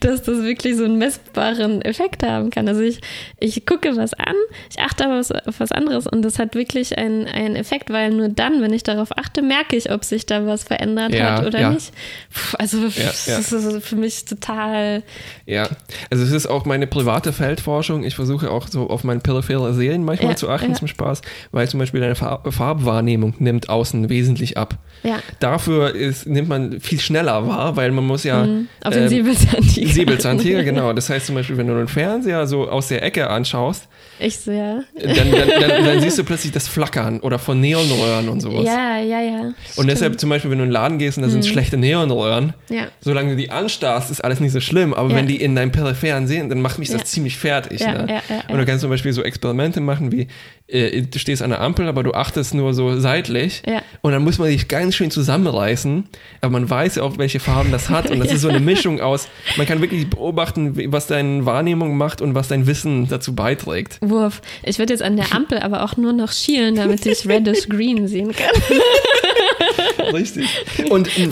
dass 0.00 0.22
das 0.22 0.42
wirklich 0.42 0.76
so 0.76 0.84
einen 0.84 0.98
messbaren 0.98 1.82
Effekt 1.82 2.22
haben 2.22 2.50
kann. 2.50 2.68
Also 2.68 2.80
ich, 2.82 3.00
ich 3.40 3.66
gucke 3.66 3.96
was 3.96 4.14
an, 4.14 4.34
ich 4.70 4.80
achte 4.80 5.04
aber 5.04 5.18
was- 5.18 5.32
auf 5.32 5.58
was 5.58 5.72
anderes 5.72 6.06
und 6.06 6.22
das 6.22 6.38
hat 6.38 6.54
wirklich 6.54 6.96
einen, 6.96 7.26
einen 7.26 7.56
Effekt, 7.56 7.90
weil 7.90 8.10
nur 8.12 8.28
dann, 8.28 8.62
wenn 8.62 8.72
ich 8.72 8.84
darauf 8.84 9.16
achte, 9.18 9.42
merke 9.42 9.76
ich, 9.76 9.90
ob 9.90 10.04
sich 10.04 10.26
da 10.26 10.46
was 10.46 10.62
verändert 10.64 11.12
Ja, 11.14 11.38
hat 11.38 11.46
oder 11.46 11.60
ja. 11.60 11.70
nicht. 11.70 11.92
Puh, 12.32 12.56
also 12.58 12.78
das 12.84 13.26
ist 13.52 13.84
für 13.84 13.96
mich 13.96 14.24
total 14.26 15.02
Ja, 15.44 15.68
also 16.10 16.22
es 16.24 16.30
ist 16.32 16.46
auch 16.46 16.64
meine 16.66 16.86
private 16.86 17.32
Feldforschung. 17.32 18.04
Ich 18.04 18.14
versuche 18.14 18.50
auch 18.50 18.68
so 18.68 18.88
auf 18.88 19.02
meine 19.04 19.20
periphere 19.20 19.74
Seelen 19.74 20.04
manchmal 20.04 20.36
zu 20.36 20.48
achten 20.48 20.74
zum 20.74 20.86
Spaß, 20.88 21.22
weil 21.50 21.68
zum 21.68 21.80
Beispiel 21.80 22.00
deine 22.00 22.14
Farb 22.14 22.52
Farbwahrnehmung 22.54 23.34
nimmt 23.56 23.68
außen 23.70 24.08
wesentlich 24.10 24.56
ab. 24.58 24.78
Ja. 25.02 25.18
Dafür 25.40 25.94
ist, 25.94 26.26
nimmt 26.26 26.48
man 26.48 26.80
viel 26.80 27.00
schneller 27.00 27.46
wahr, 27.46 27.76
weil 27.76 27.90
man 27.90 28.04
muss 28.06 28.24
ja 28.24 28.44
Mhm. 28.44 28.68
auf 28.84 28.92
den 28.92 29.04
ähm, 29.04 29.08
Säbelzahntiger. 29.08 29.88
Säbelzahntiger, 29.92 30.62
genau. 30.70 30.92
Das 30.92 31.08
heißt 31.10 31.26
zum 31.26 31.34
Beispiel, 31.36 31.56
wenn 31.56 31.66
du 31.68 31.74
den 31.74 31.88
Fernseher 31.88 32.46
so 32.46 32.68
aus 32.68 32.88
der 32.88 33.02
Ecke 33.02 33.28
anschaust, 33.30 33.88
Ich 34.18 34.38
so, 34.38 34.50
ja. 34.50 34.80
dann, 35.00 35.14
dann, 35.30 35.48
dann, 35.60 35.84
dann 35.86 36.00
siehst 36.00 36.18
du 36.18 36.24
plötzlich 36.24 36.52
das 36.52 36.66
Flackern 36.68 37.20
oder 37.20 37.38
von 37.38 37.60
Neonröhren 37.60 38.28
und 38.28 38.40
sowas. 38.40 38.64
Ja, 38.66 38.98
ja, 38.98 39.20
ja. 39.20 39.52
Und 39.76 39.86
deshalb 39.88 40.18
zum 40.18 40.30
Beispiel, 40.30 40.50
wenn 40.50 40.58
du 40.58 40.64
in 40.64 40.70
den 40.70 40.72
Laden 40.74 40.98
gehst 40.98 41.18
und 41.18 41.22
da 41.24 41.28
sind 41.30 41.44
Mhm. 41.44 41.48
schlechte 41.48 41.76
Neonröhren, 41.76 42.54
Ja. 42.68 42.86
solange 43.00 43.30
du 43.30 43.36
die 43.36 43.50
anstarrst, 43.50 44.10
ist 44.10 44.24
alles 44.24 44.40
nicht 44.40 44.52
so 44.52 44.60
schlimm. 44.60 44.92
Aber 44.94 45.10
Ja. 45.10 45.16
wenn 45.16 45.26
die 45.28 45.36
in 45.36 45.54
deinem 45.54 45.70
Peripheren 45.72 46.26
sehen, 46.26 46.48
dann 46.48 46.60
macht 46.60 46.78
mich 46.78 46.90
das 46.90 47.04
ziemlich 47.04 47.36
fertig. 47.36 47.80
Ne? 47.80 48.06
ja, 48.08 48.22
ja, 48.34 48.42
Und 48.48 48.58
du 48.58 48.64
kannst 48.66 48.80
zum 48.80 48.90
Beispiel 48.90 49.12
so 49.12 49.22
Experimente 49.22 49.80
machen, 49.80 50.10
wie 50.12 50.26
äh, 50.68 51.02
du 51.02 51.18
stehst 51.18 51.42
an 51.42 51.50
der 51.50 51.60
Ampel, 51.60 51.86
aber 51.88 52.02
du 52.02 52.12
achtest 52.12 52.54
nur 52.54 52.74
so 52.74 52.98
seitlich. 52.98 53.62
Ja. 53.66 53.82
Und 54.02 54.12
dann 54.12 54.24
muss 54.24 54.38
man 54.38 54.48
sich 54.48 54.68
ganz 54.68 54.94
schön 54.96 55.10
zusammenreißen. 55.10 56.08
Aber 56.40 56.52
man 56.52 56.68
weiß 56.68 56.96
ja 56.96 57.02
auch, 57.02 57.18
welche 57.18 57.38
Farben 57.40 57.70
das 57.70 57.88
hat. 57.88 58.10
Und 58.10 58.18
das 58.18 58.32
ist 58.32 58.40
so 58.40 58.48
eine 58.48 58.60
Mischung 58.60 59.00
aus, 59.00 59.28
man 59.56 59.66
kann 59.66 59.80
wirklich 59.80 60.08
beobachten, 60.08 60.92
was 60.92 61.06
deine 61.06 61.46
Wahrnehmung 61.46 61.96
macht 61.96 62.20
und 62.20 62.34
was 62.34 62.48
dein 62.48 62.66
Wissen 62.66 63.08
dazu 63.08 63.34
beiträgt. 63.34 63.98
Wurf. 64.00 64.42
Ich 64.64 64.78
würde 64.78 64.92
jetzt 64.92 65.02
an 65.02 65.16
der 65.16 65.32
Ampel 65.32 65.58
aber 65.58 65.84
auch 65.84 65.96
nur 65.96 66.12
noch 66.12 66.32
schielen, 66.32 66.74
damit 66.74 67.06
ich 67.06 67.28
reddish 67.28 67.68
green 67.68 68.08
sehen 68.08 68.32
kann. 68.32 68.50
Richtig. 70.12 70.46
Und 70.90 71.08
ähm, 71.18 71.30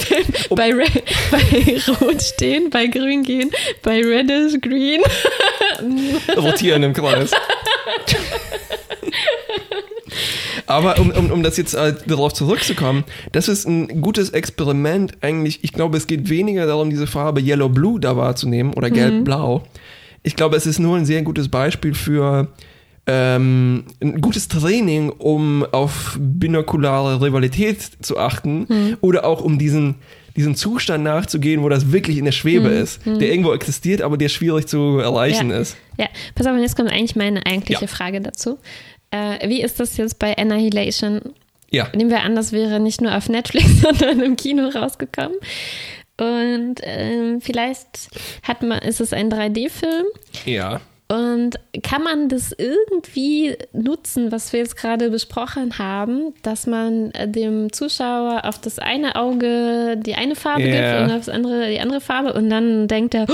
um, 0.48 0.56
Bei, 0.56 0.72
Re 0.72 0.84
bei 1.30 1.76
Rot 2.00 2.22
stehen, 2.22 2.70
bei 2.70 2.86
Grün 2.86 3.22
gehen, 3.22 3.50
bei 3.82 4.00
reddish 4.00 4.60
green. 4.60 5.00
rotieren 6.36 6.82
im 6.82 6.92
Kreis. 6.92 7.30
Aber 10.66 10.98
um, 10.98 11.10
um, 11.10 11.30
um 11.30 11.42
das 11.42 11.56
jetzt 11.56 11.74
äh, 11.74 11.94
darauf 12.06 12.32
zurückzukommen, 12.32 13.04
das 13.32 13.48
ist 13.48 13.66
ein 13.66 14.00
gutes 14.00 14.30
Experiment 14.30 15.12
eigentlich. 15.20 15.62
Ich 15.62 15.72
glaube, 15.72 15.96
es 15.96 16.06
geht 16.06 16.28
weniger 16.28 16.66
darum, 16.66 16.90
diese 16.90 17.06
Farbe 17.06 17.40
Yellow-Blue 17.40 18.00
da 18.00 18.16
wahrzunehmen 18.16 18.72
oder 18.74 18.90
Gelb-Blau. 18.90 19.64
Ich 20.22 20.36
glaube, 20.36 20.56
es 20.56 20.66
ist 20.66 20.78
nur 20.78 20.96
ein 20.96 21.04
sehr 21.04 21.22
gutes 21.22 21.48
Beispiel 21.48 21.94
für 21.94 22.48
ähm, 23.06 23.84
ein 24.00 24.20
gutes 24.20 24.48
Training, 24.48 25.10
um 25.10 25.64
auf 25.72 26.16
binokulare 26.18 27.20
Rivalität 27.20 27.82
zu 28.00 28.18
achten 28.18 28.96
oder 29.02 29.26
auch 29.26 29.42
um 29.42 29.58
diesen, 29.58 29.96
diesen 30.36 30.54
Zustand 30.54 31.04
nachzugehen, 31.04 31.62
wo 31.62 31.68
das 31.68 31.92
wirklich 31.92 32.16
in 32.16 32.24
der 32.24 32.32
Schwebe 32.32 32.68
ist, 32.68 33.04
der 33.04 33.28
irgendwo 33.30 33.52
existiert, 33.52 34.00
aber 34.00 34.16
der 34.16 34.30
schwierig 34.30 34.66
zu 34.66 34.98
erreichen 34.98 35.50
ja. 35.50 35.58
ist. 35.58 35.76
Ja, 35.98 36.06
pass 36.34 36.46
auf, 36.46 36.56
jetzt 36.58 36.76
kommt 36.76 36.90
eigentlich 36.90 37.14
meine 37.14 37.44
eigentliche 37.44 37.82
Ja. 37.82 37.86
Frage 37.86 38.22
dazu. 38.22 38.58
Äh, 39.14 39.48
wie 39.48 39.62
ist 39.62 39.78
das 39.78 39.96
jetzt 39.96 40.18
bei 40.18 40.36
Annihilation? 40.36 41.20
Ja. 41.70 41.88
Nehmen 41.94 42.10
wir 42.10 42.22
an, 42.22 42.34
das 42.34 42.50
wäre 42.50 42.80
nicht 42.80 43.00
nur 43.00 43.16
auf 43.16 43.28
Netflix, 43.28 43.80
sondern 43.80 44.20
im 44.20 44.36
Kino 44.36 44.68
rausgekommen. 44.68 45.38
Und 46.20 46.76
ähm, 46.82 47.40
vielleicht 47.40 48.08
hat 48.42 48.62
man, 48.62 48.80
ist 48.80 49.00
es 49.00 49.12
ein 49.12 49.30
3D-Film 49.30 50.06
Ja. 50.44 50.80
Und 51.06 51.56
kann 51.82 52.02
man 52.02 52.30
das 52.30 52.52
irgendwie 52.56 53.56
nutzen, 53.74 54.32
was 54.32 54.54
wir 54.54 54.60
jetzt 54.60 54.76
gerade 54.76 55.10
besprochen 55.10 55.78
haben, 55.78 56.32
dass 56.42 56.66
man 56.66 57.10
äh, 57.10 57.28
dem 57.28 57.70
Zuschauer 57.72 58.42
auf 58.44 58.58
das 58.58 58.78
eine 58.78 59.14
Auge 59.16 59.98
die 59.98 60.14
eine 60.14 60.34
Farbe 60.34 60.62
Ja. 60.62 60.98
gibt 60.98 61.02
und 61.04 61.10
auf 61.16 61.26
das 61.26 61.28
andere 61.28 61.68
die 61.70 61.78
andere 61.78 62.00
Farbe 62.00 62.32
und 62.32 62.48
dann 62.48 62.88
denkt 62.88 63.14
er, 63.14 63.26
oh, 63.28 63.32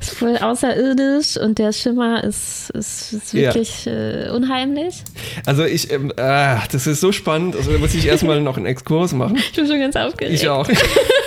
ist 0.00 0.14
voll 0.14 0.38
außerirdisch 0.38 1.36
und 1.36 1.58
der 1.58 1.72
Schimmer 1.72 2.24
ist, 2.24 2.70
ist, 2.70 3.12
ist 3.12 3.34
wirklich 3.34 3.86
äh, 3.86 4.30
unheimlich? 4.30 5.02
Also 5.44 5.64
ich, 5.64 5.88
ah, 6.18 6.62
das 6.72 6.86
ist 6.86 7.00
so 7.02 7.12
spannend. 7.12 7.56
Also 7.56 7.72
da 7.72 7.78
muss 7.78 7.94
ich 7.94 8.06
erstmal 8.06 8.40
noch 8.40 8.56
einen 8.56 8.66
Exkurs 8.66 9.12
machen. 9.12 9.36
Ich 9.52 9.52
bin 9.52 9.66
schon 9.66 9.80
ganz 9.80 9.96
aufgeregt. 9.96 10.34
Ich 10.34 10.48
auch. 10.48 10.66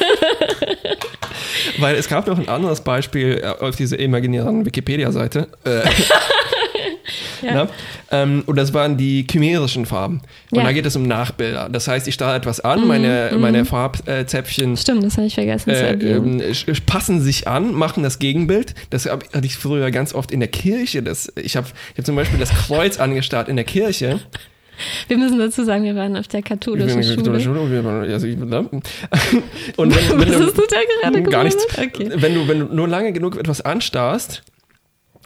Weil 1.80 1.96
es 1.96 2.08
gab 2.08 2.28
noch 2.28 2.38
ein 2.40 2.48
anderes 2.50 2.82
Beispiel 2.82 3.42
äh, 3.44 3.64
auf 3.64 3.76
dieser 3.76 4.00
imaginären 4.00 4.66
Wikipedia-Seite. 4.66 5.48
Äh, 5.64 5.82
Ja. 7.42 7.68
Ähm, 8.12 8.42
und 8.48 8.56
das 8.56 8.74
waren 8.74 8.98
die 8.98 9.26
chimerischen 9.30 9.86
Farben. 9.86 10.22
Und 10.52 10.58
Ja. 10.58 10.62
Mhm, 10.64 10.66
da 10.66 10.72
geht 10.74 10.86
es 10.88 10.96
um 10.96 11.04
Nachbilder. 11.04 11.70
Das 11.72 11.88
heißt, 11.88 12.08
ich 12.08 12.16
starre 12.16 12.36
etwas 12.36 12.60
an, 12.60 12.88
meine, 12.88 13.32
meine 13.38 13.66
Farbzäpfchen 13.66 14.76
Stimmt, 14.78 15.04
das 15.04 15.18
habe 15.18 15.28
ich 15.28 15.36
vergessen 15.36 15.70
äh, 15.70 16.50
sch- 16.52 16.82
passen 16.88 17.22
sich 17.22 17.48
an, 17.48 17.74
machen 17.74 18.02
das 18.02 18.18
Gegenbild. 18.18 18.74
Das 18.90 19.06
hab, 19.06 19.32
hatte 19.34 19.46
ich 19.46 19.58
früher 19.58 19.92
ganz 19.92 20.16
oft 20.16 20.32
in 20.32 20.40
der 20.40 20.50
Kirche. 20.50 21.04
Das, 21.04 21.32
ich 21.36 21.56
habe 21.56 21.68
ich 21.94 22.00
hab 22.00 22.06
zum 22.06 22.16
Beispiel 22.16 22.40
das 22.40 22.50
Kreuz 22.50 23.00
angestarrt 23.00 23.48
in 23.48 23.58
der 23.58 23.66
Kirche. 23.66 24.20
Wir 25.08 25.18
müssen 25.18 25.40
dazu 25.40 25.64
sagen, 25.64 25.84
wir 25.84 25.96
waren 25.96 26.16
auf 26.18 26.28
der 26.28 26.42
katholischen 26.42 27.00
Ich 27.00 27.16
bin 27.16 27.26
Schule. 27.26 27.40
Schule. 27.42 28.14
also 28.14 28.28
ich- 28.28 28.38
ne? 28.38 28.68
Und 29.78 29.96
wenn, 29.96 30.20
wenn 30.20 30.32
du, 30.32 30.52
du 30.52 31.24
Gar 31.30 31.44
nichts. 31.44 31.66
Okay. 31.78 32.12
Wenn 32.16 32.36
du, 32.36 32.48
wenn 32.48 32.60
du 32.60 32.66
nur 32.74 32.88
lange 32.88 33.14
genug 33.14 33.38
etwas 33.38 33.62
anstarrst, 33.62 34.44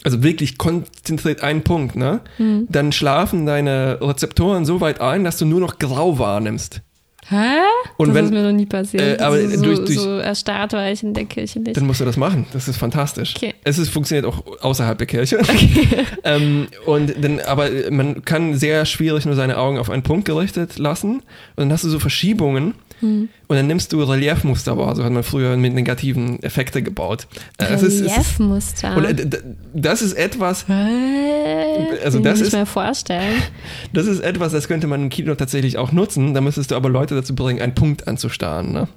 also 0.04 0.24
wirklich 0.24 0.58
konzentriert 0.58 1.42
einen 1.42 1.64
Punkt, 1.64 1.96
ne? 1.96 2.22
Hm. 2.38 2.68
Dann 2.70 2.92
schlafen 2.92 3.46
deine 3.46 3.98
Rezeptoren 4.02 4.66
so 4.66 4.80
weit 4.82 5.02
ein, 5.02 5.24
dass 5.24 5.38
du 5.38 5.46
nur 5.46 5.60
noch 5.60 5.78
grau 5.80 6.20
wahrnimmst. 6.20 6.82
Hä? 7.30 7.60
Und 7.98 8.08
das 8.10 8.16
wenn- 8.16 8.26
ist 8.26 8.32
mir 8.32 8.42
noch 8.44 8.52
nie 8.52 8.66
passiert. 8.66 9.20
äh, 9.20 9.24
aber 9.24 9.40
so, 9.48 9.62
durch- 9.64 9.80
durch- 9.86 10.00
so 10.00 10.18
erstarrt 10.18 10.74
war 10.74 10.90
ich 10.92 11.04
in 11.04 11.14
der 11.14 11.26
Kirche 11.26 11.60
nicht. 11.60 11.78
Dann 11.78 11.86
musst 11.86 12.02
du 12.02 12.06
das 12.06 12.18
machen. 12.18 12.46
Das 12.54 12.68
ist 12.68 12.78
fantastisch. 12.78 13.36
Okay. 13.36 13.54
Es 13.64 13.78
ist, 13.78 13.90
funktioniert 13.90 14.26
auch 14.26 14.44
außerhalb 14.62 14.98
der 14.98 15.08
Kirche. 15.08 15.40
ähm, 16.24 16.68
und 16.86 17.14
dann, 17.24 17.40
aber 17.42 17.70
man 17.92 18.24
kann 18.26 18.56
sehr 18.56 18.86
schwierig 18.86 19.26
nur 19.26 19.36
seine 19.36 19.58
Augen 19.58 19.78
auf 19.78 19.90
einen 19.90 20.04
Punkt 20.04 20.26
gerichtet 20.26 20.80
lassen. 20.80 21.16
Und 21.18 21.24
dann 21.58 21.72
hast 21.72 21.84
du 21.84 21.90
so 21.90 22.00
Verschiebungen. 22.00 22.74
Und 23.02 23.30
dann 23.48 23.68
nimmst 23.68 23.94
du 23.94 24.04
Reliefmuster 24.04 24.78
wahr. 24.78 24.96
So 24.96 25.04
hat 25.04 25.12
man 25.12 25.24
früher 25.24 25.56
mit 25.58 25.74
negativen 25.74 26.42
Effekte 26.44 26.82
gebaut. 26.82 27.28
Äh, 27.58 27.66
Reliefmuster. 27.66 28.96
Und 28.98 29.06
äh, 29.06 29.26
das 29.74 30.02
ist 30.02 30.14
etwas? 30.14 30.66
Also 32.04 32.20
das 32.20 32.42
ist- 32.42 32.54
mir 32.54 32.66
vorstellen. 32.66 33.42
das 33.94 34.08
ist 34.08 34.20
etwas, 34.20 34.52
das 34.52 34.68
könnte 34.68 34.88
man 34.88 35.04
im 35.04 35.10
Kino 35.10 35.34
tatsächlich 35.36 35.78
auch 35.78 35.92
nutzen. 35.92 36.34
Da 36.34 36.42
müsstest 36.42 36.72
du 36.72 36.76
aber 36.76 36.90
Leute 36.90 37.16
dazu 37.16 37.36
bringen, 37.36 37.62
einen 37.62 37.76
Punkt 37.76 38.08
anzustarren. 38.08 38.72
Ne? 38.72 38.88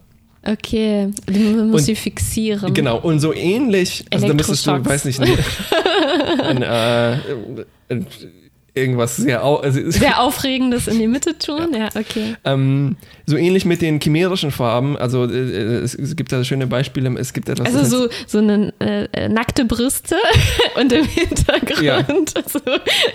Okay, 0.44 1.08
man 1.30 1.70
muss 1.70 1.80
Und- 1.82 1.86
sie 1.86 1.94
fixieren. 1.94 2.74
Genau. 2.74 2.98
Und 2.98 3.20
so 3.20 3.32
ähnlich, 3.32 4.04
also 4.12 4.26
da 4.26 4.34
müsstest 4.34 4.66
du, 4.66 4.84
weiß 4.84 5.04
nicht, 5.04 5.20
ein, 5.20 6.62
äh, 6.62 7.16
ein, 7.88 8.06
irgendwas 8.74 9.16
sehr, 9.16 9.44
au 9.44 9.56
also, 9.56 9.90
Sehr 9.90 10.20
Aufregendes 10.20 10.88
in 10.88 10.98
die 10.98 11.06
Mitte 11.06 11.38
tun, 11.38 11.74
ja, 11.74 11.88
okay. 11.94 12.36
ähm, 12.44 12.96
so 13.26 13.36
ähnlich 13.36 13.64
mit 13.64 13.82
den 13.82 14.00
chimerischen 14.00 14.50
Farben. 14.50 14.96
Also 14.96 15.24
äh, 15.24 15.36
es, 15.82 15.94
es 15.94 16.16
gibt 16.16 16.32
da 16.32 16.42
schöne 16.44 16.66
Beispiele. 16.66 17.14
Es 17.18 17.32
gibt 17.32 17.48
etwas. 17.48 17.74
Also 17.74 17.84
so, 17.84 18.08
so 18.26 18.38
eine 18.38 18.72
äh, 18.80 19.04
äh, 19.12 19.28
nackte 19.28 19.64
Brüste 19.64 20.16
und 20.80 20.92
im 20.92 21.04
Hintergrund 21.04 21.82
Ja. 21.82 22.04
so 22.46 22.60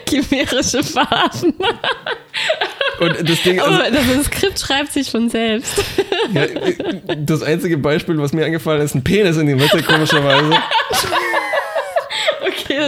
chimärische 0.08 0.84
Farben. 0.84 1.54
Und 3.00 3.29
das 3.29 3.42
Ding, 3.44 3.60
also, 3.60 3.73
Aber 3.73 3.92
das 3.92 4.25
Skript 4.25 4.60
schreibt 4.60 4.94
sich 4.94 5.10
von 5.12 5.29
selbst. 5.29 5.84
ja, 6.34 6.46
das 7.17 7.42
einzige 7.44 7.77
Beispiel, 7.77 8.17
was 8.19 8.34
mir 8.34 8.46
eingefallen 8.46 8.81
ist, 8.81 8.96
ein 8.96 9.04
Penis 9.04 9.38
in 9.38 9.48
die 9.48 9.56
Mitte, 9.56 9.81
komischerweise. 9.84 10.52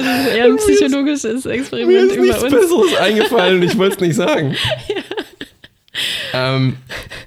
Das 0.02 0.28
ist 0.28 0.36
eher 0.36 0.46
ein 0.46 0.56
psychologisches 0.58 1.46
Mir 1.46 1.52
Experiment 1.52 2.12
ist 2.12 2.16
über 2.18 2.26
nichts 2.26 2.44
uns. 2.44 2.54
Besseres 2.54 2.96
eingefallen 2.98 3.58
und 3.58 3.64
ich 3.64 3.78
wollte 3.78 3.96
es 3.96 4.02
nicht 4.02 4.16
sagen. 4.16 4.56
Ähm, 6.34 6.78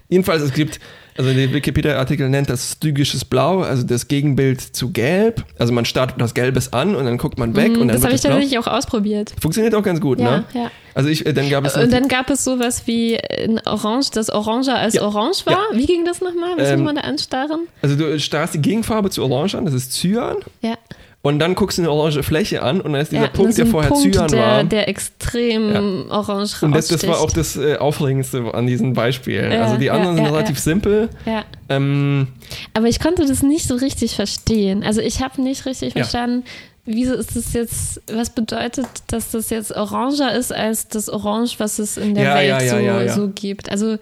jedenfalls, 0.08 0.42
es 0.42 0.52
gibt, 0.54 0.78
also 1.18 1.32
der 1.32 1.52
Wikipedia-Artikel 1.52 2.28
nennt 2.30 2.48
das 2.48 2.72
stygisches 2.72 3.24
Blau, 3.24 3.60
also 3.60 3.82
das 3.82 4.08
Gegenbild 4.08 4.60
zu 4.60 4.92
Gelb. 4.92 5.44
Also 5.58 5.72
man 5.72 5.84
startet 5.84 6.20
das 6.20 6.32
Gelbes 6.32 6.72
an 6.72 6.94
und 6.94 7.04
dann 7.04 7.18
guckt 7.18 7.38
man 7.38 7.54
weg 7.54 7.72
und 7.72 7.80
dann 7.80 7.88
Das 7.88 8.04
habe 8.04 8.14
ich 8.14 8.22
blau. 8.22 8.30
tatsächlich 8.30 8.58
auch 8.58 8.66
ausprobiert. 8.66 9.34
Funktioniert 9.40 9.74
auch 9.74 9.82
ganz 9.82 10.00
gut, 10.00 10.20
Ja, 10.20 10.38
ne? 10.38 10.44
ja. 10.54 10.70
Also 10.94 11.08
ich, 11.10 11.26
äh, 11.26 11.32
dann 11.34 11.50
gab 11.50 11.66
es 11.66 11.76
Und 11.76 11.92
dann 11.92 12.08
gab 12.08 12.30
es 12.30 12.44
sowas 12.44 12.86
wie 12.86 13.18
ein 13.18 13.60
Orange, 13.66 14.10
das 14.14 14.30
Oranger 14.30 14.76
als 14.78 14.94
Ja. 14.94 15.02
Orange 15.02 15.44
war. 15.44 15.58
Wie 15.72 15.86
ging 15.86 16.04
das 16.04 16.20
nochmal? 16.20 16.52
Was 16.56 16.68
Ähm, 16.70 16.78
muss 16.80 16.86
man 16.86 16.96
da 16.96 17.02
anstarren? 17.02 17.66
also 17.82 17.96
du 17.96 18.18
starrst 18.20 18.54
die 18.54 18.62
Gegenfarbe 18.62 19.10
zu 19.10 19.22
Orange 19.24 19.56
an, 19.58 19.64
das 19.66 19.74
ist 19.74 19.92
Cyan. 19.92 20.36
Ja. 20.62 20.76
Und 21.24 21.38
dann 21.38 21.54
guckst 21.54 21.78
du 21.78 21.82
eine 21.82 21.90
orange 21.92 22.20
Fläche 22.24 22.62
an 22.62 22.80
und 22.80 22.92
dann 22.92 23.02
ist 23.02 23.12
dieser 23.12 23.22
ja, 23.22 23.28
Punkt, 23.28 23.56
der 23.56 23.66
vorher 23.66 23.90
Punkt, 23.90 24.12
Cyan 24.12 24.28
der, 24.28 24.40
war. 24.40 24.64
der 24.64 24.88
extrem 24.88 26.10
orange 26.10 26.62
und 26.62 26.74
das, 26.74 26.88
das 26.88 27.06
war 27.06 27.20
auch 27.20 27.30
das 27.30 27.56
äh, 27.56 27.76
Aufregendste 27.76 28.52
an 28.52 28.66
diesen 28.66 28.92
Beispielen. 28.92 29.52
Ja, 29.52 29.62
also 29.62 29.76
die 29.76 29.84
ja, 29.86 29.92
anderen 29.94 30.16
sind 30.16 30.24
ja, 30.24 30.32
relativ 30.32 30.56
ja. 30.56 30.62
simpel. 30.62 31.08
Ja. 31.24 31.44
Ähm, 31.68 32.26
Aber 32.74 32.88
ich 32.88 32.98
konnte 32.98 33.24
das 33.24 33.44
nicht 33.44 33.68
so 33.68 33.76
richtig 33.76 34.16
verstehen. 34.16 34.82
Also 34.82 35.00
ich 35.00 35.22
habe 35.22 35.40
nicht 35.40 35.64
richtig 35.64 35.94
Ja. 35.94 36.02
verstanden, 36.02 36.44
wieso 36.84 37.14
ist 37.14 37.36
das 37.36 37.52
jetzt, 37.52 38.02
was 38.12 38.30
bedeutet, 38.30 38.88
dass 39.06 39.30
das 39.30 39.50
jetzt 39.50 39.76
oranger 39.76 40.34
ist 40.34 40.52
als 40.52 40.88
das 40.88 41.08
Orange, 41.08 41.54
was 41.58 41.78
es 41.78 41.98
in 41.98 42.16
der 42.16 42.24
Ja, 42.24 42.34
Welt 42.34 42.48
ja, 42.48 42.62
ja, 42.62 42.70
so, 42.70 42.76
ja, 42.78 43.02
ja. 43.02 43.12
so 43.14 43.28
gibt. 43.28 43.70
Also 43.70 43.96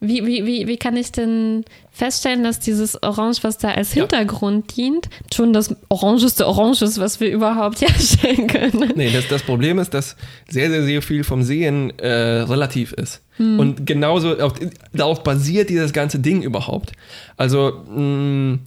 wie, 0.00 0.24
wie, 0.24 0.46
wie, 0.46 0.66
wie 0.66 0.76
kann 0.78 0.96
ich 0.96 1.12
denn 1.12 1.64
feststellen, 1.92 2.42
dass 2.42 2.58
dieses 2.58 3.02
Orange, 3.02 3.44
was 3.44 3.58
da 3.58 3.68
als 3.72 3.94
Ja. 3.94 4.02
Hintergrund 4.02 4.76
dient, 4.76 5.10
schon 5.34 5.52
das 5.52 5.74
orangeste 5.88 6.46
Orange 6.46 6.82
ist, 6.82 6.98
was 6.98 7.20
wir 7.20 7.30
überhaupt 7.30 7.80
herstellen 7.82 8.46
können? 8.46 8.92
Nee, 8.96 9.10
das, 9.12 9.28
das 9.28 9.42
Problem 9.42 9.78
ist, 9.78 9.92
dass 9.92 10.16
sehr, 10.48 10.70
sehr, 10.70 10.84
sehr 10.84 11.02
viel 11.02 11.22
vom 11.22 11.42
Sehen 11.42 11.92
äh, 11.98 12.08
relativ 12.08 12.92
ist. 12.92 13.22
Und 13.38 13.86
genauso 13.86 14.38
auf, 14.38 14.52
darauf 14.92 15.22
basiert 15.22 15.70
dieses 15.70 15.94
ganze 15.94 16.18
Ding 16.18 16.42
überhaupt. 16.42 16.92
Also 17.38 17.72
mh, 17.88 18.58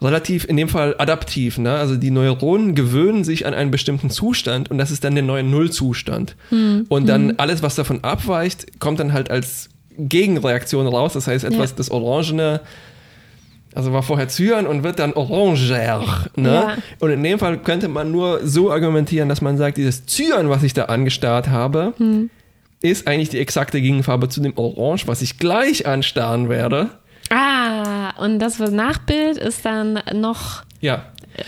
relativ, 0.00 0.44
in 0.44 0.56
dem 0.56 0.68
Fall 0.68 0.94
adaptiv. 0.98 1.58
Ne? 1.58 1.72
Also 1.74 1.96
die 1.96 2.12
Neuronen 2.12 2.76
gewöhnen 2.76 3.24
sich 3.24 3.46
an 3.46 3.54
einen 3.54 3.72
bestimmten 3.72 4.10
Zustand 4.10 4.70
und 4.70 4.78
das 4.78 4.92
ist 4.92 5.02
dann 5.02 5.14
der 5.16 5.24
neue 5.24 5.42
Nullzustand. 5.42 6.36
Und 6.88 7.08
dann 7.08 7.34
alles, 7.38 7.64
was 7.64 7.74
davon 7.74 8.04
abweicht, 8.04 8.78
kommt 8.78 9.00
dann 9.00 9.12
halt 9.12 9.28
als 9.28 9.70
Gegenreaktion 9.98 10.86
raus. 10.86 11.12
Das 11.14 11.26
heißt, 11.26 11.44
etwas, 11.44 11.70
Ja. 11.70 11.76
das 11.76 11.90
Orangene 11.90 12.60
also 13.74 13.92
war 13.94 14.02
vorher 14.02 14.28
Cyan 14.28 14.66
und 14.66 14.82
wird 14.84 14.98
dann 14.98 15.14
oranger. 15.14 16.26
Ne? 16.36 16.52
Ja. 16.52 16.76
Und 17.00 17.10
in 17.10 17.22
dem 17.22 17.38
Fall 17.38 17.56
könnte 17.58 17.88
man 17.88 18.12
nur 18.12 18.46
so 18.46 18.70
argumentieren, 18.70 19.30
dass 19.30 19.40
man 19.40 19.56
sagt, 19.56 19.78
dieses 19.78 20.04
Cyan, 20.04 20.50
was 20.50 20.62
ich 20.62 20.74
da 20.74 20.84
angestarrt 20.86 21.48
habe, 21.48 21.94
Hm. 21.96 22.28
ist 22.82 23.06
eigentlich 23.08 23.30
die 23.30 23.38
exakte 23.38 23.80
Gegenfarbe 23.80 24.28
zu 24.28 24.42
dem 24.42 24.52
Orange, 24.58 25.06
was 25.06 25.22
ich 25.22 25.38
gleich 25.38 25.86
anstarren 25.86 26.50
werde. 26.50 26.90
Ah, 27.30 28.10
und 28.22 28.40
das 28.40 28.60
was 28.60 28.70
Nachbild 28.72 29.38
ist 29.38 29.64
dann 29.64 30.00
noch 30.12 30.64
Ja. 30.82 31.04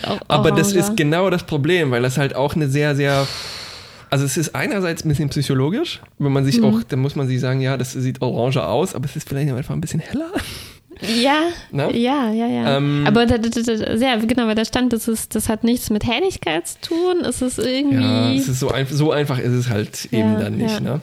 o- 0.09 0.17
Aber 0.27 0.49
das 0.49 0.69
oranger. 0.73 0.79
ist 0.89 0.97
genau 0.97 1.29
das 1.29 1.43
Problem, 1.43 1.91
weil 1.91 2.01
das 2.01 2.17
halt 2.17 2.35
auch 2.35 2.55
eine 2.55 2.67
sehr, 2.69 2.95
sehr. 2.95 3.27
Also 4.09 4.25
es 4.25 4.37
ist 4.37 4.55
einerseits 4.55 5.03
ein 5.05 5.09
bisschen 5.09 5.29
psychologisch, 5.29 6.01
wenn 6.19 6.31
man 6.31 6.43
Mhm. 6.43 6.47
sich 6.51 6.61
auch, 6.63 6.83
dann 6.83 6.99
muss 6.99 7.15
man 7.15 7.27
sich 7.27 7.39
sagen, 7.39 7.61
ja, 7.61 7.77
das 7.77 7.93
sieht 7.93 8.21
orange 8.21 8.57
aus, 8.63 8.95
aber 8.95 9.05
es 9.05 9.15
ist 9.15 9.27
vielleicht 9.27 9.51
einfach 9.51 9.73
ein 9.73 9.81
bisschen 9.81 9.99
heller. 9.99 10.31
Ja, 11.21 11.39
Ne? 11.71 11.91
ja, 11.97 12.31
ja, 12.31 12.47
ja. 12.47 12.77
Ähm, 12.77 13.03
Aber 13.05 13.25
da, 13.25 13.37
da, 13.37 13.49
da, 13.49 13.61
da, 13.61 13.93
ja, 13.95 14.15
genau, 14.17 14.47
weil 14.47 14.55
da 14.55 14.63
stand, 14.63 14.93
das, 14.93 15.09
ist, 15.09 15.35
das 15.35 15.49
hat 15.49 15.65
nichts 15.65 15.89
mit 15.89 16.05
Helligkeit 16.05 16.67
zu 16.67 16.77
tun. 16.81 17.25
Es 17.27 17.41
ist 17.41 17.59
irgendwie. 17.59 17.97
Ja, 18.01 18.31
es 18.33 18.47
ist 18.47 18.61
so, 18.61 18.69
ein, 18.69 18.87
so 18.89 19.11
einfach 19.11 19.37
ist 19.39 19.51
es 19.51 19.67
halt 19.69 20.05
eben 20.13 20.33
Ja, 20.33 20.39
dann 20.39 20.55
nicht. 20.57 20.73
ja. 20.75 20.79
Ne? 20.79 21.01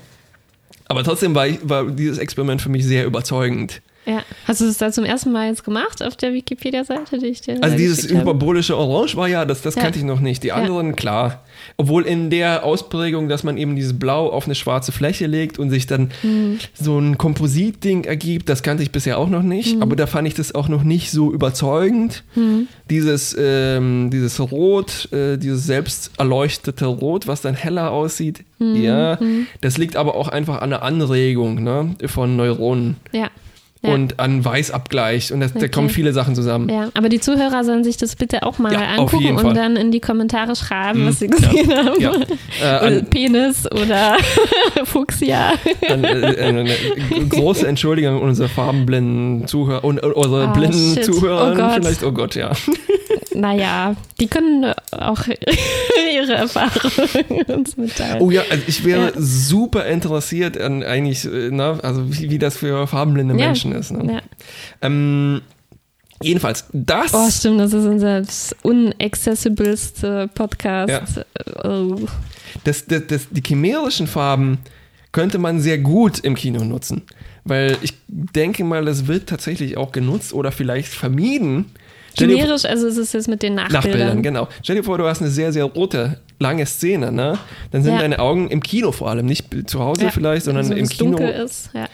Aber 0.87 1.05
trotzdem 1.05 1.35
war, 1.35 1.47
ich, 1.47 1.59
war 1.63 1.85
dieses 1.91 2.17
Experiment 2.19 2.63
für 2.63 2.71
mich 2.71 2.85
sehr 2.87 3.05
überzeugend. 3.05 3.83
Ja. 4.05 4.23
Hast 4.49 4.61
du 4.61 4.65
das 4.67 4.79
da 4.79 4.91
zum 4.91 5.05
ersten 5.05 5.31
Mal 5.31 5.47
jetzt 5.49 5.65
gemacht 5.65 6.03
auf 6.03 6.17
der 6.17 6.33
Wikipedia-Seite, 6.35 7.19
die 7.19 7.27
ich 7.27 7.41
dir 7.41 7.59
Also 7.63 7.77
dieses 7.77 8.11
hyperbolische 8.11 8.77
Orange 8.77 9.17
war 9.17 9.29
ja, 9.29 9.45
das, 9.45 9.63
das 9.63 9.77
Ja. 9.77 9.83
kannte 9.83 9.99
ich 10.01 10.05
noch 10.05 10.19
nicht. 10.19 10.43
Die 10.43 10.51
anderen, 10.51 10.97
klar. 10.97 11.45
Obwohl 11.77 12.05
in 12.05 12.29
der 12.29 12.65
Ausprägung, 12.65 13.29
dass 13.29 13.45
man 13.45 13.57
eben 13.57 13.77
dieses 13.77 13.97
Blau 13.97 14.29
auf 14.29 14.47
eine 14.47 14.57
schwarze 14.57 14.91
Fläche 14.91 15.27
legt 15.27 15.59
und 15.61 15.71
sich 15.71 15.87
dann 15.87 16.11
Mhm. 16.25 16.59
so 16.75 16.99
ein 16.99 17.17
Kompositding 17.17 18.03
ergibt, 18.05 18.49
das 18.49 18.65
kannte 18.65 18.83
ich 18.83 18.91
bisher 18.91 19.19
auch 19.19 19.29
noch 19.29 19.43
nicht. 19.45 19.77
Mhm. 19.77 19.83
Aber 19.83 19.95
da 19.95 20.09
fand 20.09 20.27
ich 20.27 20.35
das 20.35 20.53
auch 20.55 20.69
noch 20.69 20.83
nicht 20.83 21.11
so 21.13 21.33
überzeugend. 21.33 22.25
Dieses, 22.91 23.37
ähm, 23.39 24.11
dieses 24.11 24.41
Rot, 24.41 25.13
äh, 25.13 25.37
dieses 25.39 25.65
selbst 25.65 26.11
erleuchtete 26.19 26.87
Rot, 26.87 27.27
was 27.29 27.41
dann 27.41 27.55
heller 27.55 27.91
aussieht. 27.93 28.41
Mhm. 28.59 28.77
Ja, 28.83 29.19
das 29.61 29.79
liegt 29.79 29.97
aber 29.97 30.15
auch 30.17 30.29
einfach 30.29 30.61
an 30.61 30.71
der 30.71 30.83
Anregung 30.83 31.63
ne, 31.63 31.95
von 32.07 32.37
Neuronen 32.37 32.97
Ja. 33.13 33.29
Ja. 33.85 33.95
und 33.95 34.21
an 34.21 34.45
Weißabgleich. 34.45 35.33
Und 35.33 35.41
das, 35.41 35.53
da 35.55 35.59
Okay. 35.59 35.69
kommen 35.69 35.89
viele 35.91 36.13
Sachen 36.13 36.35
zusammen. 36.37 36.69
ja, 36.69 36.89
aber 36.95 37.09
die 37.09 37.19
Zuhörer 37.19 37.65
sollen 37.65 37.83
sich 37.83 37.97
das 37.97 38.15
bitte 38.15 38.45
auch 38.45 38.59
mal 38.61 38.73
Ja, 38.73 38.81
angucken 38.97 39.37
und 39.37 39.57
dann 39.57 39.75
in 39.77 39.91
die 39.91 39.99
Kommentare 40.01 40.55
schreiben, 40.55 41.03
Mhm, 41.03 41.09
was 41.09 41.19
sie 41.19 41.27
gesehen 41.29 41.73
haben. 41.75 42.01
Ja. 42.01 42.13
Äh, 42.63 43.03
Penis 43.03 43.67
oder 43.73 44.17
Fuchsia. 44.85 45.55
an, 45.89 46.05
äh, 46.05 46.37
eine 46.39 46.71
große 47.29 47.67
Entschuldigung 47.67 48.17
an 48.17 48.23
unsere 48.29 48.49
farbenblinden 48.49 49.47
Zuhörer 49.49 49.83
und 49.85 49.99
äh, 50.03 50.07
unsere 50.07 50.49
Ah, 50.49 50.53
blinden 50.53 50.95
shit. 50.95 51.05
Zuhörer. 51.05 51.53
Oh 51.53 51.57
Gott. 51.57 51.73
Vielleicht, 51.75 52.05
oh 52.05 52.13
Gott, 52.13 52.35
ja. 52.37 52.53
Naja, 53.35 53.97
die 54.21 54.27
können 54.27 54.73
auch 54.91 55.21
ihre 56.15 56.35
Erfahrungen 56.35 57.43
uns 57.49 57.77
mitteilen. 57.77 58.21
Oh 58.21 58.31
ja, 58.31 58.43
also 58.51 58.63
ich 58.67 58.85
wäre 58.85 59.07
Ja. 59.07 59.13
super 59.17 59.87
interessiert 59.87 60.61
an 60.61 60.83
eigentlich, 60.83 61.25
äh, 61.25 61.49
na, 61.51 61.79
also 61.83 62.03
wie, 62.13 62.31
wie 62.31 62.39
das 62.39 62.57
für 62.59 62.87
farbenblinde 62.87 63.35
Ja. 63.39 63.47
Menschen 63.73 64.01
ist. 64.01 64.05
Ne? 64.05 64.15
Ja. 64.15 64.21
Ähm, 64.81 65.43
jedenfalls, 66.23 66.67
das. 66.73 67.13
Oh, 67.15 67.31
stimmt, 67.31 67.61
das 67.61 67.73
ist 67.73 67.87
unser 67.87 68.23
unaccessibelste 68.63 70.29
Podcast. 70.35 71.25
Oh. 71.65 71.97
das, 72.65 72.87
das, 72.87 73.03
das, 73.07 73.29
die 73.31 73.43
chimärischen 73.43 74.07
Farben 74.07 74.59
könnte 75.13 75.39
man 75.39 75.61
sehr 75.61 75.79
gut 75.79 76.21
im 76.21 76.35
Kino 76.35 76.65
nutzen. 76.65 77.03
Weil 77.45 77.77
ich 77.83 77.95
denke 78.07 78.63
mal, 78.65 78.85
das 78.85 79.07
wird 79.09 79.29
tatsächlich 79.29 79.77
auch 79.77 79.93
genutzt 79.93 80.33
oder 80.33 80.53
vielleicht 80.53 80.89
vermieden. 80.89 81.67
Chimerisch, 82.17 82.65
also 82.67 82.87
es 82.87 82.97
ist 82.97 83.15
jetzt 83.15 83.29
mit 83.29 83.43
den 83.43 83.55
Nachbildern. 83.55 83.83
Nachbildern, 83.91 84.23
genau. 84.23 84.49
Stell 84.63 84.77
dir 84.77 84.85
vor, 84.85 84.99
du 84.99 85.07
hast 85.07 85.23
eine 85.23 85.31
sehr, 85.31 85.53
sehr 85.53 85.65
rote, 85.65 86.21
lange 86.39 86.67
Szene, 86.67 87.11
ne? 87.11 87.39
Dann 87.71 87.83
sind 87.83 87.95
Ja. 87.95 88.01
deine 88.01 88.19
Augen 88.19 88.49
im 88.49 88.63
Kino 88.63 88.93
vor 88.93 89.09
allem, 89.09 89.27
nicht 89.27 89.47
zu 89.69 89.81
Hause 89.81 90.05
Ja, 90.05 90.11
vielleicht, 90.11 90.45
sondern 90.45 90.67
so, 90.67 90.75
im 90.75 90.89
Kino 90.89 91.17
dunkel 91.17 91.31
ist. 91.31 91.71
Ja. 91.73 91.89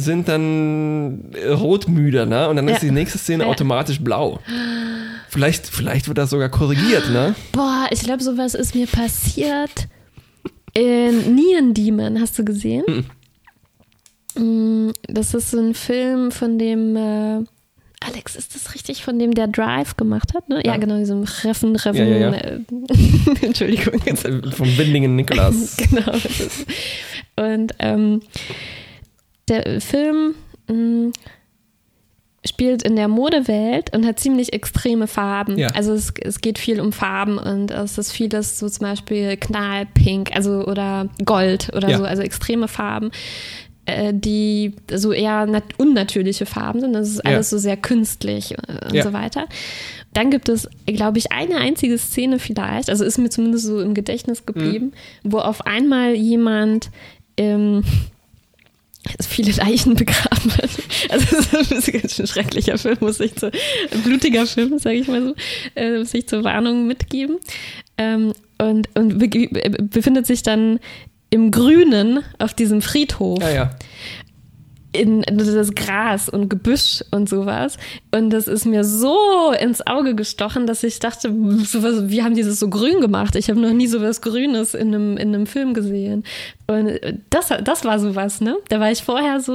Sind 0.00 0.28
dann 0.28 1.32
äh, 1.34 1.48
rotmüde, 1.50 2.26
ne? 2.26 2.48
Und 2.48 2.56
dann 2.56 2.68
ist 2.68 2.82
Ja. 2.82 2.88
die 2.88 2.94
nächste 2.94 3.18
Szene 3.18 3.44
Ja. 3.44 3.50
automatisch 3.50 4.00
blau. 4.00 4.40
Vielleicht, 5.28 5.66
vielleicht 5.66 6.08
wird 6.08 6.18
das 6.18 6.30
sogar 6.30 6.48
korrigiert, 6.48 7.08
ne? 7.10 7.34
Boah, 7.52 7.86
ich 7.90 8.00
glaube, 8.00 8.22
sowas 8.22 8.54
ist 8.54 8.74
mir 8.74 8.86
passiert 8.86 9.88
in 10.74 11.34
Neon 11.36 11.72
Demon. 11.74 12.20
Hast 12.20 12.38
du 12.38 12.44
gesehen? 12.44 13.06
Mm, 14.36 14.90
Das 15.08 15.34
ist 15.34 15.50
so 15.50 15.58
ein 15.58 15.74
Film, 15.74 16.30
von 16.30 16.58
dem 16.58 16.96
äh, 16.96 17.44
Alex, 18.02 18.34
ist 18.36 18.54
das 18.54 18.74
richtig, 18.74 19.02
von 19.04 19.18
dem 19.18 19.34
der 19.34 19.46
Drive 19.46 19.96
gemacht 19.96 20.32
hat? 20.34 20.48
Ne? 20.48 20.62
Ja, 20.64 20.72
Ja. 20.72 20.76
genau, 20.78 20.98
diesem 20.98 21.24
Reffen, 21.24 21.76
Reffen. 21.76 21.98
Ja, 22.08 22.16
ja. 22.16 22.32
Äh, 22.32 22.60
Entschuldigung. 23.42 24.00
Jetzt 24.06 24.24
Äh, 24.24 24.40
Vom 24.52 24.66
Windlingen 24.78 25.16
Nikolas. 25.16 25.76
genau. 25.90 26.12
Ist, 26.12 26.66
und 27.36 27.72
ähm, 27.78 28.22
der 29.50 29.80
Film 29.80 30.34
mh, 30.68 31.10
spielt 32.46 32.82
in 32.82 32.96
der 32.96 33.08
Modewelt 33.08 33.94
und 33.94 34.06
hat 34.06 34.18
ziemlich 34.18 34.54
extreme 34.54 35.06
Farben. 35.06 35.58
Ja. 35.58 35.68
Also 35.74 35.92
es, 35.92 36.14
es 36.22 36.40
geht 36.40 36.58
viel 36.58 36.80
um 36.80 36.92
Farben 36.92 37.36
und 37.36 37.70
es 37.70 37.98
ist 37.98 38.12
vieles 38.12 38.58
so 38.58 38.68
zum 38.70 38.86
Beispiel 38.86 39.36
knallpink, 39.36 40.34
also 40.34 40.64
oder 40.66 41.08
Gold 41.26 41.70
oder 41.76 41.90
Ja. 41.90 41.98
so, 41.98 42.04
also 42.04 42.22
extreme 42.22 42.66
Farben 42.68 43.10
äh, 43.86 44.12
die 44.14 44.74
so 44.94 45.10
eher 45.12 45.46
nat 45.46 45.64
unnatürliche 45.78 46.44
Farben 46.46 46.80
sind. 46.80 46.92
Das 46.92 47.08
ist 47.08 47.16
Ja. 47.24 47.32
alles 47.32 47.50
so 47.50 47.58
sehr 47.58 47.76
künstlich 47.78 48.52
äh, 48.52 48.86
und 48.86 48.94
Ja. 48.94 49.02
so 49.02 49.12
weiter. 49.12 49.46
Dann 50.12 50.30
gibt 50.30 50.48
es, 50.48 50.68
glaube 50.86 51.18
ich, 51.18 51.32
eine 51.32 51.56
einzige 51.56 51.96
Szene 51.98 52.38
vielleicht, 52.38 52.88
also 52.90 53.04
ist 53.04 53.18
mir 53.18 53.30
zumindest 53.30 53.64
so 53.66 53.80
im 53.80 53.94
Gedächtnis 53.94 54.44
geblieben, 54.46 54.92
wo 55.24 55.38
auf 55.38 55.66
einmal 55.66 56.14
jemand 56.14 56.90
ähm, 57.36 57.82
viele 59.28 59.52
Leichen 59.52 59.94
begraben 59.96 60.52
wird. 60.56 60.70
Also 61.10 61.36
es 61.36 61.72
ist 61.72 61.88
ein 61.94 62.00
ganz 62.00 62.14
schön 62.14 62.26
schrecklicher 62.26 62.78
Film, 62.78 62.98
muss 63.00 63.20
ich 63.20 63.34
zu, 63.36 63.46
ein 63.50 64.02
blutiger 64.02 64.46
Film, 64.46 64.78
sage 64.78 64.96
ich 64.96 65.08
mal 65.08 65.22
so, 65.22 65.34
äh, 65.74 65.98
muss 65.98 66.14
ich 66.14 66.26
zur 66.28 66.44
Warnung 66.44 66.86
mitgeben. 66.86 67.36
Ähm, 67.98 68.32
und 68.58 68.88
und 68.94 69.18
be- 69.18 69.48
befindet 69.82 70.26
sich 70.26 70.42
dann 70.42 70.80
im 71.30 71.50
Grünen 71.50 72.22
auf 72.38 72.54
diesem 72.54 72.82
Friedhof. 72.82 73.40
Ja, 73.42 73.50
ja. 73.50 73.70
In 74.92 75.22
das 75.22 75.74
Gras 75.74 76.28
und 76.28 76.48
Gebüsch 76.48 77.04
und 77.12 77.28
sowas. 77.28 77.76
Und 78.12 78.30
das 78.30 78.48
ist 78.48 78.66
mir 78.66 78.82
so 78.84 79.16
ins 79.60 79.86
Auge 79.86 80.14
gestochen, 80.14 80.66
dass 80.66 80.82
ich 80.82 80.98
dachte, 80.98 81.32
sowas, 81.64 82.08
wie 82.08 82.22
haben 82.22 82.34
die 82.34 82.42
das 82.42 82.58
so 82.58 82.68
grün 82.68 83.00
gemacht? 83.00 83.36
Ich 83.36 83.48
habe 83.50 83.60
noch 83.60 83.72
nie 83.72 83.86
sowas 83.86 84.20
Grünes 84.20 84.74
in 84.74 84.88
einem, 84.94 85.16
in 85.16 85.34
einem 85.34 85.46
Film 85.46 85.74
gesehen. 85.74 86.24
Und 86.66 86.98
das, 87.30 87.52
das 87.62 87.84
war 87.84 87.98
sowas, 87.98 88.40
ne? 88.40 88.56
Da 88.68 88.80
war 88.80 88.90
ich 88.90 89.02
vorher 89.02 89.40
so 89.40 89.52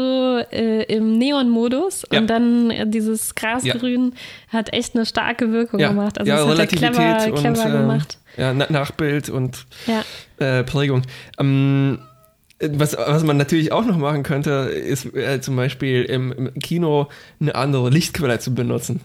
äh, 0.51 0.83
im 0.83 1.17
Neon-Modus 1.17 2.05
Ja. 2.11 2.19
und 2.19 2.27
dann 2.27 2.71
äh, 2.71 2.87
dieses 2.87 3.35
Grasgrün 3.35 4.13
hat 4.49 4.73
echt 4.73 4.95
eine 4.95 5.05
starke 5.05 5.51
Wirkung 5.51 5.79
Ja, 5.79 5.89
gemacht. 5.89 6.17
Also 6.17 6.29
ja 6.29 6.35
das 6.37 6.45
hat 6.45 6.51
er 6.51 6.57
Relativität 6.57 6.93
clever, 6.93 7.25
und 7.33 7.39
clever 7.55 7.69
äh, 7.69 7.71
gemacht. 7.81 8.17
ja, 8.37 8.53
Na- 8.53 8.67
Nachbild 8.69 9.29
und 9.29 9.65
Ja. 9.87 10.03
äh, 10.45 10.63
Prägung. 10.63 11.01
Ähm, 11.39 11.99
was, 12.61 12.95
was 12.97 13.23
man 13.23 13.37
natürlich 13.37 13.71
auch 13.71 13.85
noch 13.85 13.97
machen 13.97 14.23
könnte, 14.23 14.49
ist 14.51 15.13
äh, 15.15 15.41
zum 15.41 15.55
Beispiel 15.55 16.03
im, 16.03 16.31
im 16.31 16.53
Kino 16.59 17.07
eine 17.39 17.53
andere 17.55 17.89
Lichtquelle 17.89 18.39
zu 18.39 18.53
benutzen. 18.53 19.01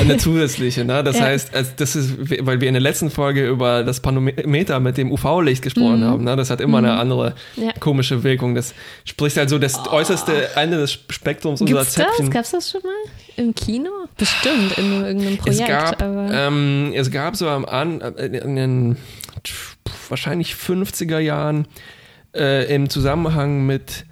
Eine 0.00 0.16
zusätzliche, 0.18 0.84
ne? 0.84 1.02
Das 1.02 1.16
Ja. 1.18 1.24
heißt, 1.24 1.54
also 1.54 1.70
das 1.76 1.96
ist, 1.96 2.12
weil 2.46 2.60
wir 2.60 2.68
in 2.68 2.74
der 2.74 2.80
letzten 2.82 3.10
Folge 3.10 3.48
über 3.48 3.82
das 3.82 3.98
Panometer 4.00 4.78
mit 4.78 4.96
dem 4.96 5.10
UV-Licht 5.10 5.60
gesprochen 5.62 6.04
haben, 6.04 6.22
ne? 6.22 6.36
Das 6.36 6.50
hat 6.50 6.60
immer 6.60 6.78
eine 6.78 6.92
andere 6.92 7.34
Mhm. 7.56 7.62
Ja. 7.64 7.72
komische 7.80 8.22
Wirkung. 8.22 8.54
Das 8.54 8.74
spricht 9.04 9.36
halt 9.38 9.48
so 9.50 9.58
das 9.58 9.88
äußerste 9.88 10.50
Ende 10.56 10.76
des 10.76 10.92
Spektrums 10.92 11.60
unserer 11.62 11.80
Gibt's 11.80 11.94
das? 11.94 12.04
Zäpfchen. 12.06 12.30
Gab's 12.30 12.50
das 12.52 12.70
schon 12.70 12.82
mal? 12.84 13.10
Im 13.42 13.54
Kino? 13.54 13.90
Bestimmt, 14.16 14.78
in 14.78 14.92
irgendeinem 15.02 15.36
Projekt. 15.38 15.60
Es 15.62 15.66
gab, 15.68 16.00
ähm, 16.02 16.92
es 16.94 17.10
gab 17.10 17.36
so 17.36 17.48
am 17.48 17.64
An, 17.64 18.00
äh, 18.02 18.26
in 18.38 18.54
den 18.56 18.96
wahrscheinlich 20.08 20.54
50er 20.54 21.18
Jahren 21.18 21.66
äh, 22.36 22.74
im 22.74 22.88
Zusammenhang 22.88 23.66
mit 23.66 24.04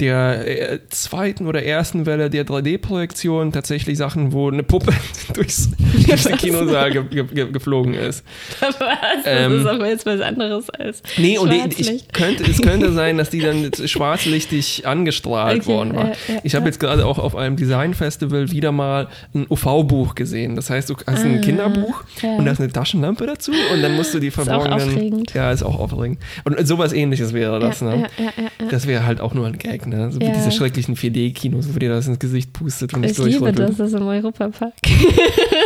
der 0.00 0.46
äh, 0.72 0.78
zweiten 0.88 1.46
oder 1.46 1.62
ersten 1.64 2.06
Welle 2.06 2.30
der 2.30 2.46
3D-Projektion 2.46 3.52
tatsächlich 3.52 3.98
Sachen, 3.98 4.32
wo 4.32 4.48
eine 4.50 4.62
Puppe 4.62 4.92
durchs, 5.34 5.70
durch 6.06 6.22
den 6.24 6.36
Kinosaal 6.36 6.90
ge 6.90 7.04
ge 7.04 7.24
ge 7.24 7.50
geflogen 7.52 7.94
ist. 7.94 8.24
was? 8.60 8.70
Das 8.78 8.78
Ähm, 9.26 9.60
ist 9.60 9.66
aber 9.66 9.88
jetzt 9.88 10.06
was 10.06 10.20
anderes 10.20 10.70
als 10.70 11.02
Nee, 11.18 11.38
und 11.38 11.50
die, 11.52 11.60
ich 11.80 12.08
könnte, 12.12 12.42
es 12.44 12.60
könnte 12.62 12.92
sein, 12.92 13.18
dass 13.18 13.30
die 13.30 13.40
dann 13.40 13.70
schwarzlichtig 13.84 14.86
angestrahlt 14.86 15.62
Okay, 15.62 15.66
worden 15.66 15.94
war. 15.94 16.04
ja, 16.08 16.12
ja, 16.28 16.40
ich 16.42 16.54
habe 16.54 16.66
jetzt 16.66 16.80
gerade 16.80 17.06
auch 17.06 17.18
auf 17.18 17.36
einem 17.36 17.56
Designfestival 17.56 18.50
wieder 18.50 18.72
mal 18.72 19.08
ein 19.34 19.46
UV-Buch 19.48 20.14
gesehen. 20.14 20.56
Das 20.56 20.70
heißt, 20.70 20.90
du 20.90 20.94
hast 21.06 21.24
ein 21.24 21.40
Kinderbuch 21.40 22.02
Ah, 22.22 22.26
ja. 22.26 22.32
und 22.36 22.46
da 22.46 22.52
ist 22.52 22.60
eine 22.60 22.72
Taschenlampe 22.72 23.26
dazu 23.26 23.52
und 23.72 23.82
dann 23.82 23.94
musst 23.94 24.14
du 24.14 24.18
die 24.18 24.28
auch 24.30 24.32
verborgenen. 24.34 24.72
aufregend. 24.74 25.34
Ja, 25.34 25.50
ist 25.52 25.62
auch 25.62 25.78
aufregend. 25.78 26.18
Und 26.44 26.66
sowas 26.66 26.92
ähnliches 26.92 27.32
wäre 27.32 27.60
das, 27.60 27.80
ja, 27.80 27.96
ne? 27.96 28.08
ja. 28.18 28.66
Das 28.70 28.86
wäre 28.86 29.04
halt 29.06 29.20
auch 29.20 29.34
nur 29.34 29.46
ein 29.46 29.58
Gag, 29.58 29.81
ne? 29.86 30.10
So 30.12 30.20
wie 30.20 30.24
Ja. 30.24 30.32
diese 30.32 30.50
schrecklichen 30.52 30.96
4D-Kinos, 30.96 31.74
wo 31.74 31.78
dir 31.78 31.88
das 31.90 32.06
ins 32.06 32.18
Gesicht 32.18 32.52
pustet 32.52 32.94
und 32.94 33.04
Ich 33.04 33.10
nicht 33.18 33.18
liebe 33.18 33.38
durchrüttelt. 33.52 33.68
das, 33.70 33.76
das 33.76 33.92
im 34.00 34.06
Europapark. 34.06 34.72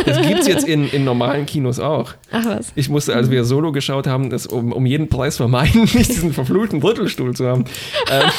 Das 0.04 0.20
gibt's 0.26 0.46
jetzt 0.46 0.66
in, 0.66 0.88
in 0.90 1.04
normalen 1.04 1.46
Kinos 1.46 1.78
auch. 1.80 2.14
Ach 2.32 2.44
was. 2.44 2.72
Ich 2.74 2.88
musste, 2.88 3.14
als 3.14 3.30
wir 3.30 3.44
Solo 3.44 3.72
geschaut 3.72 4.06
haben, 4.06 4.30
das 4.30 4.46
um, 4.46 4.72
um 4.72 4.86
jeden 4.86 5.08
Preis 5.08 5.36
vermeiden, 5.36 5.82
nicht 5.82 5.96
diesen 6.08 6.32
verfluchten 6.32 6.80
Drittelstuhl 6.80 7.34
zu 7.34 7.46
haben. 7.46 7.64
Ähm, 8.10 8.30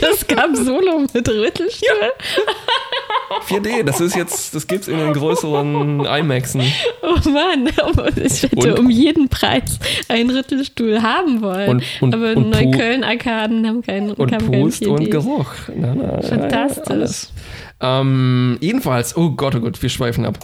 Das 0.00 0.26
gab 0.26 0.54
Solo 0.56 1.06
mit 1.12 1.28
Rüttelstuhl. 1.28 1.88
4D, 3.48 3.82
das 3.84 4.00
ist 4.00 4.14
jetzt, 4.16 4.54
das 4.54 4.66
gibt's 4.66 4.88
in 4.88 4.98
den 4.98 5.12
größeren 5.12 6.04
IMAXen. 6.04 6.62
Oh 7.02 7.28
Mann, 7.30 7.68
ich 8.16 8.42
hätte 8.42 8.72
Und- 8.74 8.78
um 8.78 8.90
jeden 8.90 9.28
Preis 9.28 9.78
einen 10.08 10.30
Rüttelstuhl 10.30 11.02
haben 11.02 11.40
wollen. 11.42 11.68
Und- 11.68 11.84
und- 12.00 12.14
aber 12.14 12.36
und 12.36 12.50
Neukölln-Arkaden 12.50 13.66
haben 13.66 13.82
keinen 13.82 14.12
Und 14.12 14.32
haben 14.32 14.50
keinen 14.50 14.62
Pust 14.62 14.86
und 14.86 14.98
4D. 15.04 15.10
Geruch. 15.10 15.46
Na, 15.76 15.94
na, 15.94 16.22
Fantastisch. 16.22 16.84
alles. 16.90 17.32
Ähm, 17.80 18.58
jedenfalls, 18.60 19.16
oh 19.16 19.30
Gott, 19.30 19.54
oh 19.54 19.60
Gott, 19.60 19.80
wir 19.82 19.88
schweifen 19.88 20.24
ab. 20.24 20.38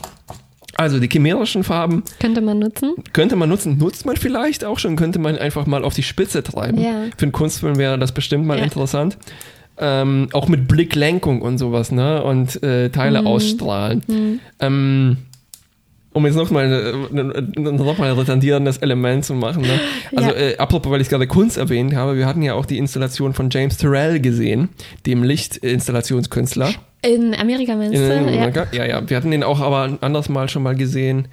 Also 0.77 0.99
die 0.99 1.09
chimerischen 1.09 1.65
Farben 1.65 2.03
Könnte 2.19 2.41
man 2.41 2.59
nutzen. 2.59 2.95
könnte 3.13 3.37
man 3.37 3.49
nutzen, 3.51 3.77
nutzt 3.79 4.07
man 4.07 4.17
vielleicht 4.17 4.65
auch 4.65 4.79
schon, 4.79 4.97
könnte 4.97 5.19
man 5.19 5.37
einfach 5.37 5.67
mal 5.67 5.85
auf 5.85 5.95
die 5.95 6.03
Spitze 6.03 6.43
treiben. 6.43 6.81
Ja. 6.81 7.05
Für 7.17 7.25
einen 7.25 7.33
Kunstfilm 7.33 7.77
wäre 7.77 7.99
das 7.99 8.13
bestimmt 8.13 8.47
mal 8.47 8.59
Ja. 8.59 8.65
interessant. 8.65 9.19
Ähm, 9.85 10.29
auch 10.33 10.47
mit 10.49 10.69
Blicklenkung 10.69 11.43
und 11.43 11.59
sowas, 11.59 11.91
ne? 11.91 12.23
Und 12.23 12.63
äh, 12.63 12.89
Teile 12.91 13.23
Mhm. 13.23 13.27
ausstrahlen. 13.27 14.41
Ähm, 14.61 15.17
um 16.15 16.27
jetzt 16.27 16.37
nochmal 16.37 16.69
noch 17.11 17.99
mal 17.99 18.11
ein 18.11 18.19
retardierendes 18.19 18.77
Element 18.79 19.25
zu 19.25 19.33
machen. 19.35 19.63
Ne? 19.63 19.81
Also 20.15 20.29
Ja. 20.31 20.37
äh, 20.37 20.57
apropos, 20.59 20.93
weil 20.93 21.01
ich 21.01 21.09
gerade 21.09 21.27
Kunst 21.27 21.57
erwähnt 21.57 21.95
habe, 21.97 22.17
wir 22.17 22.27
hatten 22.27 22.43
ja 22.43 22.53
auch 22.55 22.67
die 22.67 22.77
Installation 22.79 23.33
von 23.33 23.49
James 23.51 23.79
Terrell 23.79 24.21
gesehen, 24.21 24.69
dem 25.07 25.23
Lichtinstallationskünstler. 25.25 26.71
In 27.05 27.35
Amerika 27.35 27.75
meinst 27.75 27.95
In 27.95 28.03
du? 28.03 28.15
Ja. 28.15 28.21
Amerika? 28.21 28.67
Ja, 28.73 28.85
ja. 28.87 29.03
Wir 29.09 29.17
hatten 29.17 29.31
den 29.31 29.43
auch 29.43 29.61
aber 29.61 29.83
ein 29.83 30.03
anderes 30.03 30.29
Mal 30.29 30.49
schon 30.49 30.63
mal 30.63 30.77
gesehen. 30.77 31.29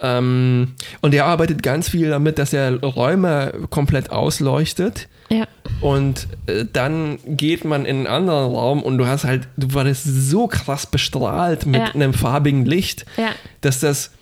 Ähm, 0.00 0.74
und 1.00 1.14
er 1.14 1.24
arbeitet 1.24 1.62
ganz 1.62 1.88
viel 1.88 2.10
damit, 2.10 2.38
dass 2.38 2.52
er 2.52 2.80
Räume 2.80 3.52
komplett 3.70 4.10
ausleuchtet. 4.10 5.08
ja. 5.30 5.46
Und 5.80 6.28
äh, 6.46 6.64
dann 6.72 7.18
geht 7.26 7.64
man 7.64 7.84
in 7.84 7.96
einen 7.98 8.06
anderen 8.06 8.54
Raum 8.54 8.82
und 8.82 8.96
du 8.98 9.06
hast 9.06 9.24
halt, 9.24 9.48
du 9.56 9.74
warst 9.74 10.04
so 10.04 10.46
krass 10.46 10.86
bestrahlt 10.86 11.66
mit 11.66 11.80
Ja. 11.80 11.86
einem 11.94 12.14
farbigen 12.14 12.64
Licht, 12.64 13.04
Ja. 13.16 13.30
dass 13.62 13.80
das, 13.80 14.12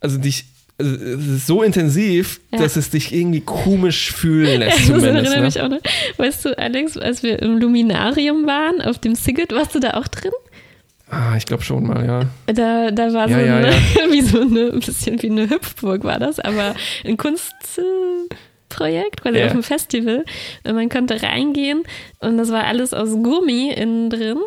also 0.00 0.18
dich, 0.18 0.44
also 0.78 0.94
es 0.94 1.26
ist 1.26 1.46
so 1.46 1.62
intensiv, 1.62 2.40
Ja. 2.52 2.58
dass 2.58 2.76
es 2.76 2.90
dich 2.90 3.14
irgendwie 3.14 3.40
komisch 3.40 4.10
fühlen 4.12 4.60
lässt 4.60 4.78
Das 4.78 4.86
zumindest. 4.86 5.14
erinnert 5.32 5.42
mich 5.42 5.54
Ne? 5.54 5.64
auch 5.64 5.68
noch. 5.68 5.80
Weißt 6.18 6.44
du, 6.46 6.58
Alex, 6.58 6.96
als 6.98 7.22
wir 7.22 7.40
im 7.40 7.58
Luminarium 7.58 8.46
waren, 8.46 8.80
auf 8.82 8.98
dem 8.98 9.14
Siget, 9.14 9.52
warst 9.52 9.74
du 9.74 9.80
da 9.80 9.90
auch 9.94 10.08
drin? 10.08 10.32
Ah, 11.10 11.34
ich 11.36 11.44
glaube 11.46 11.62
schon 11.64 11.86
mal, 11.86 12.06
ja. 12.06 12.20
Da, 12.46 12.90
da 12.92 13.12
war 13.12 13.28
Ja, 13.28 13.38
so 13.40 13.44
ja, 13.44 13.56
eine, 13.56 13.70
ja. 13.70 13.76
wie 14.12 14.22
so 14.22 14.40
eine, 14.40 14.70
ein 14.72 14.80
bisschen 14.80 15.20
wie 15.22 15.30
eine 15.30 15.50
Hüpfburg 15.50 16.04
war 16.04 16.18
das, 16.20 16.38
aber 16.38 16.74
ein 17.04 17.16
Kunstprojekt, 17.16 19.22
quasi 19.22 19.38
Ja. 19.38 19.46
auf 19.46 19.52
dem 19.52 19.62
Festival. 19.62 20.24
Und 20.64 20.74
man 20.74 20.88
konnte 20.88 21.22
reingehen 21.22 21.82
und 22.20 22.36
das 22.38 22.50
war 22.52 22.64
alles 22.64 22.94
aus 22.94 23.10
Gummi 23.10 23.70
innen 23.72 24.10
drin. 24.10 24.38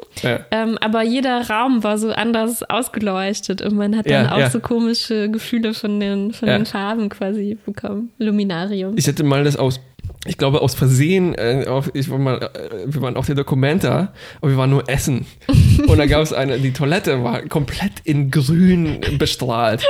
Ähm, 0.51 0.77
aber 0.79 1.03
jeder 1.03 1.49
Raum 1.49 1.83
war 1.83 1.97
so 1.97 2.11
anders 2.11 2.63
ausgeleuchtet 2.63 3.61
und 3.61 3.75
man 3.75 3.97
hat 3.97 4.09
dann 4.09 4.27
auch 4.29 4.49
so 4.49 4.59
komische 4.59 5.29
Gefühle 5.29 5.73
von 5.73 5.99
den, 5.99 6.33
von 6.33 6.47
den 6.47 6.65
Farben 6.65 7.09
quasi 7.09 7.57
bekommen. 7.65 8.11
Luminarium. 8.19 8.95
Ich 8.97 9.07
hätte 9.07 9.23
mal 9.23 9.43
das 9.43 9.57
aus, 9.57 9.79
ich 10.25 10.37
glaube 10.37 10.61
aus 10.61 10.73
Versehen, 10.73 11.33
äh, 11.35 11.65
auf, 11.67 11.91
ich 11.93 12.09
war 12.09 12.17
mal, 12.17 12.37
äh, 12.41 12.85
wir 12.85 13.01
waren 13.01 13.17
auf 13.17 13.25
der 13.25 13.35
Documenta, 13.35 14.13
aber 14.41 14.51
wir 14.51 14.57
waren 14.57 14.69
nur 14.69 14.87
essen. 14.89 15.25
Und 15.87 15.97
da 15.97 16.05
gab 16.05 16.21
es 16.21 16.31
eine, 16.31 16.59
die 16.59 16.71
Toilette 16.71 17.23
war 17.23 17.41
komplett 17.43 17.93
in 18.03 18.31
grün 18.31 19.01
bestrahlt. 19.17 19.83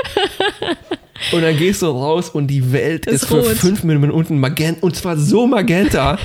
Und 1.31 1.41
dann 1.41 1.55
gehst 1.55 1.81
du 1.81 1.87
raus 1.87 2.29
und 2.29 2.47
die 2.47 2.73
Welt 2.73 3.05
ist, 3.05 3.23
Ist 3.23 3.25
für 3.27 3.43
fünf 3.43 3.83
Minuten 3.83 4.39
magenta, 4.39 4.81
und 4.81 4.95
zwar 4.95 5.15
so 5.15 5.47
magenta. 5.47 6.17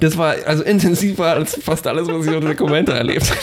Das 0.00 0.16
war 0.16 0.34
also 0.46 0.64
intensiver 0.64 1.26
als 1.26 1.58
fast 1.62 1.86
alles, 1.86 2.08
was 2.08 2.26
ich 2.26 2.34
auf 2.34 2.40
der 2.40 2.54
Documenta 2.54 2.92
erlebt 2.94 3.30
habe. 3.30 3.40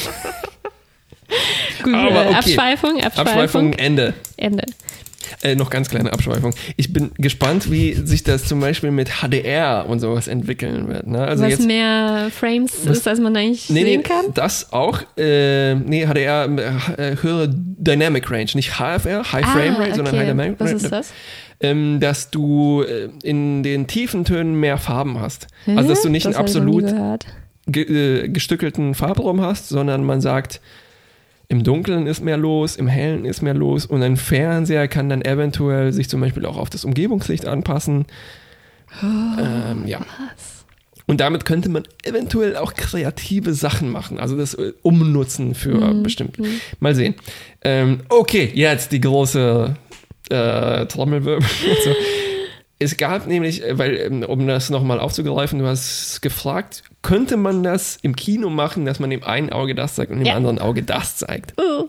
Gut, 1.84 1.94
aber 1.94 2.26
äh, 2.26 2.28
okay. 2.28 2.36
Abschweifung, 2.36 3.02
Abschweifung, 3.02 3.28
Abschweifung, 3.28 3.74
Ende. 3.74 4.14
Ende. 4.36 4.64
Äh, 5.42 5.56
noch 5.56 5.70
ganz 5.70 5.90
kleine 5.90 6.14
Abschweifung. 6.14 6.54
Ich 6.76 6.94
bin 6.94 7.12
gespannt, 7.18 7.72
wie 7.72 7.94
sich 7.94 8.24
das 8.24 8.46
zum 8.46 8.60
Beispiel 8.60 8.92
mit 8.92 9.10
HDR 9.22 9.86
und 9.88 10.00
sowas 10.00 10.28
entwickeln 10.28 10.88
wird. 10.88 11.08
Ne? 11.08 11.20
Also 11.20 11.44
Was 11.44 11.52
jetzt, 11.52 11.68
mehr 11.68 12.30
Frames 12.32 12.74
Was- 12.86 12.98
ist, 13.00 13.08
als 13.08 13.20
man 13.20 13.36
eigentlich 13.36 13.70
nee, 13.70 13.84
sehen 13.84 14.02
nee, 14.02 14.04
kann. 14.04 14.26
das 14.34 14.72
auch. 14.74 15.02
Äh, 15.18 15.76
nee, 15.76 16.06
HDR, 16.06 16.46
äh, 16.98 17.16
höhere 17.22 17.50
Dynamic 17.54 18.30
Range, 18.30 18.50
nicht 18.56 18.74
HFR, 18.80 19.32
High 19.32 19.46
Frame 19.46 19.76
Rate, 19.76 19.96
sondern 19.96 20.16
High 20.18 20.28
Dynamic 20.28 20.54
Ah, 20.60 20.64
Was 20.64 20.70
Range. 20.72 20.82
ist 20.84 20.92
das? 20.92 21.14
Ähm, 21.60 22.00
dass 22.00 22.30
du 22.30 22.84
äh, 22.84 23.10
in 23.24 23.64
den 23.64 23.88
tiefen 23.88 24.26
Tönen 24.26 24.60
mehr 24.60 24.78
Farben 24.78 25.20
hast. 25.20 25.48
Also, 25.66 25.90
dass 25.90 26.04
du 26.04 26.10
nicht 26.10 26.26
das 26.28 26.36
einen 26.36 26.44
absolut 26.46 26.86
ge 27.66 27.84
äh, 28.26 28.30
gestückelten 28.30 28.94
Farbraum 28.94 29.42
hast, 29.42 29.70
sondern 29.70 30.04
man 30.04 30.22
sagt, 30.22 30.62
im 31.50 31.64
Dunkeln 31.64 32.08
ist 32.08 32.22
mehr 32.22 32.38
los, 32.38 32.76
im 32.76 32.88
Hellen 32.88 33.26
ist 33.26 33.42
mehr 33.42 33.54
los 33.54 33.86
und 33.86 34.04
ein 34.04 34.18
Fernseher 34.18 34.88
kann 34.88 35.10
dann 35.10 35.22
eventuell 35.22 35.94
sich 35.94 36.10
zum 36.10 36.20
Beispiel 36.20 36.46
auch 36.46 36.58
auf 36.58 36.70
das 36.70 36.84
Umgebungslicht 36.84 37.46
anpassen. 37.46 38.06
ähm, 39.02 39.88
ja. 39.88 40.02
Und 41.06 41.22
damit 41.22 41.46
könnte 41.46 41.70
man 41.70 41.84
eventuell 42.04 42.58
auch 42.58 42.74
kreative 42.74 43.54
Sachen 43.54 43.90
machen, 43.90 44.20
also 44.20 44.36
das 44.36 44.56
äh, 44.56 44.74
umnutzen 44.82 45.56
für 45.56 45.94
bestimmt. 45.94 46.38
Mal 46.82 46.96
sehen. 46.96 47.16
Ähm, 47.64 48.02
okay, 48.10 48.52
jetzt 48.54 48.92
die 48.92 49.00
große 49.00 49.74
äh, 50.30 50.86
Trommelwirbel. 50.86 51.48
so. 51.84 51.96
Es 52.80 52.98
gab 52.98 53.26
nämlich, 53.28 53.64
äh, 53.64 53.78
weil, 53.78 53.96
ähm, 53.98 54.24
um 54.24 54.46
das 54.48 54.70
nochmal 54.70 55.00
aufzugreifen, 55.00 55.60
du 55.60 55.66
hast 55.66 56.22
gefragt, 56.22 56.84
könnte 57.02 57.36
man 57.38 57.64
das 57.64 57.98
im 58.04 58.16
Kino 58.16 58.50
machen, 58.50 58.86
dass 58.86 59.00
man 59.00 59.10
dem 59.10 59.24
einen 59.24 59.50
Auge 59.52 59.74
das 59.76 59.96
zeigt 59.96 60.12
und 60.12 60.20
dem 60.20 60.28
Ja. 60.28 60.36
anderen 60.36 60.60
Auge 60.60 60.84
das 60.84 61.18
zeigt? 61.18 61.54
Uh, 61.60 61.88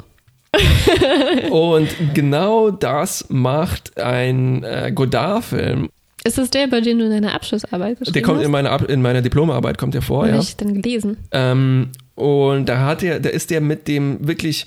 Und 1.51 1.89
genau 2.14 2.70
das 2.70 3.26
macht 3.28 3.99
ein 3.99 4.64
äh, 4.64 4.91
Godard-Film. 4.95 5.91
Ist 6.24 6.39
das 6.39 6.51
der, 6.51 6.66
bei 6.68 6.80
dem 6.80 6.99
du 6.99 7.09
deine 7.09 7.32
Abschlussarbeit 7.34 7.99
geschrieben 7.99 8.14
Der 8.14 8.22
kommt 8.22 8.39
hast? 8.39 8.47
in 8.47 8.51
meiner, 8.51 8.70
Ab- 8.70 8.89
in 8.89 9.03
meiner 9.03 9.22
Diplomarbeit, 9.22 9.78
kommt 9.78 9.95
der 9.95 10.03
vor, 10.03 10.22
Habe 10.24 10.32
ja. 10.36 10.41
ich 10.41 10.57
dann 10.57 10.80
gelesen. 10.80 11.16
Ähm, 11.32 11.91
und 12.14 12.66
da 12.68 12.86
hat 12.86 13.03
er, 13.03 13.20
da 13.20 13.28
ist 13.28 13.51
der 13.51 13.61
mit 13.61 13.86
dem 13.89 14.26
wirklich 14.26 14.66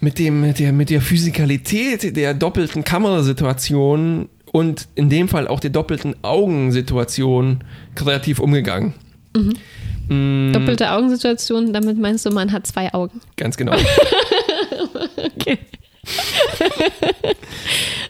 mit 0.00 0.18
dem, 0.20 0.40
mit 0.42 0.60
der, 0.60 0.72
mit 0.72 0.90
der 0.90 1.00
Physikalität 1.02 2.16
der 2.16 2.32
doppelten 2.32 2.84
Kamerasituation 2.84 4.28
und 4.52 4.88
in 4.94 5.08
dem 5.08 5.28
Fall 5.28 5.48
auch 5.48 5.60
der 5.60 5.70
doppelten 5.70 6.14
Augensituation 6.22 7.64
kreativ 7.94 8.38
umgegangen. 8.38 8.94
Mm, 10.08 10.52
Doppelte 10.52 10.90
Augensituation, 10.92 11.72
damit 11.72 11.98
meinst 11.98 12.26
du, 12.26 12.30
man 12.30 12.52
hat 12.52 12.66
zwei 12.66 12.92
Augen. 12.94 13.20
Ganz 13.36 13.56
genau. 13.56 13.74
Okay. 15.40 15.58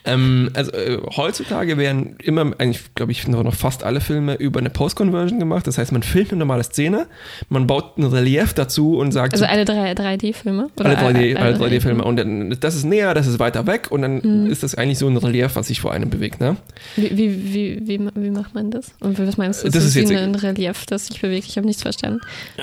ähm, 0.05 0.51
also 0.55 0.73
äh, 0.73 0.99
heutzutage 1.17 1.77
werden 1.79 2.17
immer, 2.23 2.53
eigentlich 2.59 2.95
glaube 2.95 3.13
ich, 3.13 3.27
noch 3.29 3.43
noch 3.43 3.55
fast 3.55 3.85
alle 3.85 4.01
Filme 4.01 4.35
über 4.37 4.61
eine 4.61 4.71
Post-Conversion 4.71 5.39
gemacht. 5.39 5.67
Das 5.67 5.79
heißt, 5.79 5.93
man 5.93 6.03
filmt 6.03 6.31
eine 6.33 6.39
normale 6.41 6.65
Szene, 6.65 7.07
man 7.49 7.67
baut 7.67 7.99
ein 7.99 8.05
Relief 8.05 8.55
dazu 8.55 8.97
und 8.99 9.13
sagt, 9.13 9.33
Also 9.35 9.45
alle 9.45 9.65
drei 9.65 9.93
3D-Filme? 9.93 10.69
alle 10.79 10.95
3D, 10.97 11.37
alle 11.37 11.57
3D 11.57 11.77
3D-Filme. 11.77 12.05
Und 12.05 12.17
dann, 12.17 12.57
das 12.61 12.75
ist 12.75 12.85
näher, 12.85 13.15
das 13.15 13.27
ist 13.27 13.39
weiter 13.39 13.67
weg 13.67 13.89
und 13.91 14.03
dann 14.03 14.19
Mhm. 14.23 14.51
ist 14.51 14.63
das 14.63 14.75
eigentlich 14.75 14.99
so 14.99 15.07
ein 15.09 15.17
Relief, 15.17 15.55
was 15.57 15.69
sich 15.69 15.81
vor 15.81 15.93
einem 15.93 16.11
bewegt. 16.11 16.41
Ne? 16.41 16.57
Wie, 16.97 17.11
wie, 17.17 17.55
wie, 17.55 17.81
wie, 17.89 18.09
wie 18.15 18.31
macht 18.31 18.55
man 18.55 18.71
das? 18.71 18.93
Und 19.01 19.19
was 19.19 19.37
meinst 19.37 19.65
du? 19.65 19.69
Das 19.71 19.85
ist 19.85 19.95
wie 19.95 20.01
jetzt- 20.01 20.13
ein 20.13 20.35
Relief, 20.35 20.87
das 20.87 21.07
sich 21.07 21.21
bewegt. 21.21 21.47
Ich 21.49 21.57
habe 21.57 21.67
nichts 21.67 21.83
verstanden. 21.83 22.21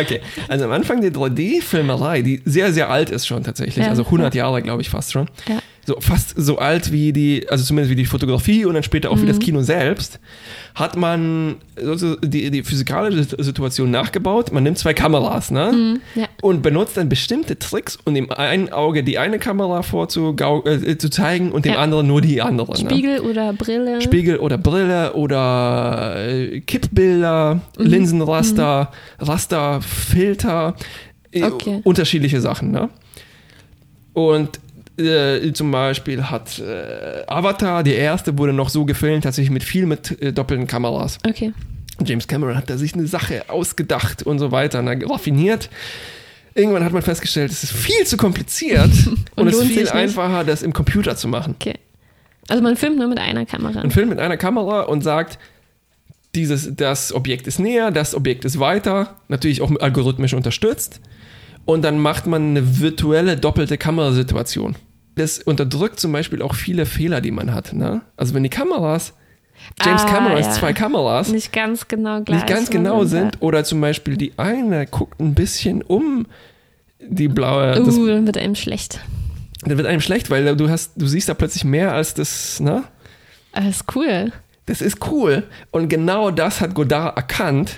Okay, 0.00 0.20
also 0.48 0.64
am 0.66 0.72
Anfang 0.72 1.00
der 1.00 1.10
3D-Filmerei, 1.12 2.22
die 2.22 2.40
sehr, 2.44 2.72
sehr 2.72 2.87
alt 2.88 3.10
ist 3.10 3.26
schon 3.26 3.42
tatsächlich, 3.44 3.84
Ja. 3.84 3.90
also 3.90 4.04
100 4.04 4.34
Jahre, 4.34 4.62
glaube 4.62 4.82
ich, 4.82 4.90
fast 4.90 5.12
schon. 5.12 5.28
Ja. 5.48 5.58
So, 5.86 5.96
fast 6.00 6.34
so 6.36 6.58
alt 6.58 6.92
wie 6.92 7.14
die, 7.14 7.48
also 7.48 7.64
zumindest 7.64 7.90
wie 7.90 7.96
die 7.96 8.04
Fotografie 8.04 8.66
und 8.66 8.74
dann 8.74 8.82
später 8.82 9.10
auch 9.10 9.16
wie 9.16 9.22
Mhm. 9.22 9.28
das 9.28 9.38
Kino 9.38 9.62
selbst, 9.62 10.20
hat 10.74 10.96
man 10.96 11.56
die, 12.22 12.50
die 12.50 12.62
physikalische 12.62 13.42
Situation 13.42 13.90
nachgebaut. 13.90 14.52
Man 14.52 14.64
nimmt 14.64 14.76
zwei 14.76 14.92
Kameras, 14.92 15.50
ne? 15.50 15.72
Mhm. 15.72 16.00
Ja. 16.20 16.26
Und 16.42 16.60
benutzt 16.60 16.98
dann 16.98 17.08
bestimmte 17.08 17.58
Tricks, 17.58 17.98
um 18.04 18.12
dem 18.14 18.30
einen 18.30 18.70
Auge 18.70 19.02
die 19.02 19.16
eine 19.18 19.38
Kamera 19.38 19.80
vorzugau 19.82 20.62
äh, 20.66 20.98
zu 20.98 21.08
zeigen 21.08 21.52
und 21.52 21.64
dem 21.64 21.74
anderen 21.76 22.06
nur 22.06 22.20
die 22.20 22.42
andere. 22.42 22.72
Ne? 22.72 22.78
Spiegel 22.90 23.20
oder 23.20 23.54
Brille? 23.54 24.02
Spiegel 24.02 24.36
oder 24.40 24.58
Brille 24.58 25.14
oder 25.14 26.16
äh, 26.28 26.60
Kippbilder, 26.60 27.62
Mhm. 27.78 27.86
Linsenraster, 27.86 28.92
Rasterfilter, 29.20 30.74
äh, 30.76 30.82
Okay. 31.34 31.80
unterschiedliche 31.84 32.40
Sachen. 32.40 32.70
Ne? 32.70 32.88
Und 34.12 34.58
äh, 34.98 35.52
zum 35.52 35.70
Beispiel 35.70 36.24
hat 36.24 36.58
äh, 36.58 37.22
Avatar, 37.26 37.82
die 37.82 37.92
erste, 37.92 38.36
wurde 38.38 38.52
noch 38.52 38.68
so 38.68 38.84
gefilmt, 38.84 39.24
tatsächlich 39.24 39.50
mit 39.50 39.62
viel 39.62 39.86
mit 39.86 40.20
äh, 40.20 40.32
doppelten 40.32 40.66
Kameras. 40.66 41.18
Okay. 41.26 41.52
James 42.04 42.26
Cameron 42.26 42.56
hat 42.56 42.70
da 42.70 42.76
sich 42.76 42.94
eine 42.94 43.06
Sache 43.06 43.48
ausgedacht 43.48 44.22
und 44.22 44.38
so 44.38 44.52
weiter, 44.52 44.82
ne, 44.82 44.98
raffiniert. 45.08 45.68
Irgendwann 46.54 46.84
hat 46.84 46.92
man 46.92 47.02
festgestellt, 47.02 47.52
es 47.52 47.62
ist 47.64 47.72
viel 47.72 48.04
zu 48.06 48.16
kompliziert 48.16 48.90
und, 49.06 49.26
Und 49.36 49.48
es 49.48 49.58
ist 49.58 49.68
viel 49.68 49.88
einfacher, 49.88 50.44
das 50.44 50.62
im 50.62 50.72
Computer 50.72 51.16
zu 51.16 51.28
machen. 51.28 51.54
Okay. 51.60 51.74
Also 52.48 52.62
man 52.62 52.76
filmt 52.76 52.98
nur 52.98 53.08
mit 53.08 53.18
einer 53.18 53.46
Kamera. 53.46 53.80
Ein 53.80 53.90
Film 53.90 54.08
mit 54.08 54.18
einer 54.18 54.36
Kamera 54.36 54.82
und 54.82 55.02
sagt, 55.02 55.38
dieses, 56.34 56.74
das 56.74 57.12
Objekt 57.12 57.46
ist 57.46 57.58
näher, 57.58 57.90
das 57.90 58.14
Objekt 58.14 58.44
ist 58.44 58.58
weiter, 58.58 59.16
natürlich 59.28 59.60
auch 59.60 59.70
algorithmisch 59.80 60.34
unterstützt. 60.34 61.00
Und 61.68 61.82
dann 61.82 61.98
macht 61.98 62.26
man 62.26 62.42
eine 62.56 62.80
virtuelle 62.80 63.36
doppelte 63.36 63.76
Kamerasituation. 63.76 64.74
Das 65.16 65.38
unterdrückt 65.38 66.00
zum 66.00 66.12
Beispiel 66.12 66.40
auch 66.40 66.54
viele 66.54 66.86
Fehler, 66.86 67.20
die 67.20 67.30
man 67.30 67.52
hat. 67.52 67.74
Ne? 67.74 68.00
Also 68.16 68.32
wenn 68.32 68.42
die 68.42 68.48
Kameras, 68.48 69.12
James 69.84 70.02
Ah, 70.04 70.08
Camerons 70.08 70.46
ja. 70.46 70.52
zwei 70.52 70.72
Kameras, 70.72 71.28
Nicht 71.28 71.52
ganz 71.52 71.86
genau 71.86 72.22
gleich. 72.22 72.38
nicht 72.38 72.48
ganz 72.48 72.70
genau 72.70 73.04
sind 73.04 73.36
oder 73.42 73.64
zum 73.64 73.82
Beispiel 73.82 74.16
die 74.16 74.32
eine 74.38 74.86
guckt 74.86 75.20
ein 75.20 75.34
bisschen 75.34 75.82
um 75.82 76.24
die 77.00 77.28
blaue, 77.28 77.72
das, 77.74 77.96
Uh, 77.98 78.06
dann 78.06 78.24
wird 78.24 78.38
einem 78.38 78.54
schlecht. 78.54 79.00
dann 79.64 79.76
wird 79.76 79.86
einem 79.88 80.00
schlecht, 80.00 80.30
weil 80.30 80.56
du 80.56 80.70
hast, 80.70 80.92
du 80.96 81.06
siehst 81.06 81.28
da 81.28 81.34
plötzlich 81.34 81.64
mehr 81.66 81.92
als 81.92 82.14
das, 82.14 82.60
ne? 82.60 82.84
Das 83.52 83.66
ist 83.66 83.84
cool. 83.94 84.32
Das 84.64 84.80
ist 84.80 85.06
cool. 85.10 85.42
Und 85.70 85.88
genau 85.90 86.30
das 86.30 86.62
hat 86.62 86.74
Godard 86.74 87.16
erkannt. 87.16 87.72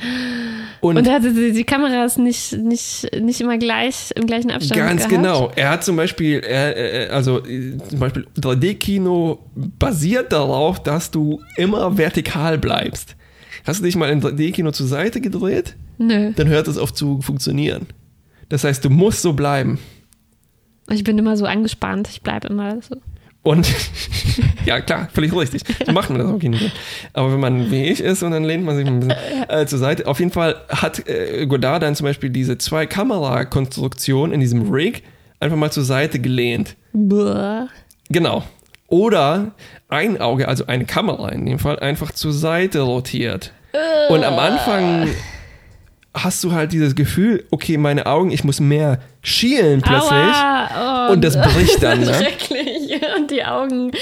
Und, 0.81 0.97
Und 0.97 1.07
er 1.07 1.15
hatte 1.15 1.35
die, 1.35 1.53
die 1.53 1.65
Kameras 1.65 2.17
nicht, 2.17 2.53
nicht, 2.57 3.07
nicht 3.21 3.41
immer 3.41 3.59
gleich 3.59 4.13
im 4.15 4.27
gleichen 4.27 4.51
Abstand 4.51 4.81
ganz 4.81 5.09
gehabt. 5.09 5.15
genau. 5.15 5.53
Er 5.55 5.71
hat 5.71 5.85
zum 5.85 5.97
Beispiel, 5.97 6.39
er, 6.41 6.77
äh, 6.77 7.09
also 7.11 7.45
äh, 7.45 7.77
zum 7.89 7.99
Beispiel 7.99 8.27
3D-Kino 8.39 9.41
basiert 9.79 10.33
darauf, 10.33 10.83
dass 10.83 11.11
du 11.11 11.41
immer 11.57 11.99
vertikal 11.99 12.57
bleibst. 12.57 13.17
Hast 13.67 13.81
du 13.81 13.85
dich 13.85 13.97
mal 13.97 14.09
im 14.11 14.21
3D-Kino 14.21 14.71
zur 14.71 14.87
Seite 14.87 15.21
gedreht? 15.21 15.77
Nö. 15.99 16.33
Dann 16.35 16.49
hört 16.49 16.67
es 16.67 16.79
auf 16.79 16.95
zu 16.95 17.21
funktionieren. 17.21 17.87
Das 18.49 18.65
heißt, 18.65 18.85
du 18.85 18.91
musst 18.91 19.21
so 19.21 19.35
bleiben. 19.35 19.79
Ich 20.89 21.05
bin 21.05 21.19
immer 21.19 21.37
so 21.37 21.45
angespannt. 21.45 22.09
Ich 22.11 22.23
bleibe 22.23 22.49
immer 22.49 22.81
so. 22.81 22.97
Und 23.43 23.67
ja, 24.67 24.81
klar, 24.81 25.09
völlig 25.13 25.35
richtig. 25.35 25.63
So 25.87 25.93
macht 25.93 26.11
man 26.11 26.19
das 26.19 26.29
auch 26.29 26.43
nicht. 26.43 26.73
Aber 27.13 27.33
wenn 27.33 27.41
man 27.41 27.71
wie 27.71 27.85
ich 27.85 28.01
ist 28.01 28.23
und 28.23 28.33
dann 28.33 28.45
lehnt 28.45 28.65
man 28.65 28.77
sich 28.77 28.87
ein 28.87 29.01
bisschen 29.01 29.17
äh, 29.49 29.67
zur 29.67 29.79
Seite. 29.79 30.07
Auf 30.07 30.19
jeden 30.19 30.31
Fall 30.31 30.57
hat 30.69 31.09
äh, 31.09 31.47
Godard 31.47 31.83
dann 31.83 31.95
zum 31.95 32.05
Beispiel 32.05 32.31
diese 32.31 32.59
zwei 32.59 32.87
Kamerakonstruktionen 32.87 34.35
in 34.35 34.41
diesem 34.41 34.71
Rig 34.71 35.03
einfach 35.39 35.57
mal 35.57 35.71
zur 35.71 35.85
Seite 35.85 36.19
gelehnt. 36.19 36.77
Buh. 36.93 37.67
Genau. 38.11 38.45
Oder 38.89 39.53
ein 39.89 40.21
Auge, 40.21 40.49
also 40.49 40.67
eine 40.67 40.85
Kamera 40.85 41.31
in 41.31 41.47
dem 41.47 41.59
Fall, 41.59 41.79
einfach 41.79 42.13
zur 42.13 42.33
Seite 42.33 42.81
rotiert. 42.81 43.53
Und 44.09 44.25
am 44.25 44.39
Anfang 44.39 45.09
hast 46.15 46.43
du 46.43 46.53
halt 46.53 46.73
dieses 46.73 46.95
Gefühl, 46.95 47.45
okay, 47.51 47.77
meine 47.77 48.07
Augen, 48.07 48.31
ich 48.31 48.45
muss 48.45 48.61
mehr 48.61 49.01
schielen 49.23 49.81
plötzlich. 49.81 50.13
Aua, 50.13 51.09
oh, 51.09 51.13
Und 51.13 51.23
das 51.23 51.41
bricht 51.55 51.83
dann, 51.83 52.01
ne? 52.01 52.15
Schrecklich. 52.15 53.01
Und 53.17 53.31
die 53.31 53.45
Augen 53.45 53.93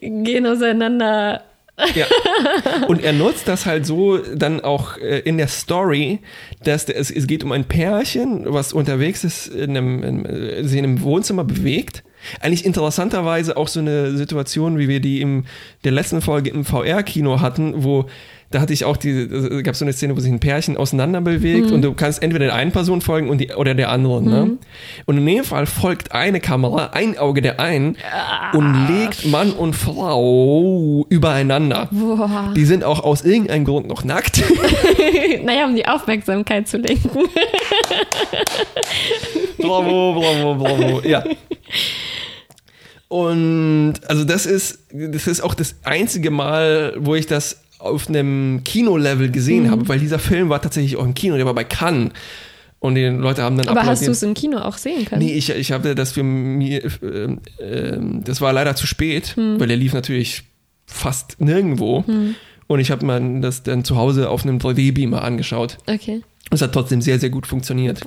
gehen 0.00 0.46
auseinander. 0.46 1.42
Ja. 1.94 2.06
Und 2.88 3.02
er 3.02 3.12
nutzt 3.12 3.48
das 3.48 3.66
halt 3.66 3.84
so 3.84 4.18
dann 4.18 4.60
auch 4.60 4.96
äh, 4.96 5.18
in 5.20 5.36
der 5.36 5.48
Story, 5.48 6.20
dass 6.64 6.88
es, 6.88 7.10
es 7.10 7.26
geht 7.26 7.44
um 7.44 7.52
ein 7.52 7.64
Pärchen, 7.64 8.44
was 8.46 8.72
unterwegs 8.72 9.24
ist, 9.24 9.48
in 9.48 9.76
einem, 9.76 10.02
in, 10.02 10.24
äh, 10.24 10.64
sich 10.64 10.78
in 10.78 10.84
einem 10.84 11.02
Wohnzimmer 11.02 11.44
bewegt. 11.44 12.02
Eigentlich 12.40 12.64
interessanterweise 12.64 13.56
auch 13.56 13.68
so 13.68 13.80
eine 13.80 14.16
Situation, 14.16 14.78
wie 14.78 14.88
wir 14.88 15.00
die 15.00 15.20
in 15.20 15.44
der 15.84 15.92
letzten 15.92 16.22
Folge 16.22 16.50
im 16.50 16.64
VR-Kino 16.64 17.40
hatten, 17.40 17.84
wo 17.84 18.06
da 18.56 18.62
hatte 18.62 18.72
ich 18.72 18.86
auch 18.86 18.96
die, 18.96 19.10
äh, 19.10 19.62
gab 19.62 19.76
so 19.76 19.84
eine 19.84 19.92
Szene, 19.92 20.16
wo 20.16 20.20
sich 20.20 20.32
ein 20.32 20.40
Pärchen 20.40 20.78
auseinander 20.78 21.20
bewegt 21.20 21.72
und 21.72 21.82
du 21.82 21.92
kannst 21.92 22.22
entweder 22.22 22.46
der 22.46 22.54
einen 22.54 22.72
Person 22.72 23.02
folgen 23.02 23.28
und 23.28 23.36
die, 23.36 23.50
oder 23.50 23.74
der 23.74 23.90
anderen. 23.90 24.24
Ne? 24.24 24.56
Und 25.04 25.18
in 25.18 25.26
dem 25.26 25.44
Fall 25.44 25.66
folgt 25.66 26.12
eine 26.12 26.40
Kamera, 26.40 26.86
ein 26.94 27.18
Auge 27.18 27.42
der 27.42 27.60
einen 27.60 27.98
und 28.54 28.88
legt 28.88 29.26
Mann 29.26 29.52
und 29.52 29.74
Frau 29.74 31.04
übereinander. 31.10 31.90
Boah. 31.90 32.54
Die 32.56 32.64
sind 32.64 32.82
auch 32.82 33.04
aus 33.04 33.26
irgendeinem 33.26 33.66
Grund 33.66 33.88
noch 33.88 34.04
nackt. 34.04 34.42
Naja, 35.44 35.66
um 35.66 35.76
die 35.76 35.86
Aufmerksamkeit 35.86 36.66
zu 36.66 36.78
lenken. 36.78 37.10
bravo, 39.58 40.14
bravo, 40.14 40.54
bravo. 40.54 41.02
Ja. 41.06 41.24
Und 43.08 43.94
also 44.08 44.24
das 44.24 44.46
ist, 44.46 44.78
das 44.90 45.26
ist 45.26 45.42
auch 45.42 45.54
das 45.54 45.76
einzige 45.84 46.30
Mal, 46.30 46.94
wo 46.98 47.14
ich 47.14 47.26
das 47.26 47.65
auf 47.78 48.08
einem 48.08 48.62
Kino-Level 48.64 49.30
gesehen 49.30 49.64
Mhm. 49.64 49.70
habe, 49.70 49.88
weil 49.88 49.98
dieser 49.98 50.18
Film 50.18 50.48
war 50.48 50.60
tatsächlich 50.62 50.96
auch 50.96 51.04
im 51.04 51.14
Kino, 51.14 51.36
der 51.36 51.46
war 51.46 51.54
bei 51.54 51.64
Cannes. 51.64 52.10
Und 52.78 52.94
die 52.94 53.04
Leute 53.06 53.42
haben 53.42 53.56
dann 53.56 53.68
Aber 53.68 53.84
hast 53.86 54.06
du 54.06 54.10
es 54.10 54.22
im 54.22 54.34
Kino 54.34 54.58
auch 54.58 54.76
sehen 54.76 55.06
können? 55.06 55.22
Nee, 55.24 55.32
ich, 55.32 55.50
ich 55.50 55.72
habe 55.72 55.94
das 55.94 56.12
für 56.12 56.22
mir, 56.22 56.84
ähm, 57.02 57.40
ähm, 57.60 58.22
das 58.24 58.40
war 58.40 58.52
leider 58.52 58.76
zu 58.76 58.86
spät, 58.86 59.34
Hm. 59.36 59.58
weil 59.58 59.68
der 59.68 59.76
lief 59.78 59.92
natürlich 59.94 60.42
fast 60.86 61.40
nirgendwo. 61.40 62.04
Und 62.68 62.80
ich 62.80 62.90
habe 62.90 63.04
mir 63.06 63.40
das 63.40 63.62
dann 63.62 63.82
zu 63.84 63.96
Hause 63.96 64.28
auf 64.28 64.44
einem 64.44 64.58
3D-Beamer 64.58 65.22
angeschaut. 65.22 65.78
Okay. 65.86 66.20
Es 66.50 66.62
hat 66.62 66.72
trotzdem 66.72 67.00
sehr, 67.00 67.18
sehr 67.18 67.30
gut 67.30 67.46
funktioniert. 67.46 68.00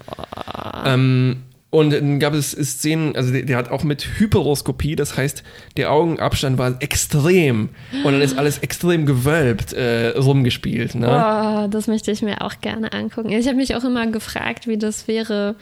Ähm, 0.86 1.38
und 1.72 1.91
dann 1.91 2.20
gab 2.20 2.34
es 2.34 2.51
Szenen, 2.51 3.15
also 3.15 3.32
der, 3.32 3.43
der 3.43 3.57
hat 3.57 3.70
auch 3.70 3.84
mit 3.84 4.03
Hyperoskopie, 4.17 4.95
das 4.95 5.17
heißt, 5.17 5.43
der 5.78 5.91
Augenabstand 5.91 6.57
war 6.57 6.82
extrem 6.82 7.70
und 8.03 8.11
dann 8.11 8.22
ist 8.22 8.38
alles 8.38 8.59
extrem 8.59 9.05
gewölbt 9.05 9.74
äh, 9.74 10.09
rumgespielt. 10.17 10.95
Ne? 10.95 11.05
Boah, 11.05 11.67
das 11.70 11.88
möchte 11.88 12.11
ich 12.11 12.24
mir 12.24 12.41
auch 12.41 12.59
gerne 12.61 12.91
angucken. 12.91 13.30
Ich 13.30 13.47
habe 13.47 13.57
mich 13.57 13.76
auch 13.76 13.84
immer 13.84 14.07
gefragt, 14.07 14.67
wie 14.67 14.78
das 14.78 15.07
wäre. 15.07 15.55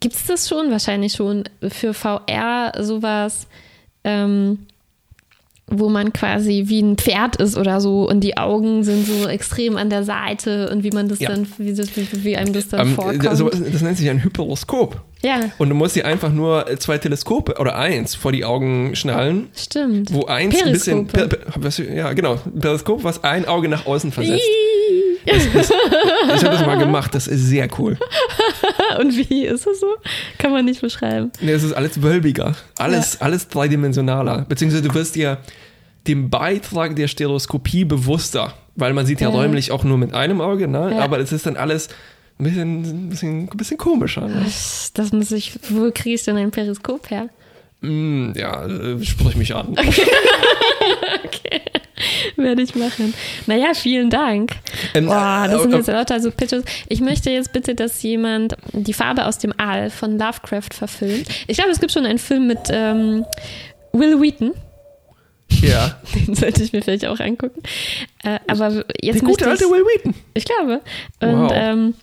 Gibt 0.00 0.14
es 0.14 0.26
das 0.26 0.48
schon? 0.48 0.70
Wahrscheinlich 0.70 1.12
schon 1.12 1.44
für 1.68 1.94
VR 1.94 2.72
sowas. 2.80 3.46
Ähm, 4.04 4.66
wo 5.70 5.88
man 5.88 6.12
quasi 6.12 6.64
wie 6.66 6.80
ein 6.80 6.96
Pferd 6.96 7.36
ist 7.36 7.56
oder 7.56 7.80
so 7.80 8.08
und 8.08 8.20
die 8.20 8.36
Augen 8.36 8.84
sind 8.84 9.06
so 9.06 9.28
extrem 9.28 9.76
an 9.76 9.90
der 9.90 10.02
Seite 10.04 10.70
und 10.70 10.82
wie 10.82 10.90
man 10.90 11.08
das 11.08 11.18
Ja. 11.20 11.30
dann, 11.30 11.46
wie, 11.58 11.74
das, 11.74 11.88
wie, 12.12 12.36
einem 12.36 12.52
das 12.52 12.68
dann 12.68 12.80
Ähm, 12.88 12.94
vorkommt. 12.94 13.24
das, 13.24 13.38
das 13.72 13.82
nennt 13.82 13.98
sich 13.98 14.08
ein 14.08 14.22
Hyperoskop. 14.24 15.00
ja, 15.22 15.40
Und 15.58 15.68
du 15.68 15.74
musst 15.74 15.94
dir 15.96 16.06
einfach 16.06 16.32
nur 16.32 16.64
zwei 16.78 16.98
Teleskope 16.98 17.56
oder 17.58 17.76
eins 17.76 18.14
vor 18.14 18.32
die 18.32 18.44
Augen 18.44 18.94
schnallen, 18.96 19.48
stimmt. 19.54 20.12
wo 20.12 20.24
eins 20.26 20.62
ein 20.62 20.72
bisschen. 20.72 21.06
Periskope. 21.06 21.36
Per, 21.36 21.52
per, 21.52 21.62
was, 21.64 21.78
ja, 21.78 22.12
genau. 22.12 22.38
Ein 22.46 22.60
Periskop, 22.60 23.04
was 23.04 23.22
ein 23.24 23.46
Auge 23.46 23.68
nach 23.68 23.84
außen 23.86 24.10
versetzt. 24.12 24.42
Ich 25.26 25.44
habe 26.44 26.56
das 26.56 26.64
mal 26.66 26.78
gemacht, 26.78 27.14
das 27.14 27.26
ist 27.26 27.46
sehr 27.46 27.68
cool. 27.78 27.98
Und 29.00 29.16
wie 29.30 29.44
ist 29.46 29.66
es 29.66 29.80
so? 29.80 29.86
Kann 30.38 30.52
man 30.52 30.64
nicht 30.64 30.80
beschreiben. 30.80 31.30
Nee, 31.40 31.52
es 31.52 31.62
ist 31.62 31.72
alles 31.72 32.02
wölbiger, 32.02 32.54
alles, 32.78 33.20
alles 33.20 33.48
dreidimensionaler. 33.48 34.44
Beziehungsweise 34.48 34.82
du 34.88 34.94
wirst 34.94 35.14
dir 35.14 35.38
dem 36.06 36.30
Beitrag 36.30 36.96
der 36.96 37.08
Stereoskopie 37.08 37.84
bewusster, 37.84 38.54
weil 38.76 38.92
man 38.94 39.06
sieht 39.06 39.20
ja, 39.20 39.28
Ja. 39.28 39.34
räumlich 39.34 39.70
auch 39.72 39.84
nur 39.84 39.98
mit 39.98 40.14
einem 40.14 40.40
Auge, 40.40 40.68
ne? 40.68 40.92
Ja. 40.94 41.00
aber 41.00 41.18
es 41.18 41.32
ist 41.32 41.46
dann 41.46 41.56
alles 41.56 41.88
ein 42.38 42.44
bisschen, 42.44 42.82
ein 42.82 43.08
bisschen, 43.08 43.42
ein 43.44 43.56
bisschen 43.56 43.78
komischer. 43.78 44.26
Ne? 44.28 44.44
Das 44.94 45.12
muss 45.12 45.32
ich, 45.32 45.58
wo 45.70 45.90
kriege 45.92 46.14
ich 46.14 46.24
denn 46.24 46.36
ein 46.36 46.50
Periskop 46.50 47.10
her? 47.10 47.28
Mm, 47.80 48.32
ja, 48.36 48.64
äh, 48.66 49.02
sprich 49.04 49.36
mich 49.36 49.54
an. 49.54 49.76
Werde 52.36 52.62
ich 52.62 52.74
machen. 52.74 53.14
Naja, 53.46 53.74
vielen 53.74 54.10
Dank. 54.10 54.52
Ähm, 54.94 55.06
Boah, 55.06 55.44
äh, 55.46 55.50
das 55.50 55.62
sind 55.62 55.72
jetzt 55.74 55.88
lauter 55.88 56.20
so 56.20 56.30
Pitches. 56.30 56.64
Ich 56.88 57.00
möchte 57.00 57.30
jetzt 57.30 57.52
bitte, 57.52 57.74
dass 57.74 58.02
jemand 58.02 58.56
die 58.72 58.92
Farbe 58.92 59.26
aus 59.26 59.38
dem 59.38 59.52
All 59.58 59.90
von 59.90 60.18
Lovecraft 60.18 60.70
verfilmt. 60.74 61.28
Ich 61.46 61.56
glaube, 61.56 61.70
es 61.70 61.80
gibt 61.80 61.92
schon 61.92 62.06
einen 62.06 62.18
Film 62.18 62.46
mit 62.46 62.58
ähm, 62.70 63.24
Will 63.92 64.20
Wheaton. 64.20 64.52
Ja, 65.62 65.98
Den 66.14 66.34
sollte 66.34 66.62
ich 66.62 66.72
mir 66.72 66.82
vielleicht 66.82 67.06
auch 67.06 67.20
angucken. 67.20 67.62
Äh, 68.22 68.38
aber 68.46 68.84
jetzt 69.00 69.22
möchte 69.22 69.24
gute 69.24 69.44
ich, 69.44 69.50
alte 69.50 69.64
Will 69.64 69.82
Wheaton. 69.84 70.14
ich 70.34 70.44
glaube. 70.44 70.80
Und 71.20 71.42
Wow. 71.44 71.52
ähm, 71.54 71.94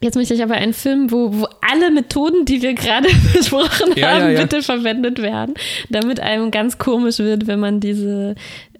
jetzt 0.00 0.14
möchte 0.16 0.34
ich 0.34 0.42
aber 0.42 0.54
einen 0.54 0.72
Film, 0.72 1.10
wo, 1.10 1.32
wo 1.38 1.48
alle 1.60 1.90
Methoden, 1.90 2.44
die 2.46 2.62
wir 2.62 2.72
gerade 2.74 3.08
besprochen 3.34 3.92
Ja, 3.94 4.08
haben, 4.12 4.20
ja, 4.22 4.30
ja. 4.30 4.40
bitte 4.42 4.62
verwendet 4.62 5.20
werden, 5.20 5.54
damit 5.90 6.18
einem 6.20 6.50
ganz 6.50 6.78
komisch 6.78 7.18
wird, 7.18 7.46
wenn 7.46 7.60
man 7.60 7.80
diese 7.80 8.34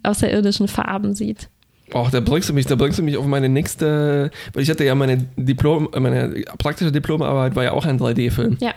außerirdischen 0.06 0.68
Farben 0.68 1.14
sieht. 1.14 1.48
Och, 1.94 2.10
da 2.10 2.20
bringst 2.20 2.48
du 2.48 2.52
mich, 2.52 2.66
da 2.66 2.74
bringst 2.74 2.98
du 2.98 3.02
mich 3.02 3.16
auf 3.16 3.26
meine 3.26 3.48
nächste, 3.48 4.30
weil 4.52 4.62
ich 4.62 4.70
hatte 4.70 4.84
ja 4.84 4.94
meine 4.94 5.18
Diplom, 5.36 5.88
meine 5.98 6.42
praktische 6.58 6.90
Diplomarbeit 6.90 7.54
war 7.54 7.62
ja 7.64 7.72
auch 7.72 7.86
ein 7.86 7.98
3D-Film. 7.98 8.56
Ja. 8.60 8.72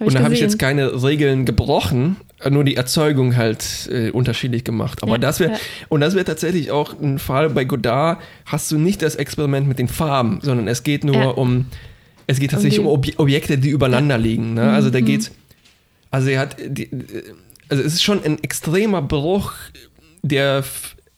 Und 0.00 0.14
da 0.14 0.22
habe 0.22 0.32
ich 0.34 0.40
jetzt 0.40 0.58
keine 0.60 1.02
Regeln 1.02 1.44
gebrochen, 1.44 2.16
nur 2.48 2.62
die 2.62 2.76
Erzeugung 2.76 3.36
halt 3.36 3.88
äh, 3.92 4.10
unterschiedlich 4.10 4.62
gemacht. 4.62 5.02
Aber 5.02 5.12
Ja, 5.12 5.18
das 5.18 5.40
wäre, 5.40 5.52
ja. 5.52 5.58
und 5.88 6.00
das 6.00 6.14
wäre 6.14 6.24
tatsächlich 6.24 6.70
auch 6.70 6.94
ein 7.00 7.18
Fall 7.18 7.50
bei 7.50 7.64
Godard, 7.64 8.20
hast 8.46 8.70
du 8.70 8.78
nicht 8.78 9.02
das 9.02 9.16
Experiment 9.16 9.66
mit 9.66 9.78
den 9.80 9.88
Farben, 9.88 10.38
sondern 10.42 10.68
es 10.68 10.84
geht 10.84 11.02
nur 11.04 11.16
Ja. 11.16 11.28
um, 11.30 11.66
es 12.28 12.38
geht 12.38 12.52
tatsächlich 12.52 12.80
die- 12.80 12.86
um, 12.86 12.92
Ob 12.92 13.06
Objekte, 13.18 13.58
die 13.58 13.70
übereinander 13.70 14.18
liegen. 14.18 14.54
Ne? 14.54 14.70
Also 14.72 14.90
da 14.90 15.00
geht's, 15.00 15.32
also 16.12 16.28
er 16.28 16.40
hat, 16.40 16.56
die, 16.64 16.88
also 17.68 17.82
es 17.82 17.94
ist 17.94 18.02
schon 18.04 18.22
ein 18.22 18.40
extremer 18.42 19.02
Bruch, 19.02 19.52
der, 20.22 20.64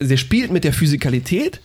der 0.01 0.16
spielt 0.16 0.51
mit 0.51 0.64
der 0.64 0.72
Physikalität, 0.72 1.61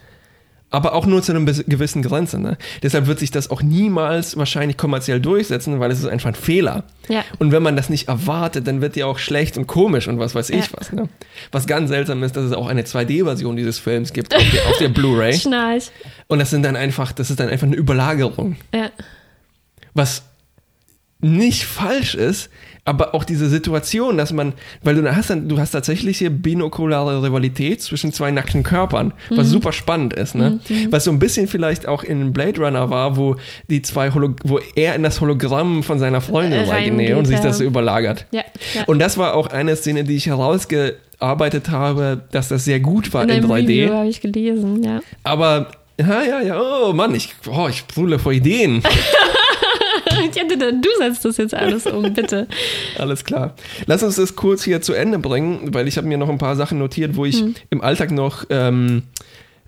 aber 0.72 0.94
auch 0.94 1.06
nur 1.06 1.22
zu 1.22 1.32
einer 1.32 1.46
gewissen 1.46 2.02
Grenze. 2.02 2.38
Ne? 2.38 2.58
Deshalb 2.84 3.08
wird 3.08 3.20
sich 3.20 3.32
das 3.32 3.50
auch 3.50 3.62
niemals 3.62 4.36
wahrscheinlich 4.36 4.76
kommerziell 4.78 5.22
durchsetzen, 5.22 5.80
weil 5.80 5.90
es 5.92 6.00
ist 6.00 6.08
einfach 6.08 6.30
ein 6.30 6.36
Fehler. 6.36 6.84
Ja. 7.08 7.24
Und 7.40 7.54
wenn 7.54 7.64
man 7.64 7.78
das 7.78 7.90
nicht 7.90 8.10
erwartet, 8.10 8.68
dann 8.68 8.82
wird 8.82 8.96
die 8.98 9.04
auch 9.04 9.18
schlecht 9.18 9.58
und 9.58 9.68
komisch 9.68 10.08
und 10.10 10.20
was 10.20 10.36
weiß 10.36 10.50
ich 10.50 10.66
Ja. 10.66 10.72
was. 10.74 10.92
Ne? 10.92 11.08
Was 11.52 11.66
ganz 11.68 11.90
seltsam 11.90 12.22
ist, 12.24 12.36
dass 12.36 12.44
es 12.46 12.52
auch 12.52 12.68
eine 12.68 12.82
2D-Version 12.84 13.56
dieses 13.56 13.80
Films 13.80 14.12
gibt 14.12 14.36
auf 14.36 14.44
der, 14.52 14.66
auf 14.68 14.78
der 14.80 14.90
Blu-ray. 14.90 15.34
Schnarch. 15.38 15.92
Und 16.28 16.40
das 16.40 16.50
sind 16.50 16.64
dann 16.64 16.76
einfach, 16.76 17.12
das 17.14 17.30
ist 17.30 17.40
dann 17.40 17.48
einfach 17.48 17.68
eine 17.68 17.76
Überlagerung. 17.78 18.58
Ja. 18.74 18.90
Was 19.94 20.24
nicht 21.22 21.64
falsch 21.64 22.16
ist, 22.16 22.50
aber 22.88 23.16
auch 23.16 23.24
diese 23.24 23.50
Situation, 23.50 24.16
dass 24.18 24.32
man, 24.32 24.54
weil 24.84 24.94
du 24.96 25.16
hast 25.16 25.32
dann, 25.32 25.50
du 25.50 25.58
hast 25.58 25.72
tatsächlich 25.72 26.20
hier 26.20 26.30
binokulare 26.30 27.24
Rivalität 27.24 27.82
zwischen 27.82 28.14
zwei 28.14 28.30
nackten 28.30 28.62
Körpern, 28.62 29.12
Mhm. 29.30 29.38
was 29.38 29.50
super 29.50 29.72
spannend 29.72 30.14
ist, 30.14 30.36
ne? 30.36 30.60
Was 30.92 31.04
so 31.06 31.12
ein 31.12 31.18
bisschen 31.18 31.48
vielleicht 31.48 31.88
auch 31.88 32.04
in 32.04 32.32
Blade 32.32 32.62
Runner 32.62 32.90
war, 32.92 33.18
wo 33.18 33.38
die 33.70 33.82
zwei 33.82 34.12
Holo 34.14 34.36
wo 34.44 34.60
er 34.76 34.94
in 34.96 35.02
das 35.04 35.20
Hologramm 35.20 35.82
von 35.82 35.98
seiner 35.98 36.22
Freundin 36.22 36.60
Äh, 36.62 36.70
reingeht 36.70 37.16
und 37.16 37.26
sich 37.26 37.40
das 37.40 37.58
so 37.58 37.64
überlagert. 37.64 38.28
Ja, 38.32 38.44
ja. 38.76 38.84
Und 38.86 39.00
das 39.00 39.18
war 39.18 39.34
auch 39.34 39.48
eine 39.48 39.76
Szene, 39.76 40.04
die 40.04 40.16
ich 40.16 40.28
herausgearbeitet 40.28 41.70
habe, 41.70 42.22
dass 42.32 42.50
das 42.50 42.66
sehr 42.66 42.80
gut 42.80 43.14
war 43.16 43.24
In 43.24 43.30
in, 43.30 43.36
einem 43.38 43.52
3D. 43.52 43.84
Review 43.84 43.94
habe 43.96 44.08
ich 44.10 44.22
gelesen, 44.22 44.84
ja. 44.84 45.00
Aber 45.24 45.72
ja, 46.00 46.22
ja, 46.24 46.42
ja, 46.42 46.62
oh 46.62 46.94
Mann, 46.94 47.16
ich, 47.16 47.34
oh, 47.50 47.68
ich 47.68 47.78
sprudle 47.78 48.20
vor 48.20 48.32
Ideen. 48.32 48.84
ja 50.34 50.44
du, 50.48 50.58
du 50.58 50.90
setzt 50.98 51.26
das 51.26 51.38
jetzt 51.38 51.54
alles 51.54 51.86
um, 51.86 52.14
bitte. 52.14 52.48
Alles 52.98 53.24
klar. 53.24 53.56
Lass 53.86 54.04
uns 54.04 54.16
das 54.16 54.36
kurz 54.36 54.64
hier 54.64 54.82
zu 54.82 54.94
Ende 54.94 55.20
bringen, 55.20 55.74
weil 55.74 55.88
ich 55.88 55.98
habe 55.98 56.08
mir 56.08 56.18
noch 56.18 56.30
ein 56.30 56.38
paar 56.38 56.56
Sachen 56.56 56.80
notiert, 56.80 57.16
wo 57.16 57.26
ich 57.26 57.40
Hm. 57.40 57.56
im 57.70 57.82
Alltag 57.82 58.12
noch 58.12 58.46
ähm, 58.50 59.04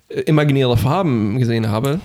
äh, 0.08 0.20
imaginäre 0.22 0.76
Farben 0.76 1.38
gesehen 1.38 1.70
habe. 1.70 2.00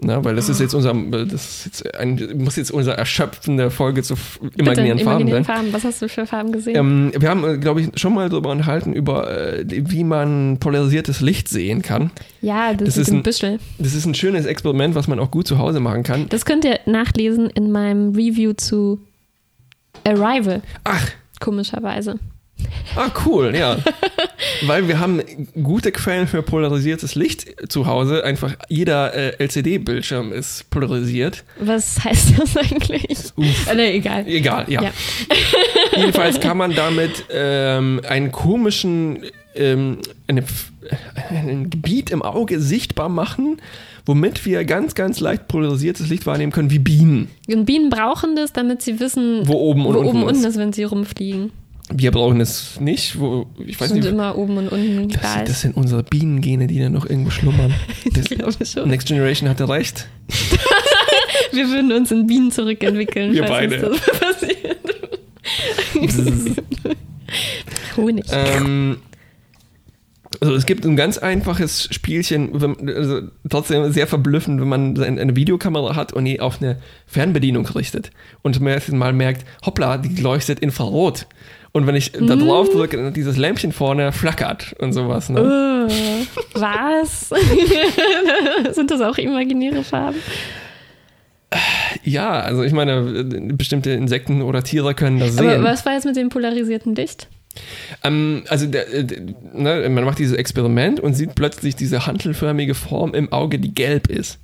Na, 0.00 0.24
weil 0.24 0.36
das 0.36 0.48
ist 0.48 0.60
jetzt 0.60 0.74
unser, 0.74 0.94
das 1.26 1.32
ist 1.32 1.64
jetzt 1.66 1.94
ein, 1.96 2.38
muss 2.38 2.54
jetzt 2.54 2.70
unsere 2.70 2.96
erschöpfende 2.96 3.68
Folge 3.68 4.04
zu 4.04 4.14
imaginären 4.56 4.98
bitte, 4.98 5.04
Farben 5.04 5.20
imaginären 5.22 5.44
sein. 5.44 5.56
Farben. 5.56 5.72
Was 5.72 5.82
hast 5.84 6.00
du 6.00 6.08
für 6.08 6.24
Farben 6.24 6.52
gesehen? 6.52 6.76
Ähm, 6.76 7.12
wir 7.18 7.28
haben, 7.28 7.60
glaube 7.60 7.80
ich, 7.80 7.88
schon 8.00 8.14
mal 8.14 8.28
darüber 8.28 8.50
unterhalten, 8.52 8.92
über 8.92 9.28
äh, 9.58 9.64
wie 9.68 10.04
man 10.04 10.58
polarisiertes 10.60 11.20
Licht 11.20 11.48
sehen 11.48 11.82
kann. 11.82 12.12
ja, 12.42 12.74
das, 12.74 12.90
das 12.90 12.96
ist 12.98 13.10
ein- 13.12 13.24
Büschel. 13.24 13.58
Das 13.80 13.92
ist 13.94 14.06
ein 14.06 14.14
schönes 14.14 14.46
Experiment, 14.46 14.94
was 14.94 15.08
man 15.08 15.18
auch 15.18 15.32
gut 15.32 15.48
zu 15.48 15.58
Hause 15.58 15.80
machen 15.80 16.04
kann. 16.04 16.28
Das 16.28 16.44
könnt 16.44 16.64
ihr 16.64 16.78
nachlesen 16.86 17.50
in 17.50 17.72
meinem 17.72 18.14
Review 18.14 18.52
zu 18.52 19.00
Arrival, 20.04 20.62
Ach, 20.84 21.08
komischerweise. 21.40 22.20
Ah, 22.96 23.10
cool, 23.26 23.54
ja. 23.54 23.76
Weil 24.66 24.88
wir 24.88 24.98
haben 24.98 25.20
gute 25.62 25.92
Quellen 25.92 26.26
für 26.26 26.42
polarisiertes 26.42 27.14
Licht 27.14 27.70
zu 27.70 27.86
Hause. 27.86 28.24
Einfach 28.24 28.54
jeder 28.68 29.14
äh, 29.14 29.36
LCD-Bildschirm 29.44 30.32
ist 30.32 30.68
polarisiert. 30.70 31.44
Was 31.60 32.02
heißt 32.04 32.38
das 32.38 32.56
eigentlich? 32.56 33.04
Uff. 33.36 33.70
Äh, 33.70 33.74
nee, 33.74 33.90
egal. 33.96 34.26
Egal, 34.26 34.64
ja. 34.68 34.82
Ja. 34.82 34.90
Jedenfalls 35.96 36.40
kann 36.40 36.56
man 36.56 36.74
damit 36.74 37.24
ähm, 37.30 38.00
einen 38.08 38.32
komischen, 38.32 39.20
ähm, 39.54 39.98
eine, 40.26 40.44
ein 41.30 41.70
Gebiet 41.70 42.10
im 42.10 42.22
Auge 42.22 42.60
sichtbar 42.60 43.08
machen, 43.08 43.60
womit 44.06 44.44
wir 44.46 44.64
ganz, 44.64 44.94
ganz 44.94 45.20
leicht 45.20 45.46
polarisiertes 45.48 46.08
Licht 46.08 46.26
wahrnehmen 46.26 46.52
können, 46.52 46.70
wie 46.70 46.78
Bienen. 46.78 47.28
Und 47.48 47.66
Bienen 47.66 47.90
brauchen 47.90 48.34
das, 48.34 48.52
damit 48.52 48.82
sie 48.82 48.98
wissen, 48.98 49.46
Wo 49.46 49.54
oben 49.54 49.86
und 49.86 49.94
wo 49.94 49.98
unten 50.00 50.08
oben 50.10 50.22
ist. 50.30 50.36
unten 50.36 50.48
ist, 50.48 50.58
wenn 50.58 50.72
sie 50.72 50.84
rumfliegen. 50.84 51.52
Wir 51.92 52.10
brauchen 52.10 52.40
es 52.40 52.78
nicht. 52.80 53.18
Wo, 53.18 53.46
ich 53.64 53.80
weiß 53.80 53.88
sind 53.88 54.00
nicht. 54.00 54.08
immer 54.08 54.36
oben 54.36 54.58
und 54.58 54.68
unten 54.68 55.08
Das, 55.08 55.20
gleich. 55.20 55.44
das 55.48 55.60
sind 55.62 55.76
unsere 55.76 56.02
Bienengene, 56.02 56.66
die 56.66 56.78
da 56.80 56.90
noch 56.90 57.08
irgendwo 57.08 57.30
schlummern. 57.30 57.72
Das, 58.12 58.30
ich 58.30 58.38
glaube 58.38 58.66
schon. 58.66 58.88
Next 58.88 59.08
Generation 59.08 59.48
hatte 59.48 59.68
recht. 59.68 60.06
Wir 61.52 61.68
würden 61.68 61.92
uns 61.92 62.10
in 62.10 62.26
Bienen 62.26 62.50
zurückentwickeln. 62.52 63.32
Wir 63.32 63.44
beide. 63.44 63.88
uns 63.88 64.00
Das 64.00 64.20
passiert. 64.20 64.78
Honig. 67.96 68.24
Ähm, 68.30 68.98
also 70.40 70.54
es 70.54 70.66
gibt 70.66 70.84
ein 70.84 70.96
ganz 70.96 71.18
einfaches 71.18 71.88
Spielchen, 71.92 72.60
wenn, 72.60 72.88
also 72.88 73.20
trotzdem 73.48 73.90
sehr 73.92 74.06
verblüffend, 74.06 74.60
wenn 74.60 74.68
man 74.68 74.96
ein- 75.00 75.18
eine 75.18 75.36
Videokamera 75.36 75.96
hat 75.96 76.12
und 76.12 76.24
die 76.24 76.40
auf 76.40 76.60
eine 76.62 76.76
Fernbedienung 77.06 77.66
richtet 77.66 78.10
und 78.42 78.54
zum 78.54 78.66
ersten 78.66 78.98
Mal 78.98 79.12
merkt, 79.12 79.44
hoppla, 79.64 79.98
die 79.98 80.20
leuchtet 80.20 80.60
infrarot. 80.60 81.26
Und 81.72 81.86
wenn 81.86 81.94
ich 81.96 82.12
da 82.12 82.34
drauf 82.34 82.70
drücke, 82.70 82.96
dann 82.96 83.12
dieses 83.12 83.36
Lämpchen 83.36 83.72
vorne 83.72 84.10
flackert 84.12 84.74
und 84.78 84.92
sowas. 84.94 85.28
Ne? 85.28 85.86
Oh, 85.86 86.58
was? 86.58 87.28
Sind 88.74 88.90
das 88.90 89.00
auch 89.02 89.18
imaginäre 89.18 89.84
Farben? 89.84 90.16
Ja, 92.04 92.40
also 92.40 92.62
ich 92.62 92.72
meine, 92.72 93.24
bestimmte 93.54 93.90
Insekten 93.90 94.42
oder 94.42 94.62
Tiere 94.62 94.94
können 94.94 95.18
das 95.18 95.38
Aber 95.38 95.50
sehen. 95.52 95.64
was 95.64 95.84
war 95.86 95.94
jetzt 95.94 96.04
mit 96.04 96.16
dem 96.16 96.28
polarisierten 96.30 96.94
Licht? 96.94 97.28
Ähm, 98.04 98.44
also 98.48 98.66
der, 98.66 98.92
äh, 98.92 99.04
der, 99.04 99.20
ne, 99.52 99.88
man 99.88 100.04
macht 100.04 100.18
dieses 100.18 100.36
Experiment 100.36 101.00
und 101.00 101.14
sieht 101.14 101.34
plötzlich 101.34 101.76
diese 101.76 102.06
hantelförmige 102.06 102.74
Form 102.74 103.14
im 103.14 103.32
Auge, 103.32 103.58
die 103.58 103.74
gelb 103.74 104.08
ist. 104.08 104.38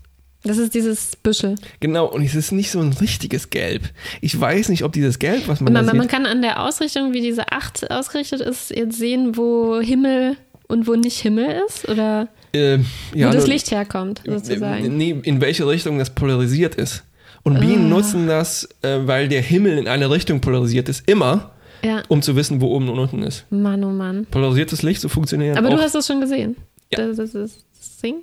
Das 0.46 0.58
ist 0.58 0.74
dieses 0.74 1.16
Büschel. 1.16 1.54
Genau, 1.80 2.06
und 2.06 2.22
es 2.22 2.34
ist 2.34 2.52
nicht 2.52 2.70
so 2.70 2.78
ein 2.80 2.92
richtiges 2.92 3.48
Gelb. 3.48 3.82
Ich 4.20 4.38
weiß 4.38 4.68
nicht, 4.68 4.84
ob 4.84 4.92
dieses 4.92 5.18
Gelb, 5.18 5.48
was 5.48 5.60
man 5.60 5.72
Man, 5.72 5.96
man 5.96 6.06
kann 6.08 6.26
an 6.26 6.42
der 6.42 6.62
Ausrichtung, 6.62 7.14
wie 7.14 7.22
diese 7.22 7.50
Acht 7.50 7.90
ausgerichtet 7.90 8.40
ist, 8.42 8.70
jetzt 8.70 8.98
sehen, 8.98 9.36
wo 9.38 9.80
Himmel 9.80 10.36
und 10.68 10.86
wo 10.86 10.96
nicht 10.96 11.18
Himmel 11.20 11.62
ist? 11.66 11.88
Oder 11.88 12.28
äh, 12.54 12.76
ja, 13.14 13.28
wo 13.28 13.32
das 13.32 13.44
nur- 13.44 13.54
Licht 13.54 13.70
herkommt, 13.70 14.20
äh, 14.26 14.32
sozusagen. 14.32 14.96
Nee, 14.98 15.18
in 15.22 15.40
welche 15.40 15.66
Richtung 15.66 15.98
das 15.98 16.10
polarisiert 16.10 16.74
ist. 16.74 17.04
Und 17.42 17.60
Bienen 17.60 17.86
Ah. 17.86 17.96
nutzen 17.96 18.26
das, 18.26 18.68
äh, 18.82 18.98
weil 19.06 19.28
der 19.28 19.40
Himmel 19.42 19.78
in 19.78 19.88
eine 19.88 20.10
Richtung 20.10 20.40
polarisiert 20.40 20.88
ist, 20.90 21.08
immer. 21.08 21.52
Ja. 21.84 22.02
um 22.08 22.22
zu 22.22 22.34
wissen, 22.36 22.60
wo 22.60 22.68
oben 22.74 22.88
und 22.88 22.98
unten 22.98 23.22
ist. 23.22 23.44
Mann, 23.50 23.84
oh 23.84 23.90
Mann. 23.90 24.26
Polarisiertes 24.30 24.82
Licht, 24.82 25.00
so 25.00 25.08
funktioniert 25.08 25.56
Aber 25.58 25.68
auch. 25.68 25.74
du 25.76 25.82
hast 25.82 25.94
das 25.94 26.06
schon 26.06 26.20
gesehen. 26.20 26.56
Ja. 26.92 27.06
Das, 27.06 27.16
das, 27.16 27.32
das 27.32 27.96
Ding. 28.02 28.16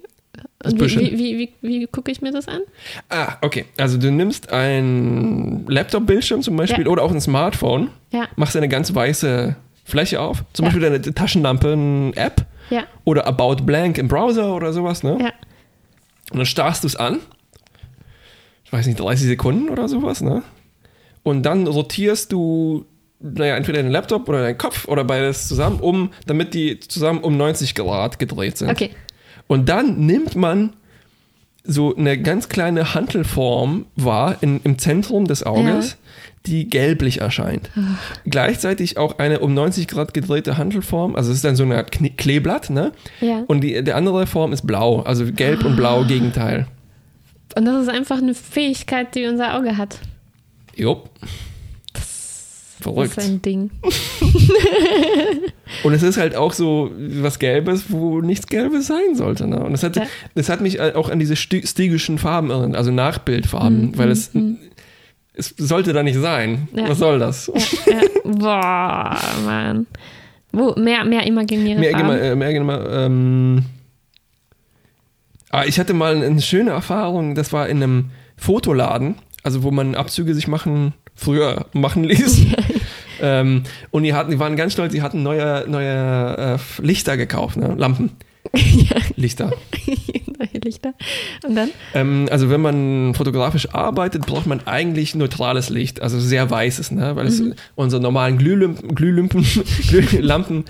Und 0.63 0.79
wie, 0.79 0.95
wie, 0.97 1.17
wie, 1.17 1.49
wie, 1.61 1.79
wie 1.81 1.87
gucke 1.87 2.09
ich 2.11 2.21
mir 2.21 2.31
das 2.31 2.47
an? 2.47 2.61
Ah, 3.09 3.35
okay. 3.41 3.65
Also 3.77 3.97
du 3.97 4.11
nimmst 4.11 4.51
ein 4.51 5.65
Laptop-Bildschirm 5.67 6.41
zum 6.41 6.55
Beispiel 6.55 6.85
Ja. 6.85 6.89
oder 6.91 7.03
auch 7.03 7.11
ein 7.11 7.19
Smartphone, 7.21 7.89
Ja. 8.11 8.27
machst 8.37 8.55
eine 8.55 8.69
ganz 8.69 8.93
weiße 8.95 9.55
Fläche 9.83 10.21
auf, 10.21 10.43
zum. 10.53 10.65
Beispiel 10.65 10.81
deine 10.81 11.01
Taschenlampen-App 11.01 12.45
Ja. 12.69 12.83
oder 13.03 13.27
About 13.27 13.63
Blank 13.63 13.97
im 13.97 14.07
Browser 14.07 14.55
oder 14.55 14.71
sowas, 14.73 15.03
ne? 15.03 15.17
Ja. 15.19 15.31
Und 16.31 16.37
dann 16.37 16.45
starrst 16.45 16.83
du 16.83 16.87
es 16.87 16.95
an. 16.95 17.19
Ich 18.63 18.71
weiß 18.71 18.85
nicht, 18.87 18.99
30 18.99 19.27
Sekunden 19.27 19.69
oder 19.69 19.89
sowas, 19.89 20.21
ne? 20.21 20.43
Und 21.23 21.43
dann 21.43 21.67
rotierst 21.67 22.31
du, 22.31 22.85
naja, 23.21 23.55
entweder 23.55 23.81
den 23.81 23.91
Laptop 23.91 24.27
oder 24.27 24.41
deinen 24.41 24.57
Kopf 24.57 24.87
oder 24.87 25.03
beides 25.03 25.47
zusammen, 25.47 25.79
um, 25.79 26.11
damit 26.25 26.53
die 26.53 26.79
zusammen 26.79 27.19
um 27.19 27.37
90 27.37 27.75
Grad 27.75 28.19
gedreht 28.19 28.57
sind. 28.57 28.69
Okay. 28.69 28.91
Und 29.47 29.69
dann 29.69 30.05
nimmt 30.05 30.35
man 30.35 30.73
so 31.63 31.95
eine 31.95 32.19
ganz 32.19 32.49
kleine 32.49 32.93
Hantelform 32.95 33.85
wahr 33.95 34.37
in, 34.41 34.61
im 34.63 34.79
Zentrum 34.79 35.27
des 35.27 35.43
Auges, 35.45 35.97
die 36.47 36.69
gelblich 36.69 37.21
erscheint. 37.21 37.69
Gleichzeitig 38.25 38.97
auch 38.97 39.19
eine 39.19 39.39
um 39.39 39.53
90 39.53 39.87
Grad 39.87 40.13
gedrehte 40.13 40.57
Hantelform, 40.57 41.15
also 41.15 41.29
es 41.29 41.37
ist 41.37 41.45
dann 41.45 41.55
so 41.55 41.63
eine 41.63 41.77
Art 41.77 41.91
Kne 41.91 42.09
Kleeblatt, 42.09 42.71
ne? 42.71 42.93
Ja. 43.19 43.43
Und 43.47 43.61
die, 43.61 43.83
der 43.83 43.95
andere 43.95 44.25
Form 44.25 44.53
ist 44.53 44.65
blau, 44.65 45.01
also 45.01 45.25
gelb 45.31 45.63
und 45.63 45.75
blau 45.75 46.03
Gegenteil. 46.05 46.65
Und 47.55 47.65
das 47.65 47.83
ist 47.83 47.89
einfach 47.89 48.17
eine 48.17 48.33
Fähigkeit, 48.33 49.13
die 49.13 49.27
unser 49.27 49.55
Auge 49.55 49.77
hat. 49.77 49.99
Jupp. 50.75 51.09
Das 52.83 52.93
Verrückt. 52.93 53.17
ist 53.17 53.27
ein 53.29 53.41
Ding. 53.41 53.71
Und 55.83 55.93
es 55.93 56.03
ist 56.03 56.17
halt 56.17 56.35
auch 56.35 56.53
so 56.53 56.91
was 56.97 57.39
Gelbes, 57.39 57.85
wo 57.89 58.21
nichts 58.21 58.47
Gelbes 58.47 58.87
sein 58.87 59.15
sollte. 59.15 59.47
Ne? 59.47 59.59
Und 59.63 59.71
das 59.71 59.83
hat, 59.83 59.95
Ja. 59.95 60.03
das 60.35 60.49
hat 60.49 60.61
mich 60.61 60.79
auch 60.81 61.09
an 61.09 61.19
diese 61.19 61.35
sti- 61.35 61.65
stigischen 61.67 62.17
Farben 62.17 62.49
erinnert, 62.49 62.75
also 62.75 62.91
Nachbildfarben, 62.91 63.97
weil 63.97 64.11
es, 64.11 64.31
es 65.33 65.53
sollte 65.57 65.93
da 65.93 66.03
nicht 66.03 66.17
sein. 66.19 66.67
Mhm, 66.71 66.77
Ja. 66.79 66.89
Was 66.89 66.99
soll 66.99 67.19
das? 67.19 67.51
Ja. 67.87 68.01
Boah, 68.25 69.17
Mann. 69.45 69.87
Wo, 70.51 70.75
mehr, 70.77 71.05
mehr 71.05 71.25
imaginäre 71.25 71.79
Mehr, 71.79 71.91
Farben. 71.91 72.07
mehr, 72.19 72.35
mehr, 72.35 72.63
mehr, 72.63 72.89
ähm, 72.91 73.63
ah, 75.49 75.63
ich 75.65 75.79
hatte 75.79 75.93
mal 75.93 76.21
eine 76.21 76.41
schöne 76.41 76.71
Erfahrung, 76.71 77.35
das 77.35 77.53
war 77.53 77.69
in 77.69 77.81
einem 77.81 78.11
Fotoladen, 78.35 79.15
also 79.43 79.63
wo 79.63 79.71
man 79.71 79.95
Abzüge 79.95 80.33
sich 80.35 80.49
machen, 80.49 80.93
früher 81.15 81.67
machen 81.73 82.03
ließ. 82.03 82.47
ähm, 83.21 83.63
und 83.91 84.03
die, 84.03 84.13
hatten, 84.13 84.31
die 84.31 84.39
waren 84.39 84.55
ganz 84.55 84.73
stolz, 84.73 84.91
die 84.93 85.01
hatten 85.01 85.23
neue, 85.23 85.65
neue 85.67 86.57
äh, 86.79 86.81
Lichter 86.81 87.17
gekauft, 87.17 87.57
ne? 87.57 87.73
Lampen. 87.77 88.11
Lichter. 89.15 89.51
Neue 90.39 90.61
Lichter. 90.63 90.93
Und 91.45 91.55
dann? 91.55 91.69
Ähm, 91.93 92.27
also 92.31 92.49
wenn 92.49 92.61
man 92.61 93.13
fotografisch 93.13 93.69
arbeitet, 93.73 94.25
braucht 94.25 94.47
man 94.47 94.65
eigentlich 94.65 95.13
neutrales 95.13 95.69
Licht, 95.69 96.01
also 96.01 96.19
sehr 96.19 96.49
weißes, 96.49 96.91
ne? 96.91 97.15
weil 97.15 97.27
es 97.27 97.41
unsere 97.75 98.01
normalen 98.01 98.39
Glühlampen, 98.39 98.95
Glühlampen, 98.95 99.45
Glühlampen, 99.87 100.65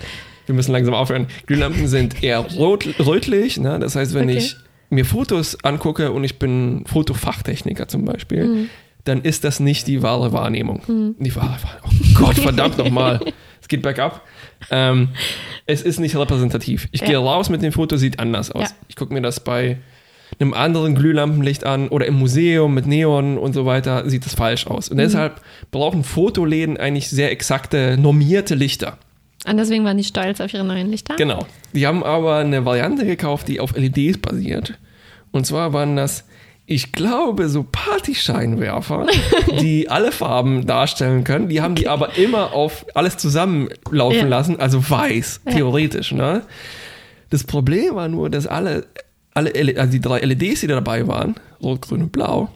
wir 0.46 0.54
müssen 0.54 0.72
langsam 0.72 0.94
aufhören, 0.94 1.26
Glühlampen 1.46 1.88
sind 1.88 2.22
eher 2.22 2.40
rot, 2.40 2.86
rötlich, 3.00 3.58
ne? 3.58 3.78
das 3.78 3.96
heißt, 3.96 4.12
wenn 4.14 4.28
Okay. 4.28 4.38
ich 4.38 4.56
mir 4.90 5.06
Fotos 5.06 5.56
angucke 5.64 6.12
und 6.12 6.24
ich 6.24 6.38
bin 6.38 6.84
Fotofachtechniker 6.86 7.88
zum 7.88 8.04
Beispiel, 8.04 8.68
dann 9.04 9.22
ist 9.22 9.44
das 9.44 9.60
nicht 9.60 9.86
die 9.86 10.02
wahre 10.02 10.32
Wahrnehmung. 10.32 11.14
Die 11.18 11.34
wahre 11.34 11.56
Wahrnehmung. 11.62 11.90
Oh 12.16 12.18
Gott, 12.26 12.36
verdammt 12.38 12.78
nochmal. 12.78 13.20
Es 13.60 13.68
geht 13.68 13.82
bergab. 13.82 14.22
Ähm, 14.70 15.08
es 15.66 15.82
ist 15.82 15.98
nicht 16.00 16.16
repräsentativ. 16.16 16.88
Ich 16.92 17.00
Ja. 17.00 17.06
gehe 17.08 17.16
raus 17.18 17.48
mit 17.48 17.62
dem 17.62 17.72
Foto, 17.72 17.96
sieht 17.96 18.18
anders 18.18 18.50
aus. 18.50 18.70
Ja. 18.70 18.76
Ich 18.88 18.96
gucke 18.96 19.12
mir 19.14 19.22
das 19.22 19.40
bei 19.40 19.78
einem 20.40 20.54
anderen 20.54 20.94
Glühlampenlicht 20.94 21.64
an 21.64 21.88
oder 21.88 22.06
im 22.06 22.14
Museum 22.14 22.72
mit 22.74 22.86
Neon 22.86 23.38
und 23.38 23.52
so 23.52 23.66
weiter, 23.66 24.08
sieht 24.08 24.24
das 24.24 24.34
falsch 24.34 24.66
aus. 24.66 24.88
Mhm. 24.88 24.92
Und 24.94 24.98
deshalb 24.98 25.40
brauchen 25.70 26.04
Fotoläden 26.04 26.76
eigentlich 26.76 27.10
sehr 27.10 27.30
exakte, 27.30 27.96
normierte 27.98 28.54
Lichter. 28.54 28.98
Und 29.46 29.56
deswegen 29.56 29.84
waren 29.84 29.96
die 29.98 30.04
stolz 30.04 30.40
auf 30.40 30.54
ihre 30.54 30.64
neuen 30.64 30.88
Lichter. 30.90 31.16
Genau. 31.16 31.46
Die 31.72 31.86
haben 31.86 32.02
aber 32.04 32.36
eine 32.36 32.64
Variante 32.64 33.04
gekauft, 33.04 33.48
die 33.48 33.58
auf 33.60 33.76
LEDs 33.76 34.18
basiert. 34.18 34.74
Und 35.32 35.46
zwar 35.46 35.72
waren 35.72 35.96
das, 35.96 36.24
ich 36.74 36.92
glaube, 36.92 37.48
so 37.48 37.66
Partyscheinwerfer, 37.70 39.06
die 39.60 39.88
alle 39.90 40.12
Farben 40.12 40.66
darstellen 40.66 41.24
können. 41.24 41.48
Die 41.48 41.60
haben 41.60 41.74
die 41.74 41.88
aber 41.88 42.16
immer 42.16 42.52
auf 42.52 42.86
alles 42.94 43.16
zusammenlaufen 43.16 44.18
Ja. 44.20 44.26
lassen, 44.26 44.58
also 44.60 44.88
weiß, 44.88 45.40
Ja. 45.46 45.52
theoretisch. 45.52 46.12
Ne? 46.12 46.42
Das 47.30 47.44
Problem 47.44 47.94
war 47.94 48.08
nur, 48.08 48.30
dass 48.30 48.46
alle, 48.46 48.86
alle 49.34 49.52
also 49.78 49.92
die 49.92 50.00
drei 50.00 50.20
LEDs, 50.20 50.60
die 50.60 50.66
da 50.66 50.74
dabei 50.76 51.06
waren, 51.06 51.34
rot, 51.62 51.82
grün 51.82 52.02
und 52.02 52.12
blau, 52.12 52.48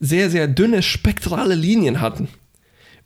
sehr, 0.00 0.30
sehr 0.30 0.48
dünne 0.48 0.82
spektrale 0.82 1.54
Linien 1.54 2.00
hatten. 2.00 2.28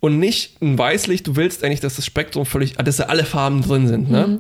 Und 0.01 0.19
nicht 0.19 0.61
ein 0.63 0.79
Weißlicht, 0.79 1.27
du 1.27 1.37
willst 1.37 1.65
eigentlich, 1.65 1.81
dass 1.81 1.97
das 1.97 2.05
Spektrum 2.07 2.45
völlig, 2.47 2.75
dass 2.75 2.97
da 2.99 3.05
alle 3.05 3.25
Farben 3.25 3.63
drin 3.63 3.89
sind, 3.89 4.11
ne? 4.11 4.39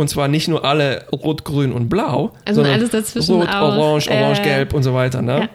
Und 0.00 0.08
zwar 0.08 0.28
nicht 0.28 0.48
nur 0.48 0.64
alle 0.64 1.04
rot, 1.12 1.44
grün 1.44 1.72
und 1.72 1.90
blau. 1.90 2.32
Also 2.46 2.62
sondern 2.62 2.72
alles 2.80 2.90
dazwischen 2.90 3.34
rot, 3.34 3.48
auch. 3.48 3.76
orange, 3.76 4.08
orange, 4.10 4.40
Äh, 4.40 4.44
gelb 4.44 4.72
und 4.72 4.82
so 4.82 4.94
weiter, 4.94 5.20
ne? 5.20 5.40
ja. 5.40 5.48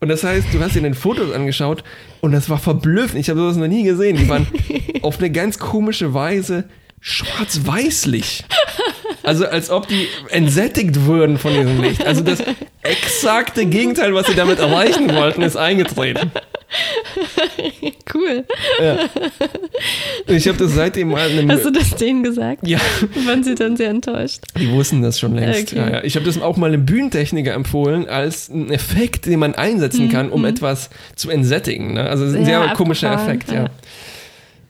Und 0.00 0.08
das 0.08 0.24
heißt, 0.24 0.48
du 0.52 0.60
hast 0.60 0.74
dir 0.74 0.82
den 0.82 0.94
Fotos 0.94 1.32
angeschaut 1.32 1.84
und 2.20 2.32
das 2.32 2.50
war 2.50 2.58
verblüffend. 2.58 3.20
Ich 3.20 3.30
habe 3.30 3.38
sowas 3.38 3.56
noch 3.56 3.68
nie 3.68 3.84
gesehen. 3.84 4.16
Die 4.16 4.28
waren 4.28 4.48
auf 5.02 5.18
eine 5.18 5.30
ganz 5.30 5.58
komische 5.60 6.12
Weise 6.12 6.64
schwarz-weißlich. 7.00 8.44
Also 9.22 9.46
als 9.46 9.70
ob 9.70 9.86
die 9.88 10.08
entsättigt 10.30 11.06
würden 11.06 11.38
von 11.38 11.54
diesem 11.54 11.80
Licht. 11.80 12.04
Also 12.04 12.22
das 12.22 12.42
exakte 12.82 13.64
Gegenteil, 13.66 14.12
was 14.14 14.26
sie 14.26 14.34
damit 14.34 14.58
erreichen 14.58 15.14
wollten, 15.14 15.42
ist 15.42 15.56
eingetreten. 15.56 16.30
Cool. 18.14 18.44
Und 20.28 20.34
ich 20.36 20.46
habe 20.48 20.58
das 20.58 20.72
seitdem 20.74 21.08
mal 21.08 21.28
einem, 21.28 21.50
Hast 21.50 21.64
du 21.64 21.70
das 21.70 21.96
denen 21.96 22.22
gesagt? 22.22 22.66
ja, 22.66 22.78
Waren 23.26 23.42
sie 23.42 23.54
dann 23.54 23.76
sehr 23.76 23.90
enttäuscht? 23.90 24.42
die 24.58 24.70
wussten 24.70 25.02
das 25.02 25.18
schon 25.18 25.34
längst. 25.34 25.72
Okay. 25.72 25.80
Ja, 25.80 25.90
ja. 25.96 26.04
Ich 26.04 26.14
habe 26.16 26.24
das 26.26 26.40
auch 26.40 26.56
mal 26.56 26.68
einem 26.68 26.86
Bühnentechniker 26.86 27.52
empfohlen 27.54 28.08
als 28.08 28.50
einen 28.50 28.70
Effekt, 28.70 29.26
den 29.26 29.38
man 29.40 29.54
einsetzen 29.54 30.08
kann, 30.08 30.30
um 30.30 30.44
etwas 30.44 30.90
zu 31.16 31.30
entsättigen. 31.30 31.94
Ne? 31.94 32.08
Also 32.08 32.24
ein 32.24 32.32
Mhm, 32.32 32.48
Ja, 32.48 32.64
sehr 32.64 32.74
komischer 32.74 33.10
abgefahren, 33.10 33.36
Effekt, 33.38 33.52
ja. 33.52 33.62
ja. 33.64 33.70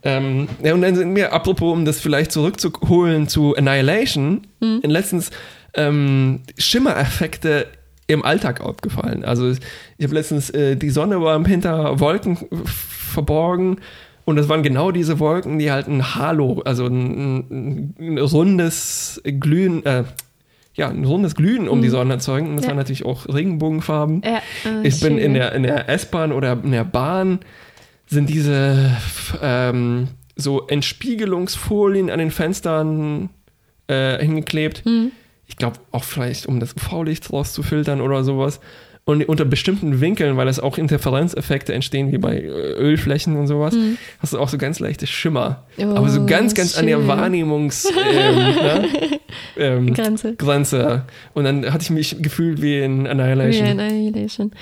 Ähm, 0.06 0.48
ja, 0.62 0.74
und 0.74 0.82
dann 0.82 0.94
sind 0.94 1.10
mir, 1.12 1.32
apropos, 1.32 1.72
um 1.72 1.84
das 1.84 2.00
vielleicht 2.00 2.30
zurückzuholen 2.32 3.26
zu 3.28 3.54
Annihilation, 3.56 4.46
Mhm. 4.60 4.80
letztens 4.84 5.30
ähm, 5.74 6.42
Schimmereffekte 6.58 7.66
im 8.06 8.24
Alltag 8.24 8.60
aufgefallen. 8.60 9.24
Also 9.24 9.50
ich 9.50 10.04
habe 10.04 10.14
letztens, 10.14 10.50
äh, 10.50 10.76
die 10.76 10.90
Sonne 10.90 11.20
war 11.22 11.42
hinter 11.46 12.00
Wolken 12.00 12.38
verborgen 12.64 13.78
und 14.24 14.36
das 14.36 14.48
waren 14.48 14.62
genau 14.62 14.90
diese 14.90 15.18
Wolken, 15.18 15.58
die 15.58 15.70
halt 15.70 15.86
ein 15.88 16.14
Halo, 16.14 16.62
also 16.64 16.86
ein, 16.86 17.38
ein, 17.50 17.94
ein 17.98 18.18
rundes 18.18 19.20
Glühen, 19.40 19.84
äh, 19.86 20.04
ja, 20.74 20.88
ein 20.88 21.04
rundes 21.04 21.34
Glühen 21.36 21.68
um 21.68 21.82
die 21.82 21.88
Sonne 21.88 22.14
erzeugen. 22.14 22.48
Und 22.48 22.56
das 22.56 22.62
Mhm. 22.62 22.64
Ja. 22.64 22.68
waren 22.70 22.76
natürlich 22.78 23.04
auch 23.04 23.28
Regenbogenfarben. 23.32 24.22
Ja, 24.24 24.42
äh, 24.82 24.88
Ich 24.88 25.00
bin 25.00 25.18
in 25.18 25.34
der, 25.34 25.52
in 25.52 25.62
der 25.62 25.88
S-Bahn 25.88 26.32
oder 26.32 26.58
in 26.64 26.72
der 26.72 26.84
Bahn 26.84 27.38
sind 28.06 28.28
diese 28.28 28.90
ähm, 29.40 30.08
so 30.36 30.66
Entspiegelungsfolien 30.66 32.10
an 32.10 32.18
den 32.18 32.30
Fenstern 32.32 33.30
äh, 33.86 34.18
hingeklebt. 34.18 34.84
Mhm. 34.84 35.12
Ich 35.46 35.56
glaube 35.56 35.78
auch 35.90 36.04
vielleicht, 36.04 36.46
um 36.46 36.60
das 36.60 36.74
UV-Licht 36.74 37.32
rauszufiltern 37.32 38.00
oder 38.00 38.24
sowas. 38.24 38.60
Und 39.06 39.22
unter 39.28 39.44
bestimmten 39.44 40.00
Winkeln, 40.00 40.38
weil 40.38 40.48
es 40.48 40.58
auch 40.58 40.78
Interferenzeffekte 40.78 41.74
entstehen, 41.74 42.10
wie 42.10 42.16
bei 42.16 42.38
äh, 42.38 42.48
Ölflächen 42.48 43.36
und 43.36 43.46
sowas, 43.46 43.76
hast 44.18 44.32
du 44.32 44.38
auch 44.38 44.48
so 44.48 44.56
ganz 44.56 44.80
leichte 44.80 45.06
Schimmer. 45.06 45.64
Mhm. 45.76 45.92
Oh, 45.92 45.96
Aber 45.96 46.08
so 46.08 46.24
ganz, 46.24 46.54
ganz 46.54 46.78
an 46.78 46.86
der 46.86 46.96
schön. 46.98 47.08
Wahrnehmungs... 47.08 47.92
Ähm, 48.14 48.36
ne? 48.36 48.88
ähm, 49.56 49.94
Grenze. 49.94 50.36
Grenze. 50.36 51.02
Und 51.34 51.44
dann 51.44 51.72
hatte 51.72 51.82
ich 51.82 51.90
mich 51.90 52.16
gefühlt 52.22 52.62
wie 52.62 52.78
in 52.78 53.06
Annihilation. 53.06 53.78
Ja, 53.78 53.84
Annihilation. 53.84 54.52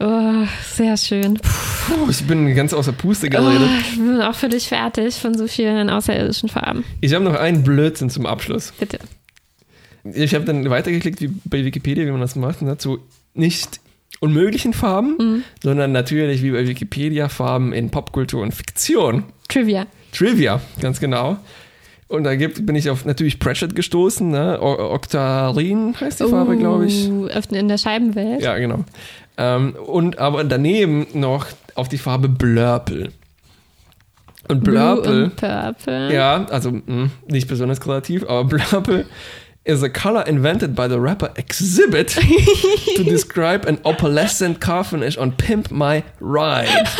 Oh, 0.00 0.46
sehr 0.74 0.96
schön. 0.96 1.34
Puh, 1.34 2.10
ich 2.10 2.24
bin 2.26 2.54
ganz 2.54 2.74
außer 2.74 2.92
Puste 2.92 3.26
oh, 3.28 3.30
geredet. 3.30 3.68
ich 3.90 3.96
bin 3.96 4.20
auch 4.20 4.34
völlig 4.34 4.68
fertig 4.68 5.14
von 5.14 5.36
so 5.36 5.46
vielen 5.46 5.88
außerirdischen 5.88 6.50
Farben. 6.50 6.84
Ich 7.00 7.14
habe 7.14 7.24
noch 7.24 7.34
einen 7.34 7.62
Blödsinn 7.62 8.10
zum 8.10 8.26
Abschluss. 8.26 8.72
Bitte. 8.78 8.98
Ich 10.04 10.34
habe 10.34 10.44
dann 10.44 10.68
weitergeklickt, 10.70 11.20
wie 11.20 11.28
bei 11.44 11.64
Wikipedia, 11.64 12.06
wie 12.06 12.10
man 12.10 12.20
das 12.20 12.36
macht, 12.36 12.62
ne, 12.62 12.78
zu 12.78 12.98
nicht 13.34 13.80
unmöglichen 14.20 14.72
Farben, 14.72 15.16
Mhm. 15.18 15.42
sondern 15.62 15.92
natürlich 15.92 16.42
wie 16.42 16.50
bei 16.50 16.66
Wikipedia 16.66 17.28
Farben 17.28 17.72
in 17.72 17.90
Popkultur 17.90 18.42
und 18.42 18.52
Fiktion. 18.52 19.24
Trivia. 19.48 19.86
Trivia, 20.12 20.60
ganz 20.80 20.98
genau. 21.00 21.36
Und 22.08 22.24
da 22.24 22.34
gibt, 22.36 22.64
bin 22.64 22.74
ich 22.74 22.88
auf 22.88 23.04
natürlich 23.04 23.38
Pratchett 23.38 23.74
gestoßen, 23.76 24.30
ne? 24.30 24.58
O 24.62 24.92
Octarin 24.94 25.94
heißt 26.00 26.20
die 26.20 26.24
Farbe, 26.28 26.56
glaube 26.56 26.86
ich. 26.86 27.10
Oh, 27.10 27.26
öffnen 27.26 27.60
in 27.60 27.68
der 27.68 27.76
Scheibenwelt. 27.76 28.40
Ja, 28.40 28.56
genau. 28.56 28.84
Ähm, 29.36 29.74
und 29.86 30.18
aber 30.18 30.42
daneben 30.44 31.06
noch 31.12 31.46
auf 31.74 31.88
die 31.88 31.98
Farbe 31.98 32.28
Blurple. 32.30 33.10
Und 34.48 34.64
Blue 34.64 34.74
Blurple, 34.74 35.24
und 35.24 35.36
Purple. 35.36 36.14
ja, 36.14 36.46
also 36.46 36.70
mh, 36.72 37.10
nicht 37.28 37.46
besonders 37.48 37.80
kreativ, 37.80 38.24
aber 38.26 38.44
Blurple 38.48 39.04
is 39.68 39.82
a 39.82 39.90
color 39.90 40.22
invented 40.22 40.74
by 40.74 40.88
the 40.88 40.98
rapper 40.98 41.30
Exhibit 41.36 42.08
to 42.08 43.04
describe 43.04 43.66
an 43.66 43.76
opalescent 43.84 44.60
car 44.60 44.82
finish 44.82 45.16
on 45.16 45.32
Pimp 45.32 45.70
My 45.70 46.04
Ride. 46.18 46.88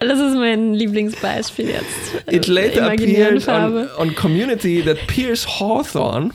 Das 0.00 0.20
ist 0.20 0.36
mein 0.36 0.74
Lieblingsbeispiel 0.74 1.70
jetzt. 1.70 2.22
It 2.28 2.46
later 2.46 2.82
Imaginären 2.82 3.38
appeared 3.38 3.90
on, 3.98 4.08
on 4.08 4.14
Community 4.14 4.80
that 4.80 4.96
Pierce 5.08 5.58
Hawthorne, 5.58 6.32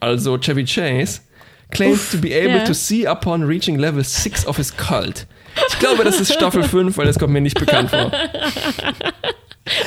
also 0.00 0.36
Chevy 0.36 0.64
Chase, 0.64 1.20
claims 1.70 2.10
to 2.10 2.18
be 2.18 2.32
able 2.32 2.56
ja. 2.56 2.64
to 2.64 2.74
see 2.74 3.04
upon 3.04 3.44
reaching 3.44 3.78
level 3.78 4.02
6 4.02 4.46
of 4.46 4.56
his 4.56 4.76
cult. 4.76 5.26
Ich 5.68 5.78
glaube, 5.78 6.02
das 6.02 6.20
ist 6.20 6.32
Staffel 6.32 6.62
5, 6.68 6.96
weil 6.98 7.06
das 7.06 7.18
kommt 7.18 7.32
mir 7.32 7.40
nicht 7.40 7.58
bekannt 7.58 7.90
vor. 7.90 8.10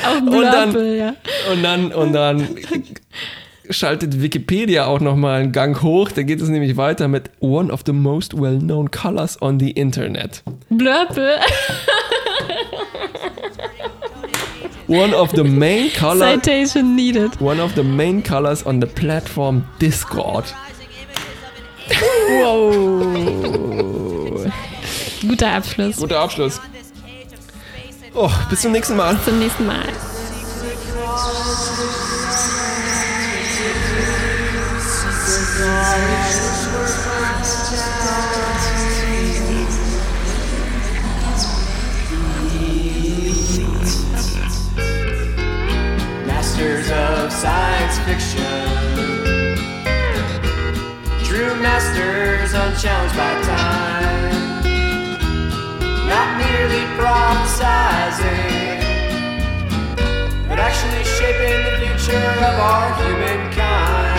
Auch 0.04 0.14
dann- 0.14 0.26
Blurple, 0.72 0.96
ja. 0.98 1.14
Und 1.52 1.62
dann, 1.62 1.92
und 1.92 2.12
dann 2.12 2.48
schaltet 3.70 4.20
Wikipedia 4.22 4.86
auch 4.86 5.00
nochmal 5.00 5.40
einen 5.42 5.52
Gang 5.52 5.80
hoch. 5.82 6.10
Da 6.10 6.22
geht 6.22 6.40
es 6.40 6.48
nämlich 6.48 6.76
weiter 6.76 7.06
mit 7.08 7.30
One 7.40 7.72
of 7.72 7.82
the 7.86 7.92
most 7.92 8.40
well-known 8.40 8.90
colors 8.90 9.40
on 9.40 9.60
the 9.60 9.70
Internet. 9.70 10.42
Blurple. 10.70 11.38
One 14.88 15.14
of 15.14 15.30
the 15.34 15.44
main 15.44 15.92
colors. 15.92 16.42
Citation 16.42 16.96
needed. 16.96 17.38
One 17.40 17.60
of 17.62 17.74
the 17.74 17.82
main 17.82 18.22
colors 18.22 18.64
on 18.64 18.80
the 18.80 18.86
platform 18.86 19.64
Discord. 19.80 20.44
Wow. 22.30 23.02
Guter 25.20 25.52
Abschluss. 25.52 25.96
Guter 25.98 26.20
Abschluss. 26.20 26.60
Oh, 28.20 28.32
bis 28.50 28.62
zum 28.62 28.72
nächsten 28.72 28.96
Mal. 28.96 29.14
Bis 29.14 29.26
Zum 29.26 29.38
nächsten 29.38 29.64
Mal. 29.64 29.86
Masters 46.26 46.90
of 46.90 47.32
science 47.32 47.98
fiction. 48.00 48.42
True 51.22 51.54
masters 51.62 52.52
unchallenged 52.52 53.16
by 53.16 53.42
time. 53.42 54.37
Not 56.08 56.38
merely 56.38 56.84
prophesizing, 56.96 58.80
but 60.48 60.58
actually 60.58 61.04
shaping 61.04 61.58
the 61.64 61.72
future 61.80 62.16
of 62.16 62.54
our 62.58 62.94
humankind. 63.02 64.17